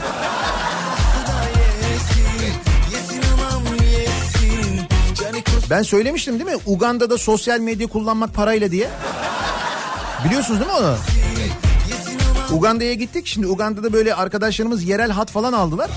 Ben 5.71 5.83
söylemiştim 5.83 6.39
değil 6.39 6.49
mi? 6.49 6.61
Uganda'da 6.65 7.17
sosyal 7.17 7.59
medya 7.59 7.87
kullanmak 7.87 8.33
parayla 8.33 8.71
diye. 8.71 8.89
Biliyorsunuz 10.25 10.59
değil 10.59 10.71
mi 10.71 10.77
onu? 10.77 10.95
Uganda'ya 12.57 12.93
gittik. 12.93 13.27
Şimdi 13.27 13.47
Uganda'da 13.47 13.93
böyle 13.93 14.15
arkadaşlarımız 14.15 14.83
yerel 14.83 15.11
hat 15.11 15.31
falan 15.31 15.53
aldılar. 15.53 15.89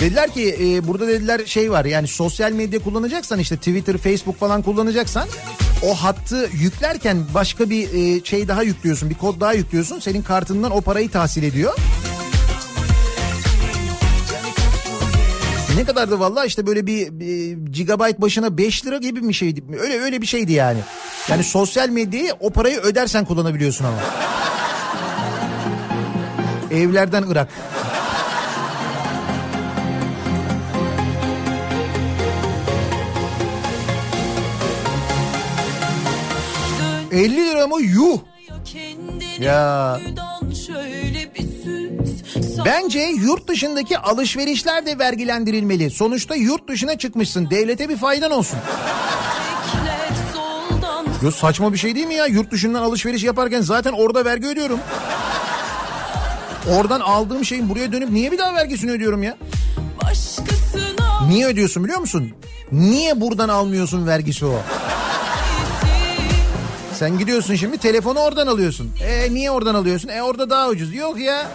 Dediler 0.00 0.30
ki 0.30 0.56
e, 0.60 0.86
burada 0.86 1.08
dediler 1.08 1.46
şey 1.46 1.70
var 1.70 1.84
yani 1.84 2.08
sosyal 2.08 2.52
medya 2.52 2.78
kullanacaksan 2.82 3.38
işte 3.38 3.56
Twitter, 3.56 3.98
Facebook 3.98 4.38
falan 4.38 4.62
kullanacaksan 4.62 5.28
o 5.82 5.94
hattı 5.94 6.48
yüklerken 6.52 7.18
başka 7.34 7.70
bir 7.70 7.88
e, 7.94 8.24
şey 8.24 8.48
daha 8.48 8.62
yüklüyorsun, 8.62 9.10
bir 9.10 9.14
kod 9.14 9.40
daha 9.40 9.52
yüklüyorsun. 9.52 10.00
Senin 10.00 10.22
kartından 10.22 10.70
o 10.70 10.80
parayı 10.80 11.10
tahsil 11.10 11.42
ediyor. 11.42 11.74
Ne 15.76 15.84
kadardı 15.84 16.20
valla 16.20 16.44
işte 16.44 16.66
böyle 16.66 16.86
bir, 16.86 17.20
bir 17.20 17.52
gigabyte 17.72 18.22
başına 18.22 18.58
5 18.58 18.86
lira 18.86 18.96
gibi 18.98 19.28
bir 19.28 19.34
şeydi. 19.34 19.64
Öyle 19.80 20.00
öyle 20.00 20.22
bir 20.22 20.26
şeydi 20.26 20.52
yani. 20.52 20.78
Yani 21.28 21.44
sosyal 21.44 21.88
medyayı 21.88 22.32
o 22.40 22.50
parayı 22.50 22.78
ödersen 22.80 23.24
kullanabiliyorsun 23.24 23.84
ama. 23.84 23.98
Evlerden 26.70 27.24
Irak. 27.30 27.48
Dön 37.10 37.18
50 37.18 37.36
lira 37.36 37.66
mı? 37.66 37.80
Yuh. 37.82 38.18
Ya. 39.38 40.00
Bence 42.64 42.98
yurt 43.00 43.48
dışındaki 43.48 43.98
alışverişler 43.98 44.86
de 44.86 44.98
vergilendirilmeli. 44.98 45.90
Sonuçta 45.90 46.34
yurt 46.34 46.68
dışına 46.68 46.98
çıkmışsın. 46.98 47.50
Devlete 47.50 47.88
bir 47.88 47.96
faydan 47.96 48.30
olsun. 48.30 48.58
Yo 51.22 51.30
saçma 51.30 51.72
bir 51.72 51.78
şey 51.78 51.94
değil 51.94 52.06
mi 52.06 52.14
ya? 52.14 52.26
Yurt 52.26 52.50
dışından 52.50 52.82
alışveriş 52.82 53.24
yaparken 53.24 53.60
zaten 53.60 53.92
orada 53.92 54.24
vergi 54.24 54.46
ödüyorum. 54.46 54.78
Oradan 56.76 57.00
aldığım 57.00 57.44
şeyin 57.44 57.68
buraya 57.68 57.92
dönüp 57.92 58.10
niye 58.10 58.32
bir 58.32 58.38
daha 58.38 58.54
vergisini 58.54 58.90
ödüyorum 58.90 59.22
ya? 59.22 59.36
başkasına 60.04 61.26
Niye 61.28 61.46
ödüyorsun 61.46 61.84
biliyor 61.84 62.00
musun? 62.00 62.32
Niye 62.72 63.20
buradan 63.20 63.48
almıyorsun 63.48 64.06
vergisi 64.06 64.46
o? 64.46 64.54
Sen 66.98 67.18
gidiyorsun 67.18 67.54
şimdi 67.54 67.78
telefonu 67.78 68.18
oradan 68.18 68.46
alıyorsun. 68.46 68.90
E 69.08 69.34
niye 69.34 69.50
oradan 69.50 69.74
alıyorsun? 69.74 70.08
E 70.08 70.22
orada 70.22 70.50
daha 70.50 70.68
ucuz. 70.68 70.94
Yok 70.94 71.18
ya. 71.20 71.46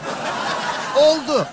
Oldu. 0.96 1.48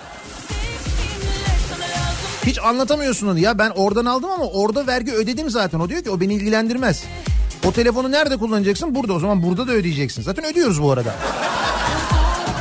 Hiç 2.45 2.59
anlatamıyorsun 2.59 3.27
onu 3.27 3.39
ya 3.39 3.57
ben 3.57 3.69
oradan 3.69 4.05
aldım 4.05 4.31
ama 4.31 4.45
orada 4.45 4.87
vergi 4.87 5.13
ödedim 5.13 5.49
zaten. 5.49 5.79
O 5.79 5.89
diyor 5.89 6.03
ki 6.03 6.09
o 6.09 6.19
beni 6.19 6.33
ilgilendirmez. 6.33 7.03
O 7.65 7.71
telefonu 7.71 8.11
nerede 8.11 8.37
kullanacaksın? 8.37 8.95
Burada 8.95 9.13
o 9.13 9.19
zaman 9.19 9.43
burada 9.43 9.67
da 9.67 9.71
ödeyeceksin. 9.71 10.21
Zaten 10.21 10.45
ödüyoruz 10.45 10.81
bu 10.81 10.91
arada. 10.91 11.15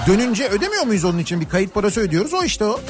Dönünce 0.06 0.48
ödemiyor 0.48 0.86
muyuz 0.86 1.04
onun 1.04 1.18
için 1.18 1.40
bir 1.40 1.48
kayıt 1.48 1.74
parası 1.74 2.00
ödüyoruz 2.00 2.34
o 2.34 2.44
işte 2.44 2.64
o. 2.64 2.80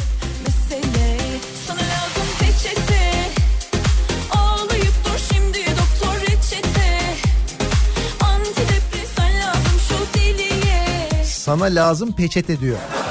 Sana 11.24 11.64
lazım 11.64 12.12
peçete 12.12 12.52
Ağlayıp 12.54 13.01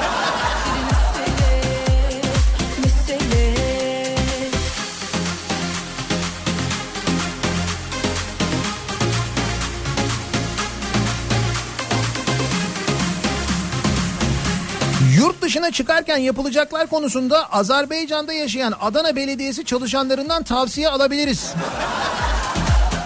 dışına 15.51 15.71
çıkarken 15.71 16.17
yapılacaklar 16.17 16.87
konusunda 16.87 17.51
Azerbaycan'da 17.51 18.33
yaşayan 18.33 18.73
Adana 18.81 19.15
Belediyesi 19.15 19.65
çalışanlarından 19.65 20.43
tavsiye 20.43 20.89
alabiliriz. 20.89 21.53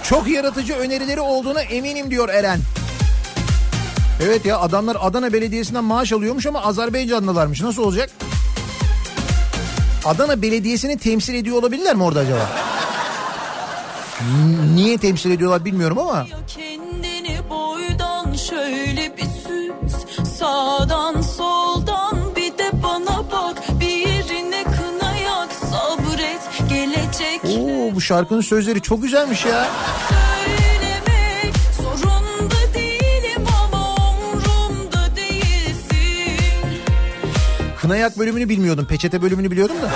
Çok 0.04 0.28
yaratıcı 0.28 0.74
önerileri 0.74 1.20
olduğuna 1.20 1.62
eminim 1.62 2.12
diyor 2.12 2.30
Eren. 2.30 2.60
Evet 4.22 4.46
ya 4.46 4.60
adamlar 4.60 4.98
Adana 5.02 5.34
Belediyesi'nden 5.34 5.84
maaş 5.84 6.14
alıyormuş 6.14 6.46
ama 6.46 6.62
Azerbaycanlılarmış. 6.62 7.62
Nasıl 7.62 7.84
olacak? 7.84 8.10
Adana 10.06 10.42
Belediyesi'ni 10.42 10.98
temsil 10.98 11.34
ediyor 11.34 11.58
olabilirler 11.58 11.96
mi 11.96 12.04
orada 12.04 12.20
acaba? 12.20 12.50
Niye 14.76 14.98
temsil 14.98 15.32
ediyorlar 15.32 15.66
bilmiyorum 15.66 16.00
ama. 16.00 16.18
Ya 16.18 16.38
bu 27.96 28.02
şarkının 28.02 28.42
sözleri 28.42 28.82
çok 28.82 29.02
güzelmiş 29.02 29.46
ya. 29.46 29.68
Kınayak 37.82 38.18
bölümünü 38.18 38.50
bilmiyordum. 38.50 38.86
Peçete 38.86 39.22
bölümünü 39.22 39.52
biliyordum 39.52 39.76
da. 39.82 39.90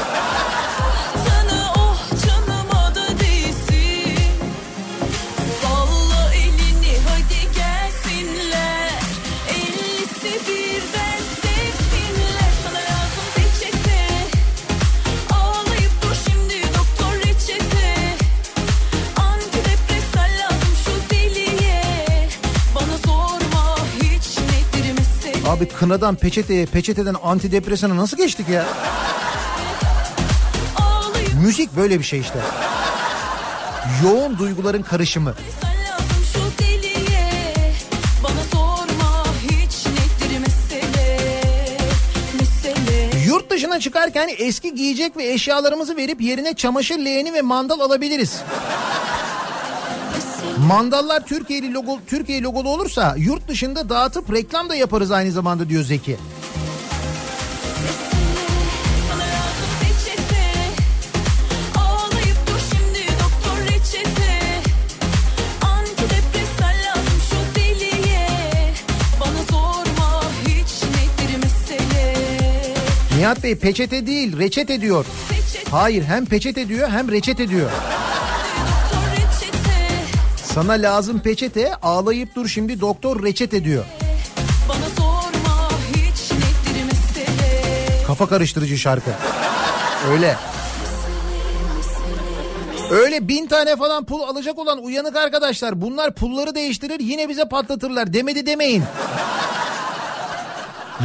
Abi 25.60 25.68
kınadan 25.68 26.16
peçeteye, 26.16 26.66
peçeteden 26.66 27.16
antidepresana 27.24 27.97
nasıl 27.97 28.18
geçtik 28.18 28.49
ya? 28.49 28.66
Müzik 31.43 31.76
böyle 31.76 31.99
bir 31.99 32.03
şey 32.03 32.20
işte. 32.20 32.39
Yoğun 34.03 34.38
duyguların 34.38 34.82
karışımı. 34.82 35.34
Yurt 43.26 43.49
dışına 43.49 43.80
çıkarken 43.80 44.30
eski 44.38 44.76
giyecek 44.76 45.18
ve 45.18 45.28
eşyalarımızı 45.34 45.97
verip 45.97 46.22
yerine 46.22 46.53
çamaşır 46.53 46.99
leğeni 46.99 47.34
ve 47.34 47.41
mandal 47.41 47.80
alabiliriz. 47.80 48.41
Mandallar 50.68 51.26
Türkiye'li 51.26 51.74
logo 51.74 51.99
Türkiye 52.07 52.41
logolu 52.41 52.70
olursa 52.70 53.16
yurt 53.18 53.47
dışında 53.47 53.89
dağıtıp 53.89 54.34
reklam 54.34 54.70
da 54.70 54.76
yaparız 54.76 55.12
aynı 55.12 55.32
zamanda 55.32 55.70
diyor 55.70 55.84
Zeki. 55.84 56.18
Nihat 73.18 73.43
Bey 73.43 73.55
peçete 73.55 74.07
değil 74.07 74.38
reçete 74.38 74.82
diyor. 74.82 75.05
Hayır 75.72 76.03
hem 76.03 76.26
peçete 76.26 76.68
diyor 76.68 76.89
hem 76.89 77.12
reçete 77.12 77.49
diyor. 77.49 77.72
Sana 80.54 80.72
lazım 80.74 81.20
peçete 81.20 81.76
ağlayıp 81.76 82.36
dur 82.36 82.47
şimdi 82.47 82.82
doktor 82.82 83.24
reçete 83.24 83.64
diyor. 83.64 83.86
Bana 84.70 84.89
sorma 84.97 85.70
Kafa 88.08 88.28
karıştırıcı 88.28 88.78
şarkı. 88.78 89.12
Öyle. 90.12 90.36
Öyle 92.91 93.28
bin 93.28 93.47
tane 93.47 93.76
falan 93.76 94.06
pul 94.06 94.22
alacak 94.22 94.60
olan 94.60 94.84
uyanık 94.84 95.16
arkadaşlar 95.16 95.82
bunlar 95.82 96.14
pulları 96.14 96.56
değiştirir 96.56 97.00
yine 97.00 97.30
bize 97.30 97.45
patlatırlar 97.45 98.14
demedi 98.14 98.45
demeyin. 98.45 98.84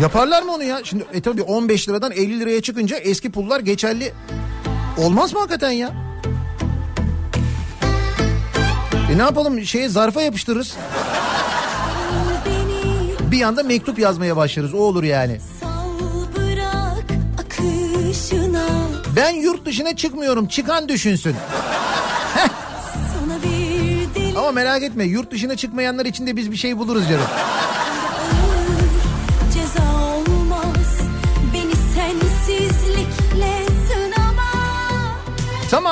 Yaparlar 0.01 0.43
mı 0.43 0.53
onu 0.53 0.63
ya? 0.63 0.81
Şimdi 0.85 1.05
e 1.13 1.23
tabii 1.23 1.43
15 1.43 1.89
liradan 1.89 2.13
50 2.13 2.41
liraya 2.41 2.63
çıkınca 2.63 2.97
eski 2.97 3.33
pullar 3.33 3.61
geçerli. 3.61 4.13
Olmaz 4.99 5.33
mı 5.33 5.39
hakikaten 5.39 5.71
ya? 5.71 6.04
E 9.13 9.19
ne 9.19 9.23
yapalım 9.23 9.65
şeye 9.65 9.89
zarfa 9.89 10.23
yapıştırırız. 10.23 10.75
Bir 13.31 13.43
anda 13.43 13.63
mektup 13.63 13.99
yazmaya 13.99 14.37
başlarız 14.37 14.75
o 14.75 14.79
olur 14.79 15.03
yani. 15.05 15.39
Ben 19.17 19.31
yurt 19.31 19.67
dışına 19.67 19.97
çıkmıyorum 19.97 20.47
çıkan 20.47 20.89
düşünsün. 20.89 21.37
Ama 24.37 24.53
merak 24.53 24.83
etme 24.83 25.05
yurt 25.05 25.31
dışına 25.31 25.57
çıkmayanlar 25.57 26.07
için 26.07 26.27
de 26.27 26.37
biz 26.37 26.51
bir 26.53 26.57
şey 26.57 26.79
buluruz 26.79 27.09
canım. 27.09 27.27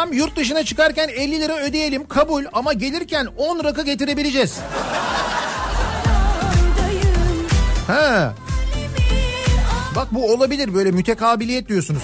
Tamam 0.02 0.18
yurt 0.18 0.36
dışına 0.36 0.64
çıkarken 0.64 1.08
50 1.08 1.40
lira 1.40 1.58
ödeyelim 1.58 2.06
kabul 2.08 2.44
ama 2.52 2.72
gelirken 2.72 3.28
10 3.36 3.64
rakı 3.64 3.82
getirebileceğiz. 3.82 4.58
Ha. 7.86 8.34
Bak 9.96 10.08
bu 10.10 10.32
olabilir 10.32 10.74
böyle 10.74 10.90
mütekabiliyet 10.90 11.68
diyorsunuz. 11.68 12.02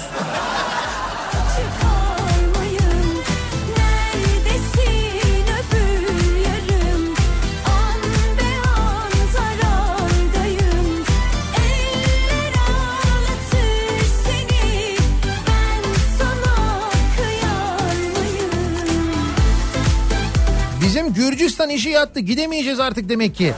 Bizim 20.99 21.14
Gürcistan 21.14 21.70
işi 21.70 21.88
yattı 21.88 22.20
gidemeyeceğiz 22.20 22.80
artık 22.80 23.09
demek 23.09 23.34
ki. 23.34 23.55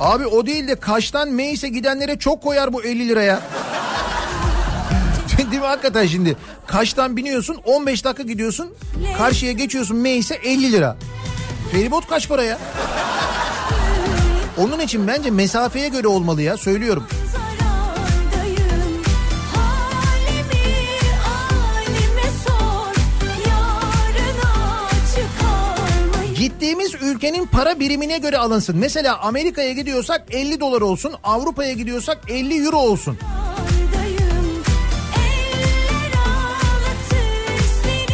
Abi 0.00 0.26
o 0.26 0.46
değil 0.46 0.68
de 0.68 0.74
Kaş'tan 0.74 1.28
Meis'e 1.28 1.68
gidenlere 1.68 2.18
çok 2.18 2.42
koyar 2.42 2.72
bu 2.72 2.82
50 2.82 3.08
liraya. 3.08 3.40
değil 5.38 5.48
mi 5.60 5.66
hakikaten 5.66 6.06
şimdi? 6.06 6.36
Kaş'tan 6.66 7.16
biniyorsun 7.16 7.56
15 7.64 8.04
dakika 8.04 8.22
gidiyorsun. 8.22 8.74
Karşıya 9.18 9.52
geçiyorsun 9.52 9.96
Meis'e 9.96 10.34
50 10.34 10.72
lira. 10.72 10.96
Feribot 11.72 12.08
kaç 12.08 12.28
para 12.28 12.42
ya? 12.42 12.58
Onun 14.58 14.80
için 14.80 15.08
bence 15.08 15.30
mesafeye 15.30 15.88
göre 15.88 16.08
olmalı 16.08 16.42
ya 16.42 16.56
söylüyorum. 16.56 17.06
Gittiğimiz 26.56 26.94
ülkenin 26.94 27.46
para 27.46 27.80
birimine 27.80 28.18
göre 28.18 28.38
alınsın. 28.38 28.76
Mesela 28.78 29.18
Amerika'ya 29.20 29.72
gidiyorsak 29.72 30.22
50 30.30 30.60
dolar 30.60 30.80
olsun, 30.80 31.14
Avrupa'ya 31.24 31.72
gidiyorsak 31.72 32.18
50 32.28 32.64
euro 32.66 32.76
olsun. 32.76 33.18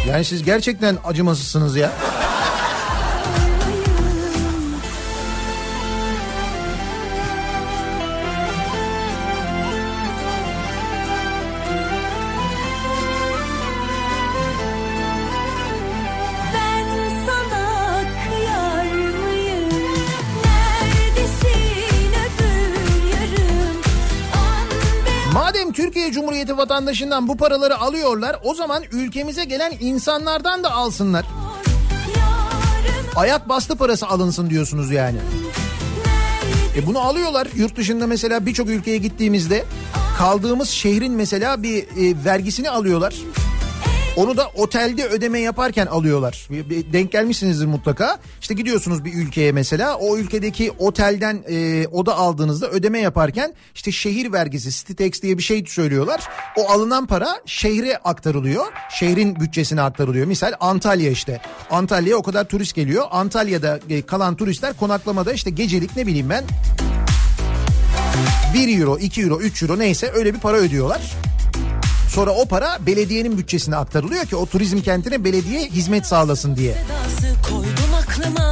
Yani 0.09 0.25
siz 0.25 0.43
gerçekten 0.43 0.97
acımasızsınız 1.05 1.75
ya. 1.75 1.91
Madem 25.63 25.73
Türkiye 25.73 26.11
Cumhuriyeti 26.11 26.57
vatandaşından 26.57 27.27
bu 27.27 27.37
paraları 27.37 27.77
alıyorlar, 27.77 28.39
o 28.43 28.53
zaman 28.53 28.83
ülkemize 28.91 29.43
gelen 29.43 29.73
insanlardan 29.79 30.63
da 30.63 30.71
alsınlar. 30.71 31.25
Ayak 33.15 33.49
bastı 33.49 33.75
parası 33.75 34.07
alınsın 34.07 34.49
diyorsunuz 34.49 34.91
yani. 34.91 35.17
E 36.77 36.85
bunu 36.85 36.99
alıyorlar. 36.99 37.47
Yurt 37.55 37.75
dışında 37.75 38.07
mesela 38.07 38.45
birçok 38.45 38.69
ülkeye 38.69 38.97
gittiğimizde 38.97 39.65
kaldığımız 40.17 40.69
şehrin 40.69 41.13
mesela 41.13 41.63
bir 41.63 41.83
e, 41.83 42.25
vergisini 42.25 42.69
alıyorlar. 42.69 43.15
Onu 44.15 44.37
da 44.37 44.47
otelde 44.55 45.05
ödeme 45.05 45.39
yaparken 45.39 45.85
alıyorlar. 45.85 46.47
Denk 46.93 47.11
gelmişsinizdir 47.11 47.65
mutlaka. 47.65 48.19
İşte 48.41 48.53
gidiyorsunuz 48.53 49.05
bir 49.05 49.13
ülkeye 49.13 49.51
mesela. 49.51 49.97
O 49.97 50.17
ülkedeki 50.17 50.71
otelden 50.71 51.43
e, 51.49 51.87
oda 51.87 52.15
aldığınızda 52.15 52.69
ödeme 52.69 52.99
yaparken 52.99 53.53
işte 53.75 53.91
şehir 53.91 54.31
vergisi, 54.31 54.95
tax 54.95 55.21
diye 55.21 55.37
bir 55.37 55.43
şey 55.43 55.65
söylüyorlar. 55.65 56.21
O 56.57 56.69
alınan 56.69 57.05
para 57.05 57.35
şehre 57.45 57.97
aktarılıyor. 57.97 58.65
Şehrin 58.89 59.35
bütçesine 59.39 59.81
aktarılıyor. 59.81 60.27
Misal 60.27 60.53
Antalya 60.59 61.11
işte. 61.11 61.41
Antalya'ya 61.71 62.17
o 62.17 62.23
kadar 62.23 62.43
turist 62.43 62.75
geliyor. 62.75 63.05
Antalya'da 63.11 63.79
e, 63.89 64.01
kalan 64.01 64.35
turistler 64.35 64.73
konaklamada 64.77 65.33
işte 65.33 65.49
gecelik 65.49 65.95
ne 65.95 66.07
bileyim 66.07 66.29
ben 66.29 66.43
1 68.53 68.79
euro, 68.79 68.97
2 68.97 69.21
euro, 69.21 69.39
3 69.39 69.63
euro 69.63 69.79
neyse 69.79 70.11
öyle 70.15 70.33
bir 70.33 70.39
para 70.39 70.57
ödüyorlar. 70.57 71.01
Sonra 72.15 72.31
o 72.31 72.45
para 72.45 72.77
belediyenin 72.85 73.37
bütçesine 73.37 73.75
aktarılıyor 73.75 74.25
ki 74.25 74.35
o 74.35 74.45
turizm 74.45 74.81
kentine 74.81 75.23
belediye 75.23 75.61
hizmet 75.61 76.05
sağlasın 76.05 76.55
diye. 76.55 76.75
Aklıma. 78.01 78.43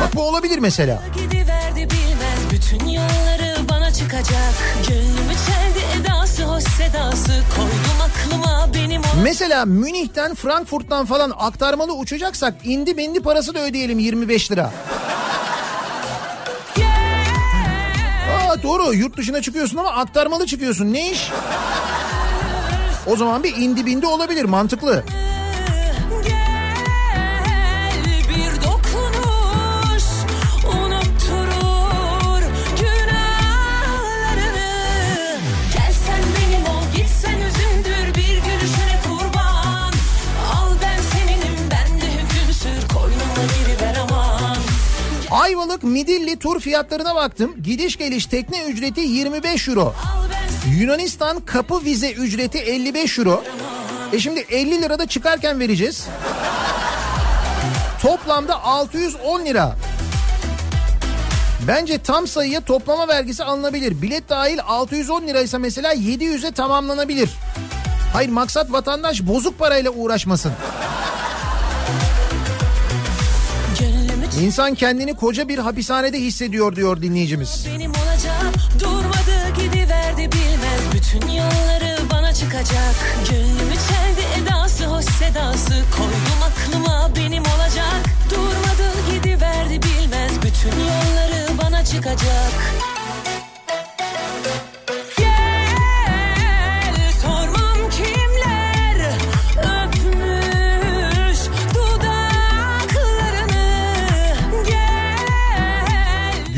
Bak 0.00 0.16
bu 0.16 0.22
olabilir 0.22 0.58
mesela. 0.58 1.02
Gidiverdi 1.14 1.76
bilmez 1.76 2.40
bütün 2.52 2.88
yolları 2.88 3.68
bana 3.68 3.92
çıkacak. 3.92 4.54
Gönlümü 4.88 5.34
çeldi 5.46 6.00
edası 6.00 6.44
hoş 6.44 6.64
sedası 6.64 7.42
koydum 7.56 8.00
aklıma 8.02 8.74
benim 8.74 9.00
olacak. 9.00 9.14
Mesela 9.22 9.64
Münih'ten 9.64 10.34
Frankfurt'tan 10.34 11.06
falan 11.06 11.32
aktarmalı 11.38 11.92
uçacaksak 11.94 12.54
indi 12.64 12.96
bindi 12.96 13.20
parası 13.20 13.54
da 13.54 13.60
ödeyelim 13.60 13.98
25 13.98 14.52
lira. 14.52 14.72
Aa 18.48 18.62
doğru 18.62 18.94
yurt 18.94 19.16
dışına 19.16 19.42
çıkıyorsun 19.42 19.76
ama 19.76 19.90
aktarmalı 19.90 20.46
çıkıyorsun 20.46 20.92
ne 20.92 21.10
iş? 21.10 21.30
O 23.06 23.16
zaman 23.16 23.42
bir 23.42 23.56
indi 23.56 23.86
bindi 23.86 24.06
olabilir 24.06 24.44
mantıklı. 24.44 25.04
Ayvalık 45.50 45.82
Midilli 45.82 46.38
tur 46.38 46.60
fiyatlarına 46.60 47.14
baktım. 47.14 47.54
Gidiş 47.62 47.96
geliş 47.96 48.26
tekne 48.26 48.64
ücreti 48.64 49.00
25 49.00 49.68
euro. 49.68 49.94
Yunanistan 50.78 51.40
kapı 51.40 51.84
vize 51.84 52.10
ücreti 52.10 52.58
55 52.58 53.18
euro. 53.18 53.44
E 54.12 54.18
şimdi 54.18 54.40
50 54.40 54.82
lirada 54.82 55.06
çıkarken 55.06 55.60
vereceğiz. 55.60 56.06
Toplamda 58.02 58.64
610 58.64 59.44
lira. 59.44 59.76
Bence 61.68 61.98
tam 61.98 62.26
sayıya 62.26 62.60
toplama 62.60 63.08
vergisi 63.08 63.44
alınabilir. 63.44 64.02
Bilet 64.02 64.28
dahil 64.28 64.58
610 64.66 65.26
liraysa 65.26 65.58
mesela 65.58 65.94
700'e 65.94 66.50
tamamlanabilir. 66.50 67.30
Hayır 68.12 68.28
maksat 68.28 68.72
vatandaş 68.72 69.22
bozuk 69.22 69.58
parayla 69.58 69.90
uğraşmasın. 69.90 70.52
İnsan 74.40 74.74
kendini 74.74 75.14
koca 75.14 75.48
bir 75.48 75.58
hapishanede 75.58 76.18
hissediyor 76.18 76.76
diyor 76.76 77.02
dinleyicimiz. 77.02 77.66
Benim 77.74 77.90
olacak 77.90 78.54
durmadı 78.80 79.62
gidiverdi 79.62 80.22
bilmez. 80.32 80.80
Bütün 80.94 81.28
yolları 81.28 81.96
bana 82.12 82.34
çıkacak. 82.34 82.94
Gönlümü 83.30 83.74
çeldi 83.88 84.42
edası 84.42 84.86
hoş 84.86 85.04
sedası. 85.04 85.74
Koydum 85.96 86.42
aklıma 86.44 87.10
benim 87.16 87.42
olacak. 87.42 88.02
Durmadı 88.30 88.92
gidiverdi 89.12 89.80
bilmez. 89.82 90.32
Bütün 90.42 90.80
yolları 90.80 91.58
bana 91.58 91.84
çıkacak 91.84 92.99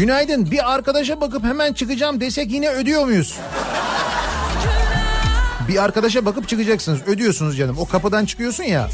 Günaydın 0.03 0.51
bir 0.51 0.73
arkadaşa 0.73 1.21
bakıp 1.21 1.45
hemen 1.45 1.73
çıkacağım 1.73 2.21
desek 2.21 2.51
yine 2.51 2.71
ödüyor 2.71 3.05
muyuz? 3.05 3.39
Bir 5.69 5.85
arkadaşa 5.85 6.25
bakıp 6.25 6.49
çıkacaksınız. 6.49 7.03
Ödüyorsunuz 7.07 7.57
canım. 7.57 7.79
O 7.79 7.87
kapıdan 7.87 8.25
çıkıyorsun 8.25 8.65
ya. 8.65 8.89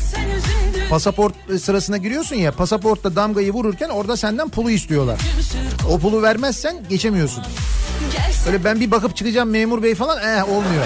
Pasaport 0.91 1.35
sırasına 1.61 1.97
giriyorsun 1.97 2.37
ya. 2.37 2.53
Pasaportta 2.53 3.17
damgayı 3.17 3.53
vururken 3.53 3.89
orada 3.89 4.17
senden 4.17 4.49
pulu 4.49 4.71
istiyorlar. 4.71 5.21
O 5.91 5.99
pulu 5.99 6.23
vermezsen 6.23 6.77
geçemiyorsun. 6.89 7.45
Öyle 8.47 8.65
ben 8.65 8.81
bir 8.81 8.91
bakıp 8.91 9.17
çıkacağım 9.17 9.51
memur 9.51 9.83
bey 9.83 9.95
falan 9.95 10.19
eh 10.23 10.49
olmuyor. 10.49 10.85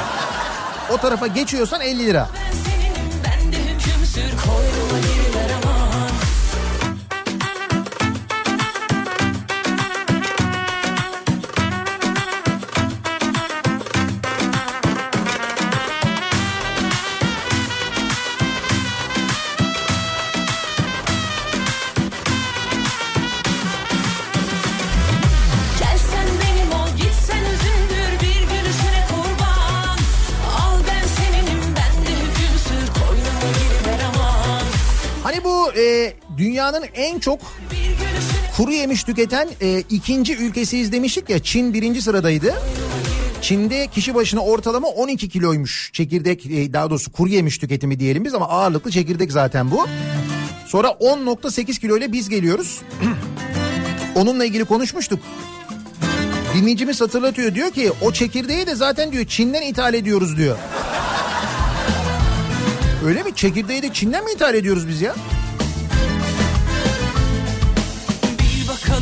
O 0.90 0.96
tarafa 0.96 1.26
geçiyorsan 1.26 1.80
50 1.80 2.06
lira. 2.06 2.28
Dünyanın 36.72 36.88
en 36.94 37.18
çok 37.18 37.40
kuru 38.56 38.72
yemiş 38.72 39.04
tüketen 39.04 39.48
e, 39.60 39.82
ikinci 39.90 40.36
ülkesiyiz 40.36 40.92
demiştik 40.92 41.30
ya 41.30 41.38
Çin 41.38 41.74
birinci 41.74 42.02
sıradaydı. 42.02 42.54
Çin'de 43.42 43.86
kişi 43.86 44.14
başına 44.14 44.40
ortalama 44.40 44.88
12 44.88 45.28
kiloymuş 45.28 45.90
çekirdek 45.92 46.46
e, 46.46 46.72
daha 46.72 46.90
doğrusu 46.90 47.12
kuru 47.12 47.28
yemiş 47.28 47.58
tüketimi 47.58 48.00
diyelim 48.00 48.24
biz 48.24 48.34
ama 48.34 48.48
ağırlıklı 48.48 48.90
çekirdek 48.90 49.32
zaten 49.32 49.70
bu. 49.70 49.86
Sonra 50.66 50.88
10.8 50.88 51.80
kilo 51.80 51.96
ile 51.96 52.12
biz 52.12 52.28
geliyoruz. 52.28 52.80
Onunla 54.14 54.44
ilgili 54.44 54.64
konuşmuştuk. 54.64 55.20
Dinleyicimiz 56.54 57.00
hatırlatıyor 57.00 57.54
diyor 57.54 57.70
ki 57.70 57.92
o 58.02 58.12
çekirdeği 58.12 58.66
de 58.66 58.74
zaten 58.74 59.12
diyor 59.12 59.26
Çin'den 59.26 59.62
ithal 59.62 59.94
ediyoruz 59.94 60.36
diyor. 60.36 60.56
Öyle 63.06 63.22
mi? 63.22 63.34
Çekirdeği 63.34 63.82
de 63.82 63.92
Çin'den 63.92 64.24
mi 64.24 64.32
ithal 64.32 64.54
ediyoruz 64.54 64.88
biz 64.88 65.00
ya? 65.00 65.14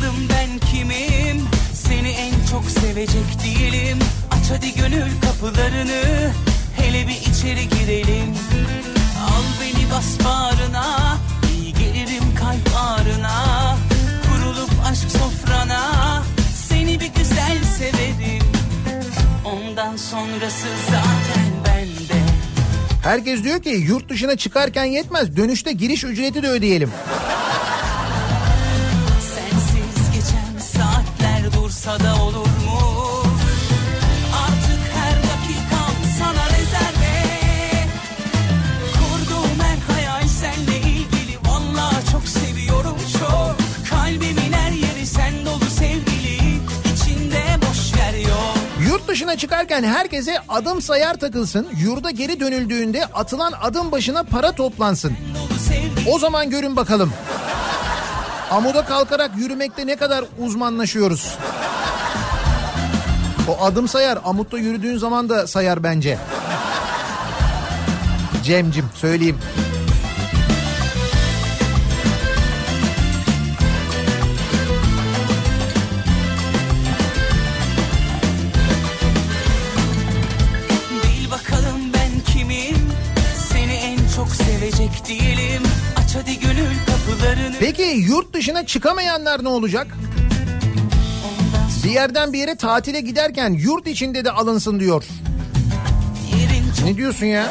Bakalım 0.01 0.29
ben 0.29 0.67
kimim? 0.71 1.47
Seni 1.73 2.09
en 2.09 2.33
çok 2.51 2.63
sevecek 2.65 3.43
değilim. 3.43 3.99
Aç 4.31 4.49
hadi 4.49 4.73
gönül 4.73 5.11
kapılarını 5.21 6.31
Hele 6.75 7.07
bir 7.07 7.31
içeri 7.31 7.69
girelim. 7.69 8.35
Al 9.25 9.43
beni 9.61 9.91
bas 9.91 10.25
bağrına 10.25 11.17
İyi 11.53 11.73
gelirim 11.73 12.35
kalp 12.39 12.75
ağrına. 12.75 13.77
Kurulup 14.27 14.71
aşk 14.91 15.11
sofrana 15.11 16.23
Seni 16.67 16.99
bir 16.99 17.11
güzel 17.17 17.57
severim. 17.77 18.43
Ondan 19.45 19.97
sonrası 19.97 20.67
zaten 20.85 21.51
bende. 21.65 22.21
Herkes 23.03 23.43
diyor 23.43 23.63
ki 23.63 23.69
yurt 23.69 24.09
dışına 24.09 24.35
çıkarken 24.35 24.85
yetmez. 24.85 25.37
Dönüşte 25.37 25.71
giriş 25.71 26.03
ücreti 26.03 26.43
de 26.43 26.47
ödeyelim. 26.47 26.91
Saatler 31.91 31.99
dursa 31.99 31.99
da 31.99 32.23
olur 32.23 32.47
mu? 32.47 33.23
Artık 34.45 34.81
her 34.95 35.15
dakikam 35.15 35.95
sana 36.19 36.45
rezerve 36.45 37.15
Kurduğum 38.93 39.59
her 39.59 39.93
hayal 39.95 40.27
seninle 40.27 40.77
ilgili 40.77 41.37
Vallahi 41.45 42.11
çok 42.11 42.27
seviyorum 42.27 42.97
çok 43.19 43.55
Kalbimin 43.89 44.53
her 44.53 44.71
yeri 44.71 45.05
sen 45.05 45.45
dolu 45.45 45.65
sevgili 45.79 46.37
İçinde 46.93 47.43
boş 47.69 47.93
yer 47.99 48.29
yok 48.29 48.57
Yurt 48.87 49.07
dışına 49.07 49.37
çıkarken 49.37 49.83
herkese 49.83 50.37
adım 50.49 50.81
sayar 50.81 51.13
takılsın. 51.13 51.67
Yurda 51.83 52.11
geri 52.11 52.39
dönüldüğünde 52.39 53.05
atılan 53.05 53.53
adım 53.61 53.91
başına 53.91 54.23
para 54.23 54.51
toplansın. 54.51 55.13
O 56.07 56.19
zaman 56.19 56.49
görün 56.49 56.75
bakalım. 56.75 57.13
Amuda 58.51 58.85
kalkarak 58.85 59.31
yürümekte 59.37 59.87
ne 59.87 59.95
kadar 59.95 60.25
uzmanlaşıyoruz. 60.39 61.35
O 63.47 63.63
adım 63.65 63.87
sayar. 63.87 64.19
Amutta 64.25 64.57
yürüdüğün 64.57 64.97
zaman 64.97 65.29
da 65.29 65.47
sayar 65.47 65.83
bence. 65.83 66.17
Cemcim 68.43 68.85
söyleyeyim. 68.95 69.37
Peki 87.77 87.83
yurt 87.83 88.33
dışına 88.33 88.65
çıkamayanlar 88.65 89.43
ne 89.43 89.47
olacak? 89.47 89.87
Bir 91.83 91.89
yerden 91.89 92.33
bir 92.33 92.39
yere 92.39 92.55
tatile 92.55 93.01
giderken 93.01 93.49
yurt 93.53 93.87
içinde 93.87 94.25
de 94.25 94.31
alınsın 94.31 94.79
diyor. 94.79 95.03
Ne 96.83 96.97
diyorsun 96.97 97.25
ya? 97.25 97.47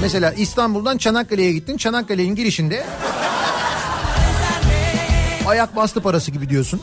Mesela 0.00 0.32
İstanbul'dan 0.32 0.98
Çanakkale'ye 0.98 1.52
gittin. 1.52 1.76
Çanakkale'nin 1.76 2.34
girişinde 2.34 2.84
ayak 5.46 5.76
bastı 5.76 6.00
parası 6.00 6.30
gibi 6.30 6.48
diyorsun. 6.48 6.80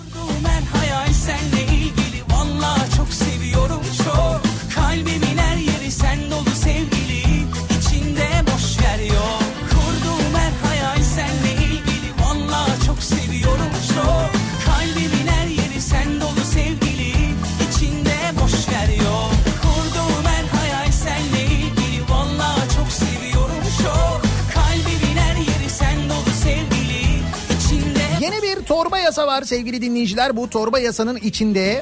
Var 29.41 29.45
sevgili 29.45 29.81
dinleyiciler. 29.81 30.37
Bu 30.37 30.49
torba 30.49 30.79
yasanın 30.79 31.15
içinde 31.15 31.81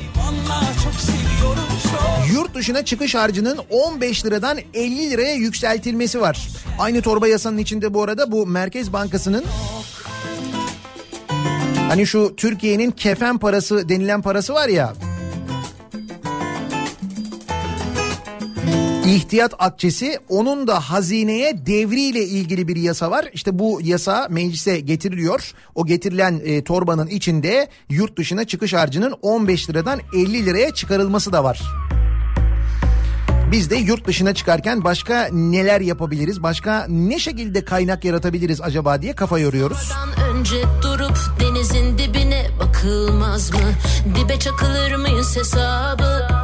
yurt 2.33 2.55
dışına 2.55 2.85
çıkış 2.85 3.15
harcının 3.15 3.59
15 3.69 4.25
liradan 4.25 4.57
50 4.73 5.09
liraya 5.09 5.33
yükseltilmesi 5.33 6.21
var. 6.21 6.47
Aynı 6.79 7.01
torba 7.01 7.27
yasanın 7.27 7.57
içinde 7.57 7.93
bu 7.93 8.03
arada 8.03 8.31
bu 8.31 8.47
Merkez 8.47 8.93
Bankası'nın 8.93 9.43
Hani 11.89 12.07
şu 12.07 12.33
Türkiye'nin 12.37 12.91
kefen 12.91 13.37
parası 13.37 13.89
denilen 13.89 14.21
parası 14.21 14.53
var 14.53 14.67
ya. 14.67 14.93
İhtiyat 19.09 19.53
akçesi 19.59 20.19
onun 20.29 20.67
da 20.67 20.79
hazineye 20.79 21.65
devriyle 21.65 22.23
ilgili 22.23 22.67
bir 22.67 22.75
yasa 22.75 23.11
var. 23.11 23.25
İşte 23.33 23.59
bu 23.59 23.79
yasa 23.83 24.27
meclise 24.29 24.79
getiriliyor. 24.79 25.53
O 25.75 25.85
getirilen 25.85 26.41
e, 26.45 26.63
torbanın 26.63 27.07
içinde 27.07 27.67
yurt 27.89 28.17
dışına 28.17 28.47
çıkış 28.47 28.73
harcının 28.73 29.15
15 29.21 29.69
liradan 29.69 29.99
50 30.15 30.45
liraya 30.45 30.73
çıkarılması 30.73 31.33
da 31.33 31.43
var. 31.43 31.61
Biz 33.51 33.69
de 33.69 33.75
yurt 33.75 34.07
dışına 34.07 34.33
çıkarken 34.33 34.83
başka 34.83 35.29
neler 35.31 35.81
yapabiliriz? 35.81 36.43
Başka 36.43 36.85
ne 36.89 37.19
şekilde 37.19 37.65
kaynak 37.65 38.05
yaratabiliriz 38.05 38.61
acaba 38.61 39.01
diye 39.01 39.15
kafa 39.15 39.39
yoruyoruz. 39.39 39.91
Önce 40.33 40.63
durup 40.81 41.17
denizin 41.39 41.97
dibine 41.97 42.47
bakılmaz 42.59 43.51
mı? 43.51 43.59
Dibe 44.15 44.39
çakılır 44.39 44.95
mıyız 44.95 45.37
hesabı? 45.37 46.38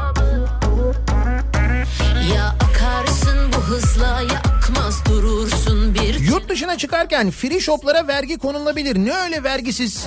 Yurt 6.19 6.49
dışına 6.49 6.77
çıkarken 6.77 7.31
free 7.31 7.60
shoplara 7.60 8.07
vergi 8.07 8.38
konulabilir. 8.38 8.95
Ne 8.95 9.14
öyle 9.14 9.43
vergisiz? 9.43 10.06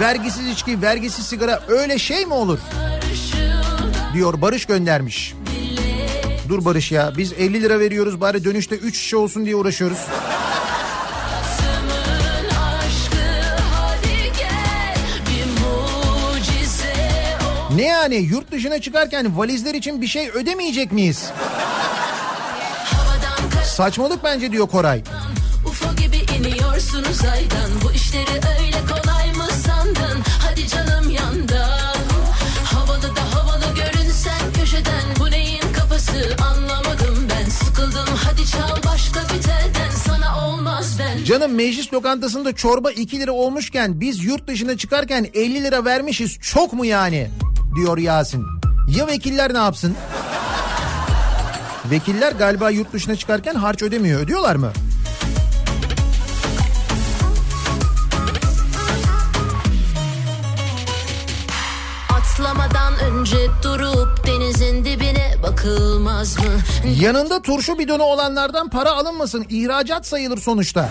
Vergisiz 0.00 0.46
içki, 0.48 0.82
vergisiz 0.82 1.26
sigara 1.26 1.60
öyle 1.68 1.98
şey 1.98 2.26
mi 2.26 2.34
olur? 2.34 2.58
Diyor 4.14 4.40
Barış 4.40 4.66
göndermiş. 4.66 5.34
Dur 6.48 6.64
Barış 6.64 6.92
ya 6.92 7.12
biz 7.16 7.32
50 7.32 7.62
lira 7.62 7.80
veriyoruz 7.80 8.20
bari 8.20 8.44
dönüşte 8.44 8.76
3 8.76 8.96
şişe 8.96 9.16
olsun 9.16 9.44
diye 9.44 9.56
uğraşıyoruz. 9.56 9.98
Ne 17.82 17.88
yani? 17.88 18.16
Yurt 18.16 18.52
dışına 18.52 18.80
çıkarken 18.80 19.38
valizler 19.38 19.74
için 19.74 20.02
bir 20.02 20.06
şey 20.06 20.30
ödemeyecek 20.30 20.92
miyiz? 20.92 21.30
Saçmalık 23.64 24.24
bence 24.24 24.52
diyor 24.52 24.68
Koray. 24.68 25.02
UFO 25.66 25.96
gibi 25.96 26.16
iniyorsun 26.38 27.04
uzaydan 27.04 27.70
Bu 27.84 27.92
işleri 27.92 28.30
öyle 28.30 28.76
kolay 28.88 29.32
mı 29.32 29.46
sandın? 29.66 30.22
Hadi 30.42 30.68
canım 30.68 31.10
yandan. 31.10 31.96
Havalı 32.64 33.16
da 33.16 33.34
havalı 33.34 33.74
görünsen 33.74 34.52
köşeden. 34.60 35.02
Bu 35.20 35.30
neyin 35.30 35.72
kafası 35.78 36.36
anlamadım 36.44 37.28
ben. 37.30 37.50
Sıkıldım 37.50 38.08
hadi 38.24 38.46
çal 38.46 38.92
başka 38.92 39.20
bir 39.20 39.42
telden. 39.42 39.90
Sana 40.06 40.48
olmaz 40.48 40.98
ben. 40.98 41.24
Canım 41.24 41.54
meclis 41.54 41.92
lokantasında 41.92 42.52
çorba 42.52 42.90
2 42.90 43.20
lira 43.20 43.32
olmuşken 43.32 44.00
biz 44.00 44.24
yurt 44.24 44.46
dışına 44.46 44.76
çıkarken 44.76 45.26
50 45.34 45.64
lira 45.64 45.84
vermişiz. 45.84 46.38
Çok 46.40 46.72
mu 46.72 46.84
yani? 46.84 47.30
Diyor 47.74 47.98
Yasin. 47.98 48.46
Ya 48.88 49.06
vekiller 49.06 49.54
ne 49.54 49.58
yapsın? 49.58 49.94
Vekiller 51.90 52.32
galiba 52.32 52.70
yurt 52.70 52.92
dışına 52.92 53.16
çıkarken 53.16 53.54
harç 53.54 53.82
ödemiyor. 53.82 54.20
Ödüyorlar 54.20 54.56
mı? 54.56 54.72
Atlamadan 62.10 62.94
önce 62.98 63.36
durup 63.62 64.26
denizin 64.26 64.84
dibine 64.84 65.34
bakılmaz 65.42 66.38
mı? 66.38 66.44
Yanında 67.00 67.42
turşu 67.42 67.78
bidonu 67.78 68.02
olanlardan 68.02 68.68
para 68.68 68.90
alınmasın. 68.92 69.46
İhracat 69.48 70.06
sayılır 70.06 70.38
sonuçta. 70.38 70.88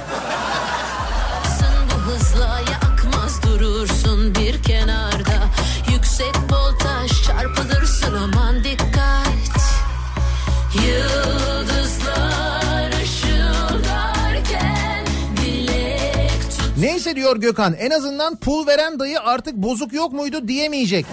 Neyse 17.11 17.23
diyor 17.23 17.37
Gökhan 17.37 17.73
en 17.73 17.89
azından 17.89 18.35
pul 18.35 18.67
veren 18.67 18.99
dayı 18.99 19.21
artık 19.21 19.55
bozuk 19.55 19.93
yok 19.93 20.13
muydu 20.13 20.47
diyemeyecek. 20.47 21.05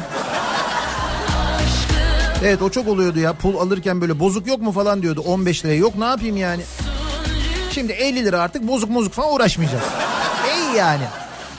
Evet 2.45 2.63
o 2.63 2.71
çok 2.71 2.89
oluyordu 2.89 3.19
ya 3.19 3.33
pul 3.33 3.57
alırken 3.57 4.01
böyle 4.01 4.21
bozuk 4.21 4.47
yok 4.47 4.63
mu 4.63 4.73
falan 4.73 5.03
diyordu 5.03 5.21
15 5.27 5.65
liraya 5.65 5.77
yok 5.77 5.95
ne 5.99 6.05
yapayım 6.05 6.37
yani. 6.37 6.63
Şimdi 7.71 7.93
50 7.93 8.25
lira 8.25 8.41
artık 8.41 8.69
bozuk 8.69 8.95
bozuk 8.95 9.13
falan 9.13 9.35
uğraşmayacağız. 9.35 9.85
İyi 10.57 10.77
yani. 10.77 11.05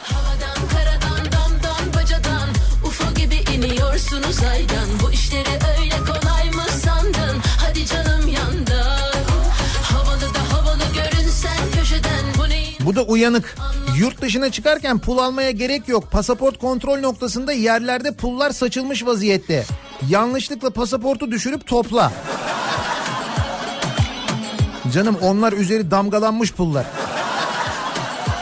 Havadan 0.04 0.68
karadan 0.74 1.26
damdan 1.32 1.94
bacadan 2.02 2.50
UFO 2.86 3.14
gibi 3.14 3.36
iniyorsun 3.56 4.24
uzaydan 4.24 4.90
Bu 5.04 5.12
işleri 5.12 5.50
öyle 5.80 5.96
kolay 5.98 6.50
mı 6.52 6.64
sandın 6.84 7.38
Hadi 7.58 7.86
canım 7.86 8.28
yandan 8.28 9.00
Havalı 9.84 10.34
da 10.34 10.54
havalı 10.58 10.84
görünsen 10.94 11.58
köşeden 11.80 12.26
Bu 12.38 12.50
neyin 12.50 12.76
Bu 12.80 12.96
da 12.96 13.02
uyanık. 13.04 13.56
Yurt 14.00 14.22
dışına 14.22 14.52
çıkarken 14.52 15.00
pul 15.00 15.18
almaya 15.18 15.52
gerek 15.52 15.88
yok. 15.88 16.12
Pasaport 16.12 16.60
kontrol 16.60 17.00
noktasında 17.00 17.54
yerlerde 17.54 18.16
pullar 18.16 18.52
saçılmış 18.52 19.06
vaziyette. 19.06 19.66
Yanlışlıkla 20.10 20.70
pasaportu 20.70 21.32
düşürüp 21.32 21.68
topla. 21.68 22.12
Canım 24.94 25.18
onlar 25.22 25.54
üzeri 25.54 25.92
damgalanmış 25.92 26.54
pullar. 26.54 26.86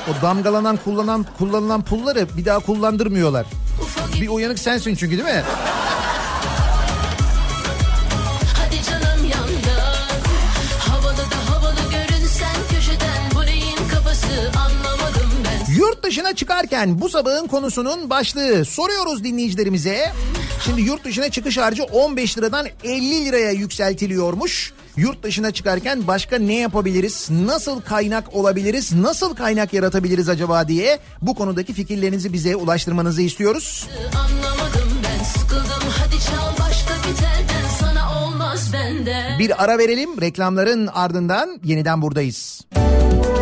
O 0.08 0.22
damgalanan 0.22 0.78
kullanan 0.84 1.26
kullanılan 1.38 1.82
pulları 1.82 2.28
bir 2.38 2.46
daha 2.46 2.60
kullandırmıyorlar. 2.60 3.46
Bir 4.22 4.28
uyanık 4.28 4.60
sensin 4.60 4.96
çünkü 4.96 5.18
değil 5.18 5.36
mi? 5.36 5.44
Dışına 16.08 16.36
çıkarken 16.36 17.02
bu 17.02 17.10
sabahın 17.10 17.48
konusunun 17.48 18.10
başlığı 18.10 18.66
soruyoruz 18.66 19.24
dinleyicilerimize. 19.24 20.12
Şimdi 20.66 20.82
yurt 20.82 21.04
dışına 21.06 21.30
çıkış 21.30 21.58
harcı 21.58 21.84
15 21.84 22.38
liradan 22.38 22.68
50 22.84 23.26
liraya 23.26 23.52
yükseltiliyormuş. 23.52 24.74
Yurt 24.98 25.24
dışına 25.24 25.52
çıkarken 25.52 26.08
başka 26.08 26.38
ne 26.38 26.56
yapabiliriz? 26.56 27.30
Nasıl 27.30 27.82
kaynak 27.82 28.34
olabiliriz? 28.36 28.94
Nasıl 28.94 29.36
kaynak 29.36 29.74
yaratabiliriz 29.74 30.30
acaba 30.30 30.68
diye 30.68 31.00
bu 31.22 31.36
konudaki 31.36 31.74
fikirlerinizi 31.74 32.34
bize 32.34 32.56
ulaştırmanızı 32.56 33.22
istiyoruz. 33.22 33.88
Anlamadım 34.16 34.90
ben 35.04 35.24
sıkıldım 35.24 35.90
hadi 36.00 36.16
çal 36.26 36.66
başka 36.66 36.94
bir 36.94 37.16
telden 37.16 37.68
Sana 37.80 38.24
olmaz 38.26 38.74
benden 38.74 39.40
Bir 39.40 39.64
ara 39.64 39.78
verelim. 39.78 40.22
Reklamların 40.22 40.88
ardından 40.88 41.60
yeniden 41.64 42.02
buradayız. 42.02 42.62
Eskisi 42.72 43.37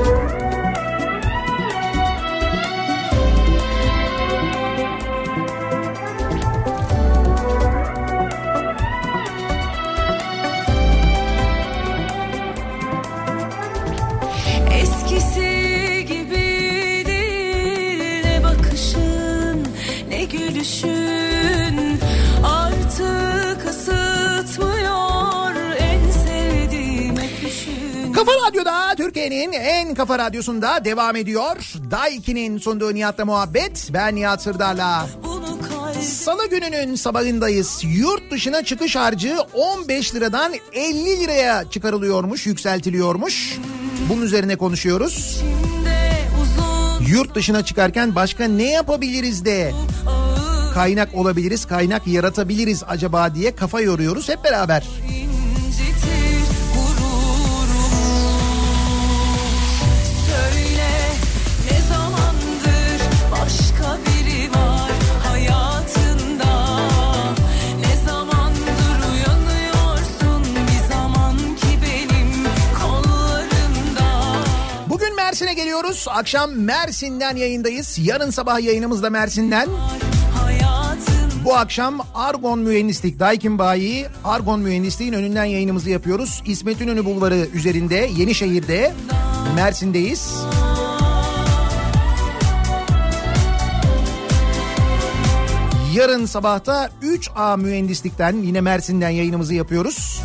Kafa 28.15 28.31
Radyo'da 28.47 28.95
Türkiye'nin 28.97 29.51
en 29.51 29.95
kafa 29.95 30.19
radyosunda 30.19 30.85
devam 30.85 31.15
ediyor. 31.15 31.55
Daiki'nin 31.91 32.57
sunduğu 32.57 32.93
Nihat'la 32.93 33.25
muhabbet. 33.25 33.89
Ben 33.93 34.15
Nihat 34.15 34.41
Sırdar'la. 34.41 35.07
Salı 36.01 36.49
gününün 36.49 36.95
sabahındayız. 36.95 37.81
Yurt 37.83 38.31
dışına 38.31 38.63
çıkış 38.63 38.95
harcı 38.95 39.37
15 39.53 40.15
liradan 40.15 40.53
50 40.73 41.19
liraya 41.19 41.69
çıkarılıyormuş, 41.69 42.45
yükseltiliyormuş. 42.45 43.57
Bunun 44.09 44.21
üzerine 44.21 44.55
konuşuyoruz. 44.55 45.41
Yurt 47.09 47.35
dışına 47.35 47.65
çıkarken 47.65 48.15
başka 48.15 48.45
ne 48.45 48.71
yapabiliriz 48.71 49.45
de 49.45 49.71
kaynak 50.73 51.15
olabiliriz, 51.15 51.65
kaynak 51.65 52.07
yaratabiliriz 52.07 52.83
acaba 52.87 53.35
diye 53.35 53.55
kafa 53.55 53.81
yoruyoruz 53.81 54.29
hep 54.29 54.43
beraber. 54.43 54.83
incitir 54.83 55.44
geliyoruz. 75.76 76.06
Akşam 76.10 76.52
Mersin'den 76.52 77.35
yayındayız. 77.35 77.97
Yarın 78.02 78.30
sabah 78.30 78.60
yayınımız 78.60 79.03
da 79.03 79.10
Mersin'den. 79.10 79.69
Bu 81.45 81.56
akşam 81.56 81.99
Argon 82.14 82.60
Mühendislik, 82.60 83.19
Daikin 83.19 83.60
Bayi 83.60 84.07
Argon 84.23 84.60
Mühendisliğin 84.60 85.14
önünden 85.14 85.45
yayınımızı 85.45 85.89
yapıyoruz. 85.89 86.43
İsmet 86.45 86.81
İnönü 86.81 87.06
Bulvarı 87.06 87.47
üzerinde 87.53 88.10
Yenişehir'de 88.18 88.93
Mersin'deyiz. 89.56 90.35
Yarın 95.93 96.26
sabahta 96.26 96.89
3A 97.03 97.61
Mühendislik'ten 97.61 98.38
yine 98.38 98.61
Mersin'den 98.61 99.10
yayınımızı 99.10 99.53
yapıyoruz. 99.53 100.22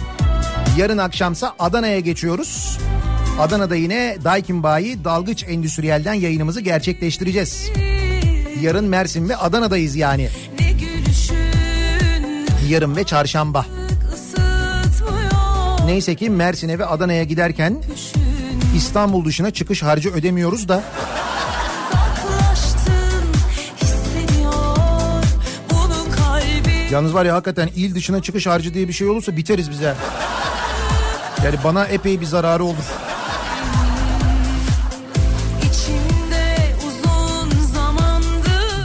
Yarın 0.78 0.98
akşamsa 0.98 1.54
Adana'ya 1.58 2.00
geçiyoruz. 2.00 2.78
Adana'da 3.40 3.76
yine 3.76 4.16
Daikin 4.24 4.62
Bayi 4.62 5.04
Dalgıç 5.04 5.44
Endüstriyel'den 5.48 6.14
yayınımızı 6.14 6.60
gerçekleştireceğiz. 6.60 7.70
Yarın 8.62 8.84
Mersin 8.84 9.28
ve 9.28 9.36
Adana'dayız 9.36 9.96
yani. 9.96 10.28
Yarın 12.68 12.96
ve 12.96 13.04
çarşamba. 13.04 13.66
Neyse 15.84 16.14
ki 16.14 16.30
Mersin'e 16.30 16.78
ve 16.78 16.86
Adana'ya 16.86 17.24
giderken 17.24 17.82
İstanbul 18.76 19.24
dışına 19.24 19.50
çıkış 19.50 19.82
harcı 19.82 20.10
ödemiyoruz 20.10 20.68
da 20.68 20.84
yalnız 26.90 27.14
var 27.14 27.24
ya 27.24 27.34
hakikaten 27.34 27.68
il 27.76 27.94
dışına 27.94 28.22
çıkış 28.22 28.46
harcı 28.46 28.74
diye 28.74 28.88
bir 28.88 28.92
şey 28.92 29.08
olursa 29.08 29.36
biteriz 29.36 29.70
bize. 29.70 29.94
Yani 31.44 31.56
bana 31.64 31.84
epey 31.84 32.20
bir 32.20 32.26
zararı 32.26 32.64
olur. 32.64 33.09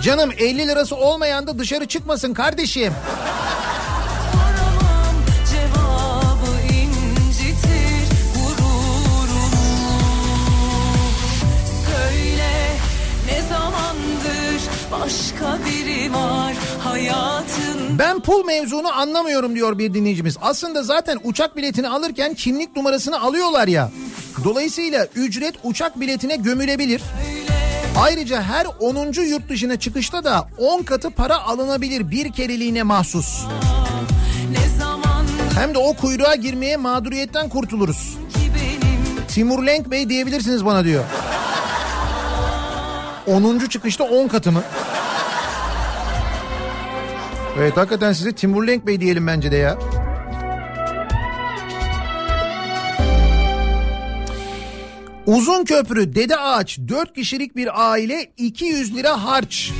Canım 0.05 0.31
50 0.37 0.67
lirası 0.67 0.95
olmayan 0.95 1.47
da 1.47 1.59
dışarı 1.59 1.85
çıkmasın 1.87 2.33
kardeşim. 2.33 2.93
Başka 14.91 15.59
biri 15.65 16.13
var 16.13 16.53
hayatın 16.79 17.99
Ben 17.99 18.19
pul 18.19 18.45
mevzunu 18.45 18.93
anlamıyorum 18.93 19.55
diyor 19.55 19.77
bir 19.77 19.93
dinleyicimiz. 19.93 20.37
Aslında 20.41 20.83
zaten 20.83 21.19
uçak 21.23 21.57
biletini 21.57 21.89
alırken 21.89 22.33
kimlik 22.33 22.75
numarasını 22.75 23.21
alıyorlar 23.21 23.67
ya. 23.67 23.91
Dolayısıyla 24.43 25.07
ücret 25.15 25.55
uçak 25.63 25.99
biletine 25.99 26.35
gömülebilir. 26.35 27.01
Ayrıca 27.97 28.41
her 28.43 28.67
10. 28.79 29.21
yurt 29.21 29.49
dışına 29.49 29.79
çıkışta 29.79 30.23
da 30.23 30.47
10 30.57 30.83
katı 30.83 31.09
para 31.09 31.43
alınabilir 31.43 32.11
bir 32.11 32.33
kereliğine 32.33 32.83
mahsus. 32.83 33.43
Hem 35.55 35.73
de 35.73 35.77
o 35.77 35.93
kuyruğa 35.93 36.35
girmeye 36.35 36.77
mağduriyetten 36.77 37.49
kurtuluruz. 37.49 38.17
Timur 39.27 39.63
Lenk 39.65 39.91
Bey 39.91 40.09
diyebilirsiniz 40.09 40.65
bana 40.65 40.83
diyor. 40.83 41.03
10. 43.27 43.59
çıkışta 43.59 44.03
10 44.03 44.27
katı 44.27 44.51
mı? 44.51 44.63
Evet 47.59 47.77
hakikaten 47.77 48.13
size 48.13 48.31
Timur 48.31 48.67
Lenk 48.67 48.87
Bey 48.87 49.01
diyelim 49.01 49.27
bence 49.27 49.51
de 49.51 49.55
ya. 49.57 49.77
Uzun 55.25 55.65
köprü 55.65 56.15
Dede 56.15 56.37
Ağaç 56.37 56.79
4 56.87 57.13
kişilik 57.13 57.55
bir 57.55 57.91
aile 57.91 58.31
200 58.37 58.95
lira 58.95 59.23
harç. 59.23 59.71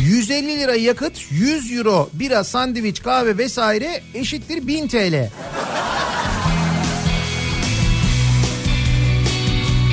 150 0.00 0.58
lira 0.58 0.74
yakıt 0.74 1.12
100 1.30 1.72
euro 1.72 2.10
bira 2.12 2.44
sandviç 2.44 3.02
kahve 3.02 3.38
vesaire 3.38 4.02
eşittir 4.14 4.66
1000 4.66 4.88
TL. 4.88 5.28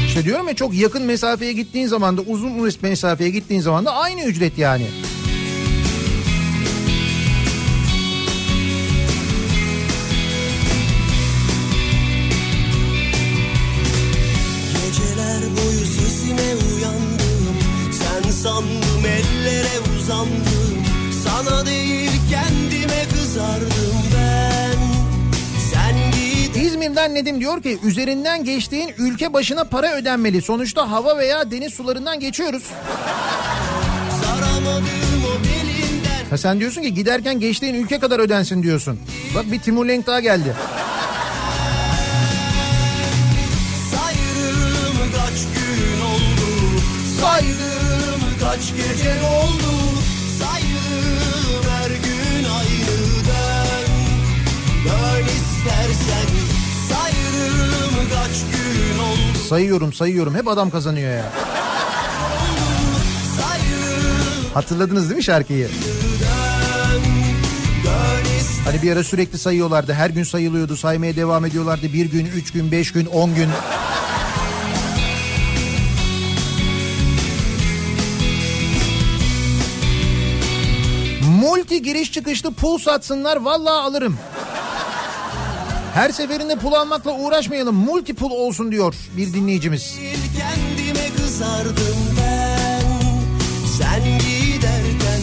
İşte 0.07 0.23
diyorum 0.23 0.47
ya 0.47 0.55
çok 0.55 0.73
yakın 0.73 1.03
mesafeye 1.03 1.53
gittiğin 1.53 1.87
zaman 1.87 2.17
da 2.17 2.21
uzun 2.21 2.71
mesafeye 2.81 3.29
gittiğin 3.29 3.61
zaman 3.61 3.85
da 3.85 3.91
aynı 3.91 4.23
ücret 4.23 4.57
yani. 4.57 4.85
Uzandım 20.09 20.83
Sana 21.23 21.65
değil 21.65 22.11
kendime 22.29 23.05
kızardım 23.13 23.95
ben 24.15 24.77
Sen 25.73 26.11
git 26.11 26.57
İzmir'den 26.57 27.15
Nedim 27.15 27.39
diyor 27.39 27.63
ki 27.63 27.79
üzerinden 27.83 28.43
geçtiğin 28.43 28.93
ülke 28.97 29.33
başına 29.33 29.63
para 29.63 29.95
ödenmeli. 29.95 30.41
Sonuçta 30.41 30.91
hava 30.91 31.17
veya 31.17 31.51
deniz 31.51 31.73
sularından 31.73 32.19
geçiyoruz. 32.19 32.63
Ha 36.29 36.37
sen 36.37 36.59
diyorsun 36.59 36.81
ki 36.81 36.93
giderken 36.93 37.39
geçtiğin 37.39 37.73
ülke 37.73 37.99
kadar 37.99 38.19
ödensin 38.19 38.63
diyorsun. 38.63 38.99
Bak 39.35 39.51
bir 39.51 39.59
Timur 39.59 39.85
Lenk 39.85 40.07
daha 40.07 40.19
geldi. 40.19 40.55
Saydım 43.91 45.11
kaç 45.15 45.39
gün 45.55 46.01
oldu 46.01 46.81
Saydım 47.21 48.21
kaç 48.41 48.61
gece 48.77 49.11
oldu 49.11 49.88
Sayıyorum 59.49 59.93
sayıyorum 59.93 60.35
hep 60.35 60.47
adam 60.47 60.69
kazanıyor 60.69 61.11
ya. 61.11 61.31
Hatırladınız 64.53 65.09
değil 65.09 65.17
mi 65.17 65.23
şarkıyı? 65.23 65.69
Hani 68.65 68.81
bir 68.81 68.91
ara 68.91 69.03
sürekli 69.03 69.37
sayıyorlardı. 69.37 69.93
Her 69.93 70.09
gün 70.09 70.23
sayılıyordu. 70.23 70.77
Saymaya 70.77 71.15
devam 71.15 71.45
ediyorlardı. 71.45 71.93
Bir 71.93 72.05
gün, 72.05 72.25
üç 72.25 72.51
gün, 72.51 72.71
beş 72.71 72.91
gün, 72.91 73.05
on 73.05 73.35
gün. 73.35 73.49
Multi 81.41 81.81
giriş 81.81 82.11
çıkışlı 82.11 82.53
pul 82.53 82.77
satsınlar. 82.77 83.37
Vallahi 83.37 83.81
alırım. 83.81 84.17
Her 85.93 86.09
seferinde 86.09 86.55
pul 86.55 86.73
almakla 86.73 87.11
uğraşmayalım. 87.11 87.75
Multi 87.75 88.13
pul 88.13 88.31
olsun 88.31 88.71
diyor 88.71 88.95
bir 89.17 89.33
dinleyicimiz. 89.33 89.95
kendime 90.37 91.09
kızardım 91.17 91.97
ben 92.17 92.81
Sen 93.77 94.03
giderken 94.03 95.21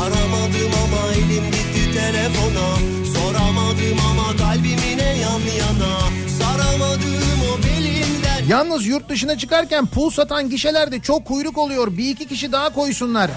aramadım 0.00 0.72
ama 0.84 1.12
elim 1.12 1.44
gitti 1.44 1.92
telefona 1.94 2.68
Soramadım 3.14 3.98
ama 4.10 4.36
kalbimine 4.36 5.16
yan 5.18 5.40
yana 5.58 5.98
Saramadım 6.38 7.40
o 7.54 7.62
belinden 7.62 8.44
Yalnız 8.48 8.86
yurt 8.86 9.08
dışına 9.08 9.38
çıkarken 9.38 9.86
pul 9.86 10.10
satan 10.10 10.50
gişelerde 10.50 11.00
çok 11.00 11.24
kuyruk 11.24 11.58
oluyor. 11.58 11.96
Bir 11.96 12.10
iki 12.10 12.26
kişi 12.28 12.52
daha 12.52 12.72
koysunlar. 12.72 13.30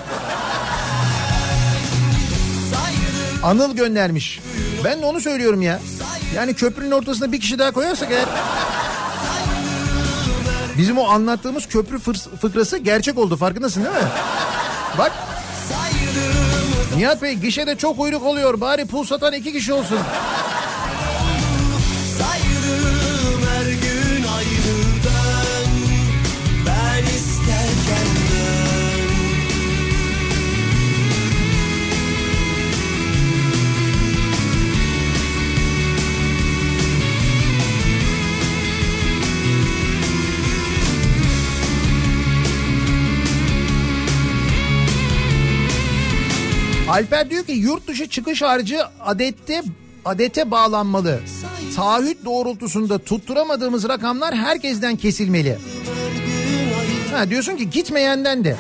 saydım 2.72 3.44
Anıl 3.44 3.76
göndermiş. 3.76 4.40
Ben 4.84 5.02
de 5.02 5.06
onu 5.06 5.22
söylüyorum 5.22 5.62
ya. 5.62 5.80
Yani 6.36 6.54
köprünün 6.54 6.92
ortasına 6.92 7.32
bir 7.32 7.40
kişi 7.40 7.60
daha 7.60 7.72
koyarsak 7.72 8.12
eğer... 8.12 8.26
Bizim 10.78 10.98
o 10.98 11.08
anlattığımız 11.10 11.68
köprü 11.68 12.00
fıkrası 12.42 12.78
gerçek 12.78 13.18
oldu 13.18 13.38
farkındasın 13.38 13.84
değil 13.84 13.96
mi? 13.96 14.10
Bak 14.98 15.12
Nihat 16.98 17.22
Bey 17.22 17.34
gişede 17.34 17.76
çok 17.78 18.00
uyruk 18.00 18.24
oluyor 18.24 18.62
bari 18.62 18.86
pul 18.86 19.04
satan 19.04 19.34
iki 19.34 19.54
kişi 19.54 19.74
olsun. 19.74 20.00
Alper 46.92 47.30
diyor 47.30 47.44
ki 47.44 47.52
yurt 47.52 47.88
dışı 47.88 48.08
çıkış 48.10 48.42
harcı 48.42 48.80
adette 49.00 49.64
adete 50.06 50.52
bağlanmalı. 50.52 51.20
Taahhüt 51.76 52.26
doğrultusunda 52.26 52.98
tutturamadığımız 52.98 53.90
rakamlar 53.90 54.36
herkesten 54.36 54.96
kesilmeli. 54.96 55.58
Ha 57.14 57.30
diyorsun 57.30 57.58
ki 57.58 57.70
gitmeyenden 57.70 58.44
de. 58.44 58.56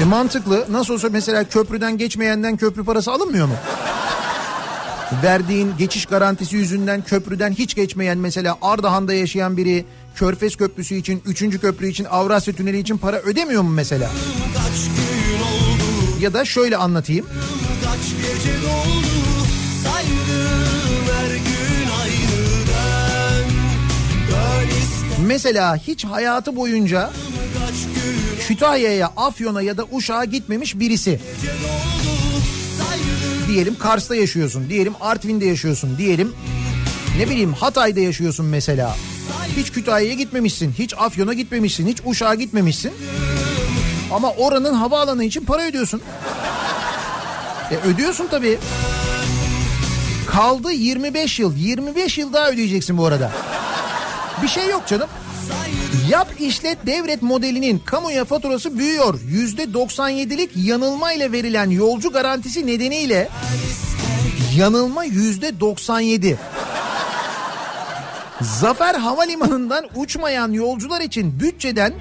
E 0.00 0.04
mantıklı. 0.04 0.66
Nasıl 0.70 0.94
olsa 0.94 1.08
mesela 1.10 1.44
köprüden 1.44 1.98
geçmeyenden 1.98 2.56
köprü 2.56 2.84
parası 2.84 3.12
alınmıyor 3.12 3.46
mu? 3.46 3.54
Verdiğin 5.22 5.72
geçiş 5.78 6.06
garantisi 6.06 6.56
yüzünden 6.56 7.02
köprüden 7.02 7.52
hiç 7.52 7.74
geçmeyen 7.74 8.18
mesela 8.18 8.58
Ardahan'da 8.62 9.14
yaşayan 9.14 9.56
biri 9.56 9.84
Körfez 10.14 10.56
Köprüsü 10.56 10.94
için, 10.94 11.22
3. 11.26 11.60
köprü 11.60 11.88
için, 11.88 12.04
Avrasya 12.04 12.54
Tüneli 12.54 12.78
için 12.78 12.98
para 12.98 13.18
ödemiyor 13.18 13.62
mu 13.62 13.70
mesela? 13.70 14.10
Kaç 14.54 14.86
gün 14.86 15.19
Ya 16.20 16.34
da 16.34 16.44
şöyle 16.44 16.76
anlatayım. 16.76 17.26
doldu 18.62 19.06
Saydım 19.84 21.06
ben 21.08 21.40
Ben 25.18 25.26
Mesela 25.26 25.76
hiç 25.76 26.04
hayatı 26.04 26.56
boyunca 26.56 27.10
Kütahya'ya, 28.48 29.12
Afyon'a 29.16 29.62
ya 29.62 29.76
da 29.76 29.84
Uşak'a 29.92 30.24
gitmemiş 30.24 30.78
birisi. 30.78 31.20
Diyelim 33.48 33.78
Kars'ta 33.78 34.16
yaşıyorsun, 34.16 34.68
diyelim 34.68 34.94
Artvin'de 35.00 35.46
yaşıyorsun, 35.46 35.98
diyelim 35.98 36.32
ne 37.18 37.30
bileyim 37.30 37.52
Hatay'da 37.52 38.00
yaşıyorsun 38.00 38.46
mesela. 38.46 38.96
Hiç 39.56 39.72
Kütahya'ya 39.72 40.14
gitmemişsin, 40.14 40.74
hiç 40.78 40.94
Afyon'a 40.98 41.32
gitmemişsin, 41.34 41.86
hiç 41.86 41.98
Uşak'a 42.04 42.34
gitmemişsin. 42.34 42.92
Ama 44.12 44.30
oranın 44.30 44.74
havaalanı 44.74 45.24
için 45.24 45.44
para 45.44 45.62
ödüyorsun. 45.62 46.02
E 47.70 47.76
ödüyorsun 47.76 48.26
tabii. 48.30 48.58
Kaldı 50.26 50.72
25 50.72 51.38
yıl. 51.38 51.56
25 51.56 52.18
yıl 52.18 52.32
daha 52.32 52.48
ödeyeceksin 52.50 52.98
bu 52.98 53.06
arada. 53.06 53.32
Bir 54.42 54.48
şey 54.48 54.68
yok 54.68 54.86
canım. 54.86 55.08
Yap 56.08 56.28
işlet 56.38 56.86
devret 56.86 57.22
modelinin 57.22 57.78
kamuya 57.78 58.24
faturası 58.24 58.78
büyüyor. 58.78 59.14
%97'lik 59.20 60.50
yanılma 60.56 61.12
ile 61.12 61.32
verilen 61.32 61.70
yolcu 61.70 62.12
garantisi 62.12 62.66
nedeniyle 62.66 63.28
yanılma 64.56 65.06
%97. 65.06 66.36
Zafer 68.40 68.94
Havalimanı'ndan 68.94 69.86
uçmayan 69.94 70.52
yolcular 70.52 71.00
için 71.00 71.40
bütçeden 71.40 71.94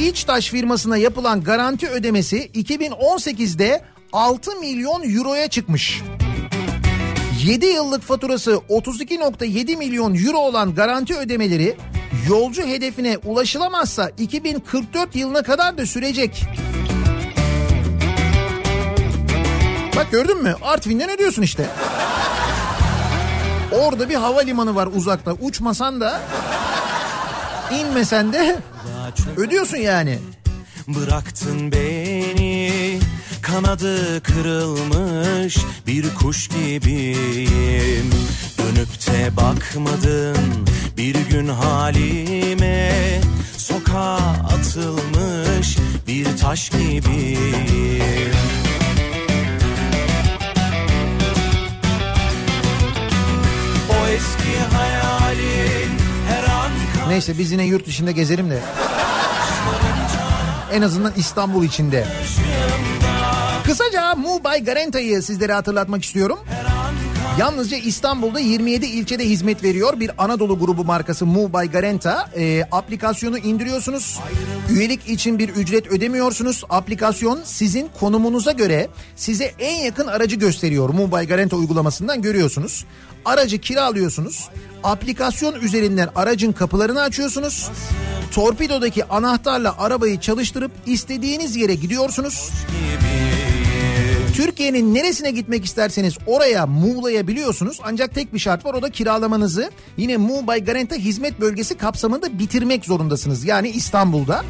İçtaş 0.00 0.50
firmasına 0.50 0.96
yapılan 0.96 1.42
garanti 1.42 1.88
ödemesi 1.88 2.50
2018'de 2.54 3.84
6 4.12 4.56
milyon 4.56 5.16
euroya 5.16 5.48
çıkmış. 5.48 6.02
7 7.44 7.66
yıllık 7.66 8.02
faturası 8.02 8.50
32.7 8.50 9.76
milyon 9.76 10.14
euro 10.14 10.38
olan 10.38 10.74
garanti 10.74 11.16
ödemeleri 11.16 11.76
yolcu 12.28 12.62
hedefine 12.62 13.18
ulaşılamazsa 13.18 14.10
2044 14.18 15.16
yılına 15.16 15.42
kadar 15.42 15.78
da 15.78 15.86
sürecek. 15.86 16.44
Bak 19.96 20.10
gördün 20.10 20.42
mü? 20.42 20.54
Artvin'den 20.62 21.10
ödüyorsun 21.10 21.42
işte. 21.42 21.66
Orada 23.72 24.08
bir 24.08 24.14
havalimanı 24.14 24.74
var 24.74 24.88
uzakta. 24.94 25.32
Uçmasan 25.32 26.00
da 26.00 26.20
inmesen 27.72 28.32
de 28.32 28.58
ödüyorsun 29.36 29.76
yani. 29.76 30.18
Bıraktın 30.88 31.72
beni 31.72 33.00
kanadı 33.42 34.22
kırılmış 34.22 35.58
bir 35.86 36.14
kuş 36.14 36.48
gibiyim 36.48 38.10
Dönüp 38.58 39.06
de 39.06 39.36
bakmadın 39.36 40.36
bir 40.96 41.14
gün 41.14 41.48
halime 41.48 43.20
Sokağa 43.56 44.16
atılmış 44.54 45.76
bir 46.06 46.36
taş 46.36 46.70
gibiyim 46.70 48.34
O 53.90 54.08
eski 54.08 54.76
an 54.76 54.86
Neyse 57.08 57.38
biz 57.38 57.52
yine 57.52 57.66
yurt 57.66 57.86
dışında 57.86 58.10
gezelim 58.10 58.50
de. 58.50 58.60
En 60.72 60.82
azından 60.82 61.12
İstanbul 61.16 61.64
içinde. 61.64 62.06
Kısaca 63.64 64.14
Mu 64.14 64.40
by 64.44 64.64
Garanta'yı 64.64 65.22
sizlere 65.22 65.52
hatırlatmak 65.52 66.04
istiyorum. 66.04 66.38
Yalnızca 67.38 67.76
İstanbul'da 67.76 68.40
27 68.40 68.86
ilçede 68.86 69.24
hizmet 69.28 69.62
veriyor 69.62 70.00
bir 70.00 70.10
Anadolu 70.18 70.58
grubu 70.58 70.84
markası 70.84 71.26
Mu 71.26 71.52
by 71.52 71.66
Garanta. 71.66 72.30
Ee, 72.36 72.64
aplikasyonu 72.72 73.38
indiriyorsunuz. 73.38 74.20
Üyelik 74.70 75.08
için 75.08 75.38
bir 75.38 75.48
ücret 75.48 75.86
ödemiyorsunuz. 75.86 76.64
Aplikasyon 76.68 77.40
sizin 77.44 77.88
konumunuza 78.00 78.52
göre 78.52 78.88
size 79.16 79.52
en 79.58 79.84
yakın 79.84 80.06
aracı 80.06 80.36
gösteriyor. 80.36 80.88
Mu 80.88 81.12
by 81.12 81.24
Garanta 81.24 81.56
uygulamasından 81.56 82.22
görüyorsunuz. 82.22 82.84
Aracı 83.26 83.58
kiralıyorsunuz. 83.58 84.48
Aplikasyon 84.84 85.54
üzerinden 85.60 86.08
aracın 86.14 86.52
kapılarını 86.52 87.00
açıyorsunuz. 87.00 87.70
Torpidodaki 88.32 89.04
anahtarla 89.04 89.78
arabayı 89.78 90.20
çalıştırıp 90.20 90.70
istediğiniz 90.86 91.56
yere 91.56 91.74
gidiyorsunuz. 91.74 92.50
Türkiye'nin 94.34 94.94
neresine 94.94 95.30
gitmek 95.30 95.64
isterseniz 95.64 96.18
oraya 96.26 96.66
Muğla'yabiliyorsunuz. 96.66 97.80
Ancak 97.84 98.14
tek 98.14 98.34
bir 98.34 98.38
şart 98.38 98.64
var 98.64 98.74
o 98.74 98.82
da 98.82 98.90
kiralamanızı 98.90 99.70
yine 99.96 100.16
Mu 100.16 100.42
by 100.48 100.64
Garanta 100.64 100.96
hizmet 100.96 101.40
bölgesi 101.40 101.76
kapsamında 101.76 102.38
bitirmek 102.38 102.84
zorundasınız. 102.84 103.44
Yani 103.44 103.68
İstanbul'da. 103.68 104.44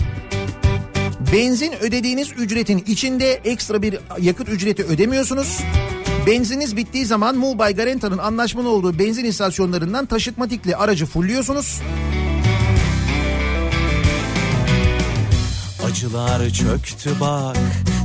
Benzin 1.32 1.72
ödediğiniz 1.80 2.32
ücretin 2.38 2.84
içinde 2.86 3.32
ekstra 3.32 3.82
bir 3.82 3.98
yakıt 4.20 4.48
ücreti 4.48 4.84
ödemiyorsunuz. 4.84 5.60
Benziniz 6.26 6.76
bittiği 6.76 7.06
zaman 7.06 7.36
Mu 7.36 7.58
by 7.58 7.72
Garanta'nın 7.72 8.18
anlaşmalı 8.18 8.68
olduğu 8.68 8.98
benzin 8.98 9.24
istasyonlarından 9.24 10.06
taşıtmatikli 10.06 10.76
aracı 10.76 11.06
fulluyorsunuz. 11.06 11.80
Acılar 15.86 16.50
çöktü 16.50 17.10
bak 17.20 17.56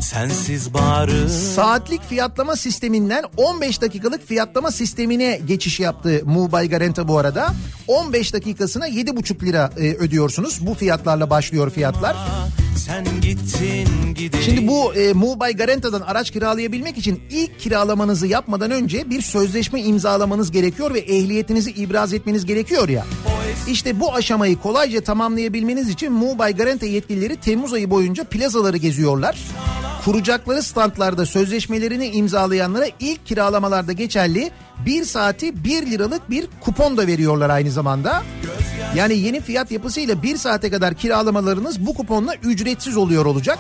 sensiz 0.02 0.74
bağrı 0.74 1.30
Saatlik 1.30 2.04
fiyatlama 2.04 2.56
sisteminden 2.56 3.24
15 3.38 3.82
dakikalık 3.82 4.28
fiyatlama 4.28 4.72
sistemine 4.72 5.42
geçiş 5.48 5.80
yaptı 5.80 6.22
Mu 6.26 6.52
by 6.52 6.68
Garanta 6.68 7.08
bu 7.08 7.18
arada. 7.18 7.54
15 7.88 8.34
dakikasına 8.34 8.90
7,5 8.90 9.46
lira 9.46 9.72
e, 9.78 9.94
ödüyorsunuz. 9.94 10.68
Bu 10.68 10.74
fiyatlarla 10.74 11.30
başlıyor 11.30 11.70
fiyatlar. 11.70 12.16
Sen 12.78 13.06
gittin 13.22 14.14
gideyim 14.16 14.46
Şimdi 14.46 14.68
bu 14.68 14.94
e, 14.94 15.14
Mu 15.14 15.40
by 15.40 15.52
Garanta'dan 15.58 16.02
araç 16.02 16.32
kiralayabilmek 16.32 16.98
için 16.98 17.22
ilk 17.32 17.60
kiralamanızı 17.60 18.28
yapmadan 18.28 18.72
önce 18.72 19.10
bir 19.10 19.22
sözleşme 19.22 19.82
imzalamanız 19.82 20.52
gerekiyor 20.52 20.94
ve 20.94 21.00
ehliyetinizi 21.00 21.72
ibraz 21.72 22.14
etmeniz 22.14 22.46
gerekiyor 22.46 22.90
ya. 22.90 23.06
İşte 23.68 24.00
bu 24.00 24.14
aşamayı 24.14 24.60
kolayca 24.60 25.02
tamamlayabilmeniz 25.02 25.90
için 25.90 26.14
Mu 26.14 26.40
by 26.40 26.52
Garanta 26.52 26.86
yetkilileri 26.86 27.36
Temmuz 27.36 27.74
ayı 27.74 27.90
boyunca 27.90 28.24
plazaları 28.24 28.78
geziyorlar. 28.78 29.38
Kuracakları 30.06 30.64
standlarda 30.64 31.26
sözleşmelerini 31.26 32.08
imzalayanlara 32.08 32.86
ilk 33.00 33.26
kiralamalarda 33.26 33.92
geçerli 33.92 34.52
1 34.86 35.04
saati 35.04 35.64
1 35.64 35.92
liralık 35.92 36.30
bir 36.30 36.48
kupon 36.62 36.98
da 36.98 37.08
veriyorlar 37.08 37.50
aynı 37.50 37.72
zamanda. 37.72 38.24
Yani 38.96 39.18
yeni 39.18 39.42
fiyat 39.42 39.72
yapısıyla 39.72 40.24
1 40.24 40.38
saate 40.38 40.70
kadar 40.70 40.94
kiralamalarınız 40.94 41.86
bu 41.86 41.94
kuponla 41.94 42.36
ücretsiz 42.36 42.98
oluyor 42.98 43.26
olacak. 43.26 43.60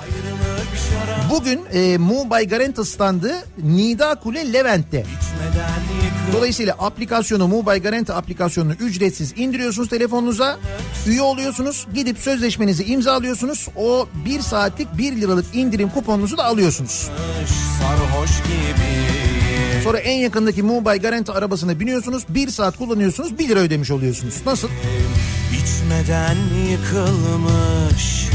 Bugün 1.29 1.61
e, 1.73 1.97
Mu 1.97 2.27
by 2.31 2.43
Garanta 2.43 2.85
standı 2.85 3.43
Nida 3.63 4.15
Kule 4.15 4.53
Levent'te. 4.53 5.05
Dolayısıyla 6.33 6.75
aplikasyonu 6.79 7.47
Mu 7.47 7.65
by 7.65 7.77
Garanta 7.77 8.15
aplikasyonunu 8.15 8.73
ücretsiz 8.73 9.33
indiriyorsunuz 9.37 9.89
telefonunuza. 9.89 10.59
Üye 11.07 11.21
oluyorsunuz. 11.21 11.87
Gidip 11.93 12.17
sözleşmenizi 12.17 12.83
imzalıyorsunuz. 12.83 13.67
O 13.75 14.07
1 14.25 14.39
saatlik 14.39 14.97
1 14.97 15.15
liralık 15.21 15.45
indirim 15.53 15.89
kuponunuzu 15.89 16.37
da 16.37 16.45
alıyorsunuz. 16.45 17.09
sarhoş 17.79 18.37
gibi 18.37 19.20
Sonra 19.83 19.97
en 19.97 20.17
yakındaki 20.17 20.63
Mu 20.63 20.85
by 20.85 20.97
Garanta 20.97 21.33
arabasına 21.33 21.79
biniyorsunuz. 21.79 22.23
1 22.29 22.47
saat 22.47 22.77
kullanıyorsunuz 22.77 23.39
1 23.39 23.49
lira 23.49 23.59
ödemiş 23.59 23.91
oluyorsunuz. 23.91 24.35
Nasıl? 24.45 24.69
içmeden 25.63 26.37
yıkılmış 26.71 28.27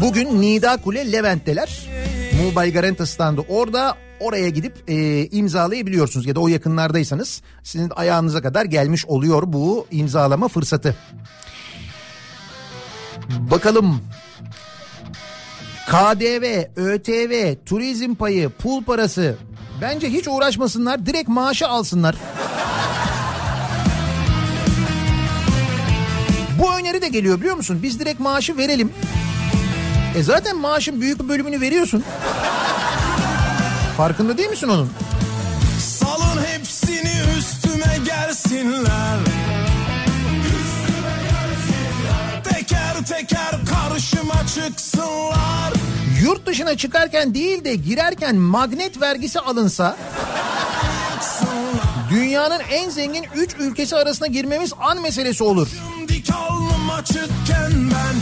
Bugün 0.00 0.40
Nida 0.40 0.76
Kule 0.76 1.12
Levent'teler. 1.12 1.88
Mu 2.32 2.62
by 2.62 2.70
Garanta 2.70 3.06
standı 3.06 3.40
orada. 3.40 3.96
Oraya 4.20 4.48
gidip 4.48 4.90
e, 4.90 5.26
imzalayabiliyorsunuz 5.26 6.26
ya 6.26 6.34
da 6.34 6.40
o 6.40 6.48
yakınlardaysanız 6.48 7.42
sizin 7.62 7.90
ayağınıza 7.96 8.42
kadar 8.42 8.64
gelmiş 8.64 9.06
oluyor 9.06 9.42
bu 9.46 9.86
imzalama 9.90 10.48
fırsatı. 10.48 10.96
Bakalım 13.50 14.00
KDV, 15.88 16.64
ÖTV, 16.76 17.54
turizm 17.66 18.14
payı, 18.14 18.48
pul 18.48 18.84
parası 18.84 19.36
bence 19.80 20.08
hiç 20.10 20.28
uğraşmasınlar 20.28 21.06
direkt 21.06 21.28
maaşı 21.28 21.68
alsınlar. 21.68 22.14
Bu 26.58 26.74
öneri 26.74 27.02
de 27.02 27.08
geliyor 27.08 27.38
biliyor 27.40 27.56
musun? 27.56 27.80
Biz 27.82 28.00
direkt 28.00 28.20
maaşı 28.20 28.56
verelim. 28.56 28.92
E 30.16 30.22
zaten 30.22 30.56
maaşın 30.56 31.00
büyük 31.00 31.22
bir 31.22 31.28
bölümünü 31.28 31.60
veriyorsun. 31.60 32.04
Farkında 33.96 34.38
değil 34.38 34.50
misin 34.50 34.68
onun? 34.68 34.90
Salın 35.80 36.44
hepsini 36.46 37.12
üstüme 37.38 37.98
gelsinler 38.04 39.18
Teker 42.44 43.04
teker 43.08 43.57
karşıma 43.98 44.46
çıksınlar 44.46 45.72
Yurt 46.22 46.46
dışına 46.46 46.76
çıkarken 46.76 47.34
değil 47.34 47.64
de 47.64 47.74
girerken 47.74 48.36
magnet 48.36 49.00
vergisi 49.00 49.40
alınsa 49.40 49.96
dünyanın 52.10 52.60
en 52.70 52.90
zengin 52.90 53.26
3 53.34 53.54
ülkesi 53.58 53.96
arasına 53.96 54.26
girmemiz 54.26 54.72
an 54.80 55.02
meselesi 55.02 55.44
olur. 55.44 55.68
Dik 56.08 56.30
alnım 56.30 56.90
açıkken 56.90 57.72
ben 57.72 58.16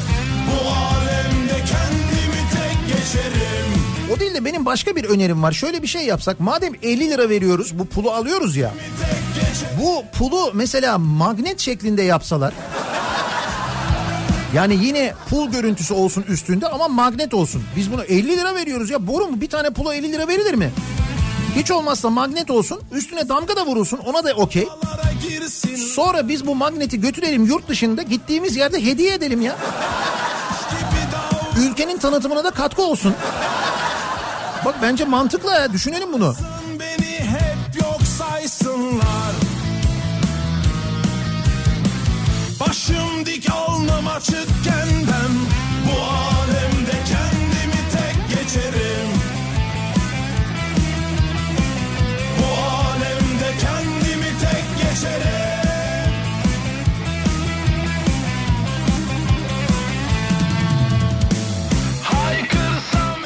Bu 0.47 0.69
alemde 0.69 1.55
kendimi 1.55 2.43
tek 2.53 2.97
geçerim 2.97 3.73
O 4.17 4.21
değil 4.21 4.35
de 4.35 4.45
benim 4.45 4.67
başka 4.67 4.97
bir 4.97 5.05
önerim 5.05 5.43
var. 5.43 5.53
Şöyle 5.53 5.83
bir 5.83 5.87
şey 5.87 6.07
yapsak. 6.07 6.41
Madem 6.41 6.73
50 6.83 7.11
lira 7.11 7.29
veriyoruz 7.29 7.79
bu 7.79 7.87
pulu 7.87 8.11
alıyoruz 8.11 8.57
ya. 8.57 8.75
Bu 9.83 10.05
pulu 10.19 10.51
mesela 10.55 10.99
magnet 10.99 11.61
şeklinde 11.61 12.03
yapsalar. 12.03 12.55
Yani 14.57 14.85
yine 14.85 15.15
pul 15.31 15.51
görüntüsü 15.51 15.95
olsun 15.95 16.23
üstünde 16.23 16.69
ama 16.69 16.89
magnet 16.89 17.35
olsun. 17.35 17.63
Biz 17.77 17.93
bunu 17.93 18.03
50 18.05 18.37
lira 18.37 18.55
veriyoruz 18.55 18.91
ya. 18.91 19.07
Boru 19.07 19.27
mu 19.27 19.41
bir 19.41 19.49
tane 19.49 19.71
pula 19.71 19.95
50 19.95 20.13
lira 20.13 20.29
verilir 20.29 20.55
mi? 20.55 20.73
Hiç 21.57 21.71
olmazsa 21.71 22.11
magnet 22.11 22.51
olsun 22.51 22.81
üstüne 22.93 23.29
damga 23.29 23.57
da 23.57 23.67
vurulsun 23.67 23.99
ona 23.99 24.25
da 24.25 24.35
okey. 24.35 24.69
Sonra 25.95 26.29
biz 26.29 26.47
bu 26.47 26.55
magneti 26.55 27.01
götürelim 27.01 27.45
yurt 27.45 27.69
dışında 27.69 28.03
gittiğimiz 28.03 28.57
yerde 28.57 28.85
hediye 28.85 29.15
edelim 29.15 29.41
ya. 29.41 29.57
Ülkenin 31.61 31.99
tanıtımına 31.99 32.45
da 32.45 32.51
katkı 32.51 32.83
olsun. 32.83 33.15
Bak 34.65 34.75
bence 34.83 35.05
mantıklı 35.05 35.51
ya 35.51 35.73
düşünelim 35.73 36.13
bunu. 36.13 36.35
Beni 36.81 37.19
hep 37.19 37.83
yok 37.83 38.01
saysınlar 38.19 39.46
Başım 42.61 43.27
dik 43.27 43.51
alnım 43.51 44.09
açıkken 44.09 44.89
ben 44.93 45.33
Bu 45.87 46.03
alemde 46.03 46.97
kendimi 47.09 47.81
tek 47.93 48.39
geçerim 48.39 49.09
Bu 52.39 52.63
alemde 52.63 53.51
kendimi 53.61 54.31
tek 54.41 54.65
geçerim 54.77 55.37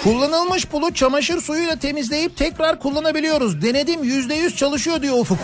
Kullanılmış 0.05 0.66
pulu 0.66 0.94
çamaşır 0.94 1.40
suyuyla 1.40 1.77
temizleyip 1.77 2.36
tekrar 2.36 2.78
kullanabiliyoruz. 2.78 3.62
Denedim 3.62 4.05
yüzde 4.05 4.35
yüz 4.35 4.57
çalışıyor 4.57 5.02
diyor 5.02 5.19
Ufuk. 5.19 5.39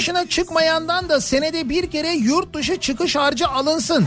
Dışına 0.00 0.28
çıkmayandan 0.28 1.08
da 1.08 1.20
senede 1.20 1.68
bir 1.68 1.90
kere 1.90 2.12
yurt 2.12 2.54
dışı 2.54 2.76
çıkış 2.76 3.16
harcı 3.16 3.48
alınsın. 3.48 4.06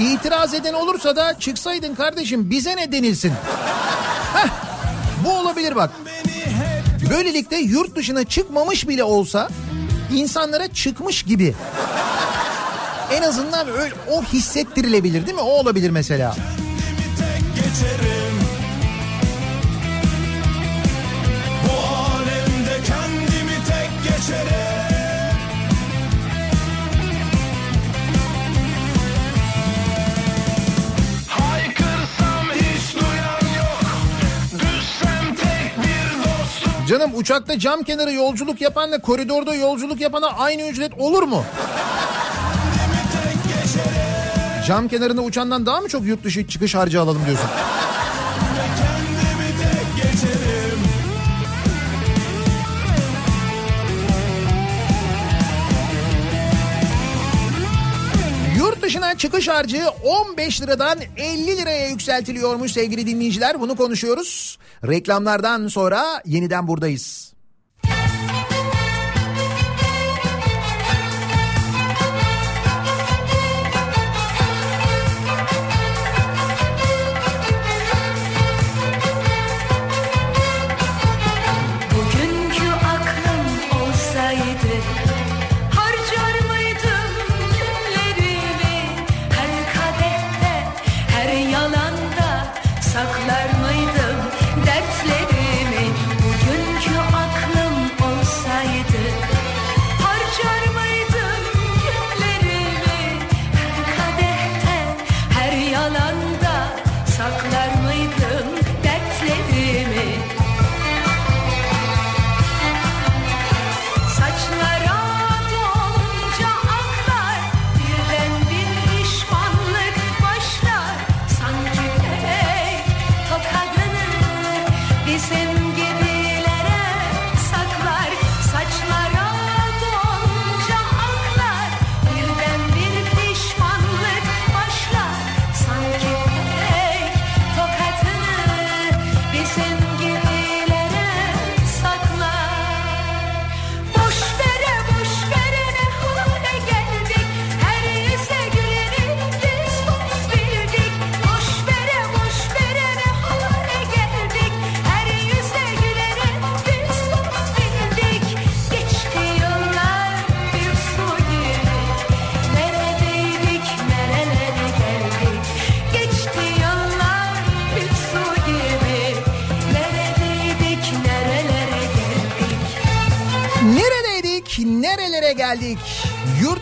İtiraz 0.00 0.54
eden 0.54 0.72
olursa 0.72 1.16
da 1.16 1.38
çıksaydın 1.38 1.94
kardeşim 1.94 2.50
bize 2.50 2.76
ne 2.76 2.92
denilsin. 2.92 3.32
Heh, 4.34 4.48
bu 5.24 5.32
olabilir 5.32 5.76
bak. 5.76 5.90
Böylelikle 7.10 7.56
yurt 7.56 7.96
dışına 7.96 8.24
çıkmamış 8.24 8.88
bile 8.88 9.04
olsa 9.04 9.48
insanlara 10.14 10.68
çıkmış 10.68 11.22
gibi. 11.22 11.54
En 13.12 13.22
azından 13.22 13.66
o 14.10 14.22
hissettirilebilir 14.22 15.26
değil 15.26 15.36
mi? 15.36 15.42
O 15.42 15.50
olabilir 15.50 15.90
mesela. 15.90 16.34
kendimi 16.34 17.16
tek 17.16 17.56
geçerim 17.56 18.09
Canım 36.90 37.10
uçakta 37.14 37.58
cam 37.58 37.82
kenarı 37.82 38.12
yolculuk 38.12 38.60
yapanla 38.60 38.98
koridorda 38.98 39.54
yolculuk 39.54 40.00
yapana 40.00 40.26
aynı 40.26 40.68
ücret 40.68 40.92
olur 40.98 41.22
mu? 41.22 41.44
Cam 44.66 44.88
kenarında 44.88 45.22
uçandan 45.22 45.66
daha 45.66 45.80
mı 45.80 45.88
çok 45.88 46.04
yurt 46.04 46.24
dışı 46.24 46.46
çıkış 46.46 46.74
harcı 46.74 47.00
alalım 47.00 47.22
diyorsun? 47.26 47.48
Çıkış 59.40 59.54
harcı 59.54 59.88
15 60.04 60.62
liradan 60.62 60.98
50 61.16 61.56
liraya 61.56 61.88
yükseltiliyormuş 61.88 62.72
sevgili 62.72 63.06
dinleyiciler. 63.06 63.60
Bunu 63.60 63.76
konuşuyoruz. 63.76 64.58
Reklamlardan 64.86 65.68
sonra 65.68 66.22
yeniden 66.24 66.68
buradayız. 66.68 67.29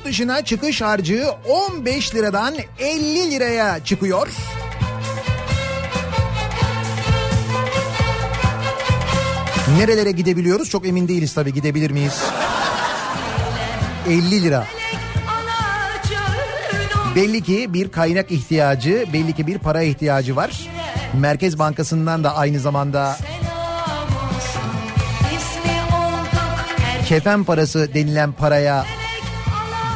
Dışına 0.08 0.44
çıkış 0.44 0.82
harcı 0.82 1.26
15 1.48 2.14
liradan 2.14 2.54
50 2.78 3.30
liraya 3.30 3.84
çıkıyor. 3.84 4.28
Nerelere 9.78 10.10
gidebiliyoruz 10.10 10.70
çok 10.70 10.86
emin 10.86 11.08
değiliz 11.08 11.34
tabii 11.34 11.52
gidebilir 11.52 11.90
miyiz? 11.90 12.22
50 14.08 14.42
lira. 14.42 14.66
Belli 17.14 17.42
ki 17.42 17.74
bir 17.74 17.88
kaynak 17.88 18.30
ihtiyacı, 18.30 19.06
belli 19.12 19.34
ki 19.34 19.46
bir 19.46 19.58
para 19.58 19.82
ihtiyacı 19.82 20.36
var. 20.36 20.68
Merkez 21.14 21.58
Bankası'ndan 21.58 22.24
da 22.24 22.36
aynı 22.36 22.60
zamanda 22.60 23.16
kefen 27.06 27.44
parası 27.44 27.94
denilen 27.94 28.32
paraya 28.32 28.84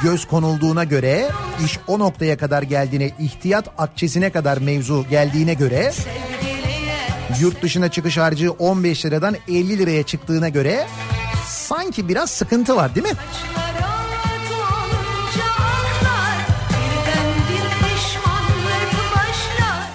göz 0.03 0.25
konulduğuna 0.25 0.85
göre 0.85 1.29
iş 1.65 1.79
o 1.87 1.99
noktaya 1.99 2.37
kadar 2.37 2.63
geldiğine 2.63 3.11
ihtiyat 3.19 3.65
akçesine 3.79 4.31
kadar 4.31 4.59
mevzu 4.59 5.07
geldiğine 5.11 5.55
göre 5.55 5.93
yurt 7.41 7.63
dışına 7.63 7.91
çıkış 7.91 8.19
harcı 8.19 8.51
15 8.51 9.07
liradan 9.07 9.37
50 9.49 9.79
liraya 9.79 10.03
çıktığına 10.03 10.49
göre 10.49 10.87
sanki 11.47 12.09
biraz 12.09 12.31
sıkıntı 12.31 12.77
var 12.77 12.95
değil 12.95 13.07
mi? 13.07 13.15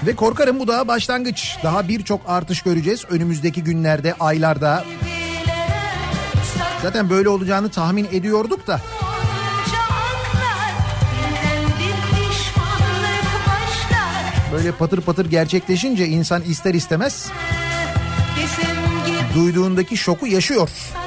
Ve 0.05 0.15
korkarım 0.15 0.59
bu 0.59 0.67
daha 0.67 0.88
başlangıç. 0.88 1.57
Daha 1.63 1.88
birçok 1.88 2.21
artış 2.27 2.61
göreceğiz 2.61 3.05
önümüzdeki 3.09 3.63
günlerde, 3.63 4.13
aylarda. 4.19 4.84
Zaten 6.81 7.09
böyle 7.09 7.29
olacağını 7.29 7.69
tahmin 7.69 8.07
ediyorduk 8.11 8.67
da. 8.67 8.81
Böyle 14.52 14.72
patır 14.72 15.02
patır 15.02 15.26
gerçekleşince 15.30 16.07
insan 16.07 16.41
ister 16.41 16.74
istemez 16.74 17.32
duyduğundaki 19.36 19.98
şoku 19.98 20.28
yaşıyor. 20.28 20.69
Boş 20.69 21.06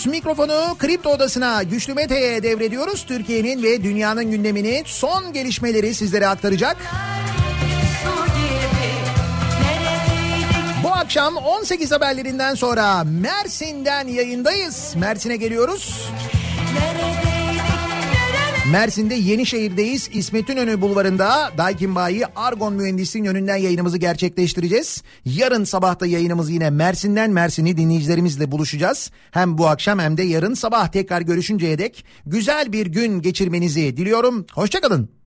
geliyoruz. 0.00 0.06
Mikrofonu 0.06 0.76
Kripto 0.78 1.10
Odası'na 1.10 1.62
Güçlü 1.62 1.94
Mete'ye 1.94 2.42
devrediyoruz. 2.42 3.04
Türkiye'nin 3.06 3.62
ve 3.62 3.82
dünyanın 3.82 4.30
gündemini 4.30 4.82
son 4.86 5.32
gelişmeleri 5.32 5.94
sizlere 5.94 6.26
aktaracak. 6.26 6.76
Bu 10.84 10.92
akşam 10.92 11.36
18 11.36 11.92
haberlerinden 11.92 12.54
sonra 12.54 13.04
Mersin'den 13.04 14.08
yayındayız. 14.08 14.94
Mersin'e 14.96 15.36
geliyoruz. 15.36 16.10
Mersin'de 18.72 19.14
Yenişehir'deyiz. 19.14 20.10
İsmet 20.12 20.48
İnönü 20.48 20.80
Bulvarı'nda 20.80 21.52
Daikin 21.58 21.94
Bayi 21.94 22.26
Argon 22.26 22.72
Mühendisliğin 22.72 23.24
önünden 23.24 23.56
yayınımızı 23.56 23.98
gerçekleştireceğiz. 23.98 25.02
Yarın 25.24 25.64
sabah 25.64 26.00
da 26.00 26.06
yayınımız 26.06 26.50
yine 26.50 26.70
Mersin'den 26.70 27.30
Mersin'i 27.30 27.76
dinleyicilerimizle 27.76 28.52
buluşacağız. 28.52 29.10
Hem 29.30 29.58
bu 29.58 29.68
akşam 29.68 29.98
hem 29.98 30.16
de 30.16 30.22
yarın 30.22 30.54
sabah 30.54 30.88
tekrar 30.88 31.20
görüşünceye 31.20 31.78
dek 31.78 32.04
güzel 32.26 32.72
bir 32.72 32.86
gün 32.86 33.22
geçirmenizi 33.22 33.96
diliyorum. 33.96 34.46
Hoşçakalın. 34.54 35.10